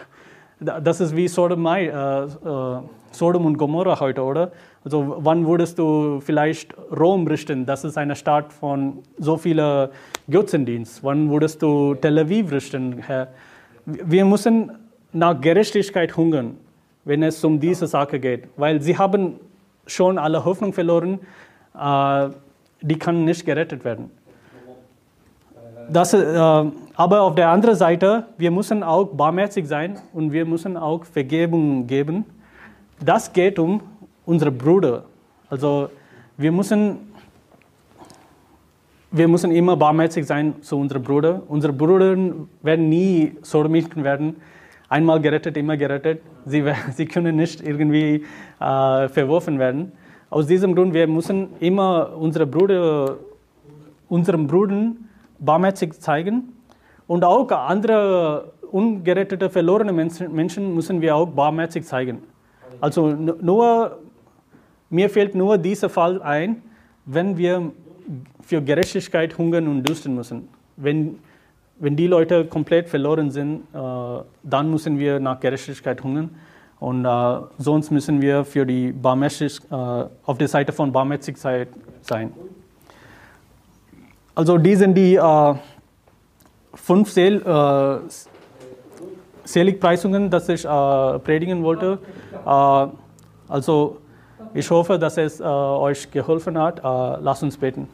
Das 0.60 1.02
ist 1.02 1.16
wie 1.16 1.28
Sodomai, 1.28 1.88
äh, 1.88 2.24
äh 2.26 2.82
Sodom 3.12 3.46
und 3.46 3.58
Gomorra 3.58 4.00
heute, 4.00 4.24
oder? 4.24 4.52
Also 4.84 5.16
wann 5.20 5.48
würdest 5.48 5.80
du 5.80 6.20
vielleicht 6.20 6.76
Rom 6.92 7.26
richten? 7.28 7.66
Das 7.66 7.84
ist 7.84 7.98
eine 7.98 8.16
Stadt 8.16 8.52
von 8.52 9.00
so 9.18 9.38
vielen 9.38 9.90
Götzendienst. 10.30 11.04
Wann 11.04 11.30
würdest 11.30 11.62
du 11.62 11.96
Tel 11.96 12.20
Aviv 12.20 12.52
richten? 12.52 13.02
Wir 13.86 14.26
müssen 14.26 14.72
nach 15.14 15.40
Gerechtigkeit 15.40 16.16
hungern, 16.18 16.58
wenn 17.06 17.24
es 17.24 17.44
um 17.44 17.60
diese 17.60 17.88
Sache 17.88 18.20
geht, 18.20 18.48
weil 18.58 18.82
sie 18.82 18.98
haben 18.98 19.40
schon 19.88 20.18
alle 20.18 20.44
Hoffnung 20.44 20.74
verloren. 20.74 21.20
Äh, 21.80 22.30
die 22.82 22.98
kann 22.98 23.24
nicht 23.24 23.46
gerettet 23.46 23.86
werden. 23.86 24.12
Das, 25.90 26.14
äh, 26.14 26.36
aber 26.96 27.22
auf 27.22 27.36
der 27.36 27.50
anderen 27.50 27.76
Seite, 27.76 28.26
wir 28.38 28.52
müssen 28.52 28.84
auch 28.84 29.06
barmherzig 29.06 29.68
sein 29.68 30.00
und 30.14 30.32
wir 30.32 30.46
müssen 30.46 30.78
auch 30.78 31.06
Vergebung 31.06 31.88
geben 31.88 32.26
das 33.04 33.34
geht 33.34 33.60
um 33.60 33.82
unsere 34.26 34.52
Brüder. 34.52 35.04
Also 35.50 35.90
wir 36.38 36.52
müssen, 36.52 37.14
wir 39.12 39.28
müssen 39.28 39.52
immer 39.52 39.76
barmherzig 39.76 40.26
sein 40.26 40.62
zu 40.62 40.78
unseren 40.78 41.04
Brüdern. 41.04 41.42
Unsere 41.48 41.74
Brüder 41.74 42.18
werden 42.62 42.90
nie 42.90 43.36
Sodomiten 43.42 44.04
werden. 44.04 44.38
Einmal 44.90 45.22
gerettet, 45.22 45.58
immer 45.58 45.78
gerettet. 45.78 46.22
Sie, 46.46 46.64
sie 46.94 47.06
können 47.06 47.36
nicht 47.36 47.62
irgendwie 47.62 48.26
äh, 48.60 49.08
verworfen 49.10 49.60
werden. 49.60 49.92
Aus 50.30 50.48
diesem 50.48 50.74
Grund, 50.74 50.94
wir 50.94 51.08
müssen 51.08 51.50
immer 51.60 52.14
unsere 52.18 52.48
Brüder, 52.48 53.18
unseren 54.10 54.48
Brüdern 54.48 55.10
barmherzig 55.38 56.00
zeigen. 56.02 56.54
Und 57.06 57.24
auch 57.24 57.52
andere 57.52 58.54
ungerettete, 58.72 59.52
verlorene 59.52 59.94
Menschen 59.94 60.74
müssen 60.74 61.02
wir 61.02 61.16
auch 61.16 61.28
barmherzig 61.28 61.86
zeigen. 61.86 62.24
Also 62.82 63.10
nur, 63.10 64.00
mir 64.94 65.10
fällt 65.10 65.34
nur 65.34 65.58
dieser 65.58 65.90
Fall 65.90 66.22
ein, 66.22 66.62
wenn 67.06 67.36
wir 67.36 67.72
für 68.42 68.62
Gerechtigkeit 68.62 69.38
hungern 69.38 69.68
und 69.68 69.84
dürsten 69.84 70.14
müssen. 70.14 70.48
Wenn, 70.78 71.20
wenn 71.80 71.96
die 71.96 72.08
Leute 72.08 72.46
komplett 72.46 72.90
verloren 72.90 73.32
sind, 73.32 73.64
äh, 73.74 73.78
dann 74.44 74.70
müssen 74.70 75.00
wir 75.00 75.20
nach 75.20 75.40
Gerechtigkeit 75.40 76.04
hungern. 76.04 76.30
Und 76.80 77.06
äh, 77.06 77.38
sonst 77.58 77.90
müssen 77.90 78.22
wir 78.22 78.46
für 78.46 78.66
die 78.66 78.92
Barmherzig, 78.92 79.60
äh, 79.72 79.74
auf 79.74 80.38
der 80.38 80.48
Seite 80.48 80.72
von 80.72 80.92
Barmherzigkeit 80.92 81.70
sein. 82.02 82.32
Also 84.36 84.60
die 84.60 84.76
sind 84.76 84.94
die 84.96 85.16
äh, 85.16 85.56
fünf 86.76 87.10
Seel, 87.10 87.42
äh, 87.42 88.00
Seligpreisungen, 89.46 90.30
die 90.30 90.54
ich 90.54 90.66
äh, 90.66 91.20
predigen 91.20 91.64
wollte. 91.64 91.98
Also 93.48 93.98
ich 94.54 94.70
hoffe, 94.70 95.00
dass 95.00 95.18
es 95.18 95.40
äh, 95.40 95.44
euch 95.44 96.10
geholfen 96.12 96.58
hat. 96.58 96.80
Äh, 96.80 97.22
lasst 97.22 97.44
uns 97.44 97.58
beten. 97.58 97.88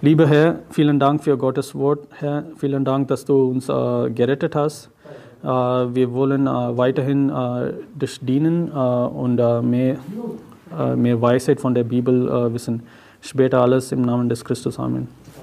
Lieber 0.00 0.26
Herr, 0.26 0.60
vielen 0.70 0.98
Dank 0.98 1.24
für 1.24 1.36
Gottes 1.36 1.74
Wort. 1.74 2.06
Herr, 2.18 2.44
vielen 2.56 2.84
Dank, 2.84 3.08
dass 3.08 3.24
du 3.24 3.50
uns 3.50 3.68
äh, 3.68 4.10
gerettet 4.10 4.54
hast. 4.54 4.90
Äh, 5.42 5.46
wir 5.46 6.12
wollen 6.12 6.46
weiterhin 6.46 7.32
dich 7.94 8.18
dienen 8.20 8.70
und 8.70 9.36
mehr, 9.68 9.96
mehr 10.96 11.22
Weisheit 11.22 11.60
von 11.60 11.74
der 11.74 11.84
Bibel 11.84 12.52
wissen. 12.52 12.82
Später 13.20 13.60
alles 13.62 13.90
im 13.92 14.02
Namen 14.02 14.28
des 14.28 14.44
Christus. 14.44 14.78
Amen. 14.78 15.08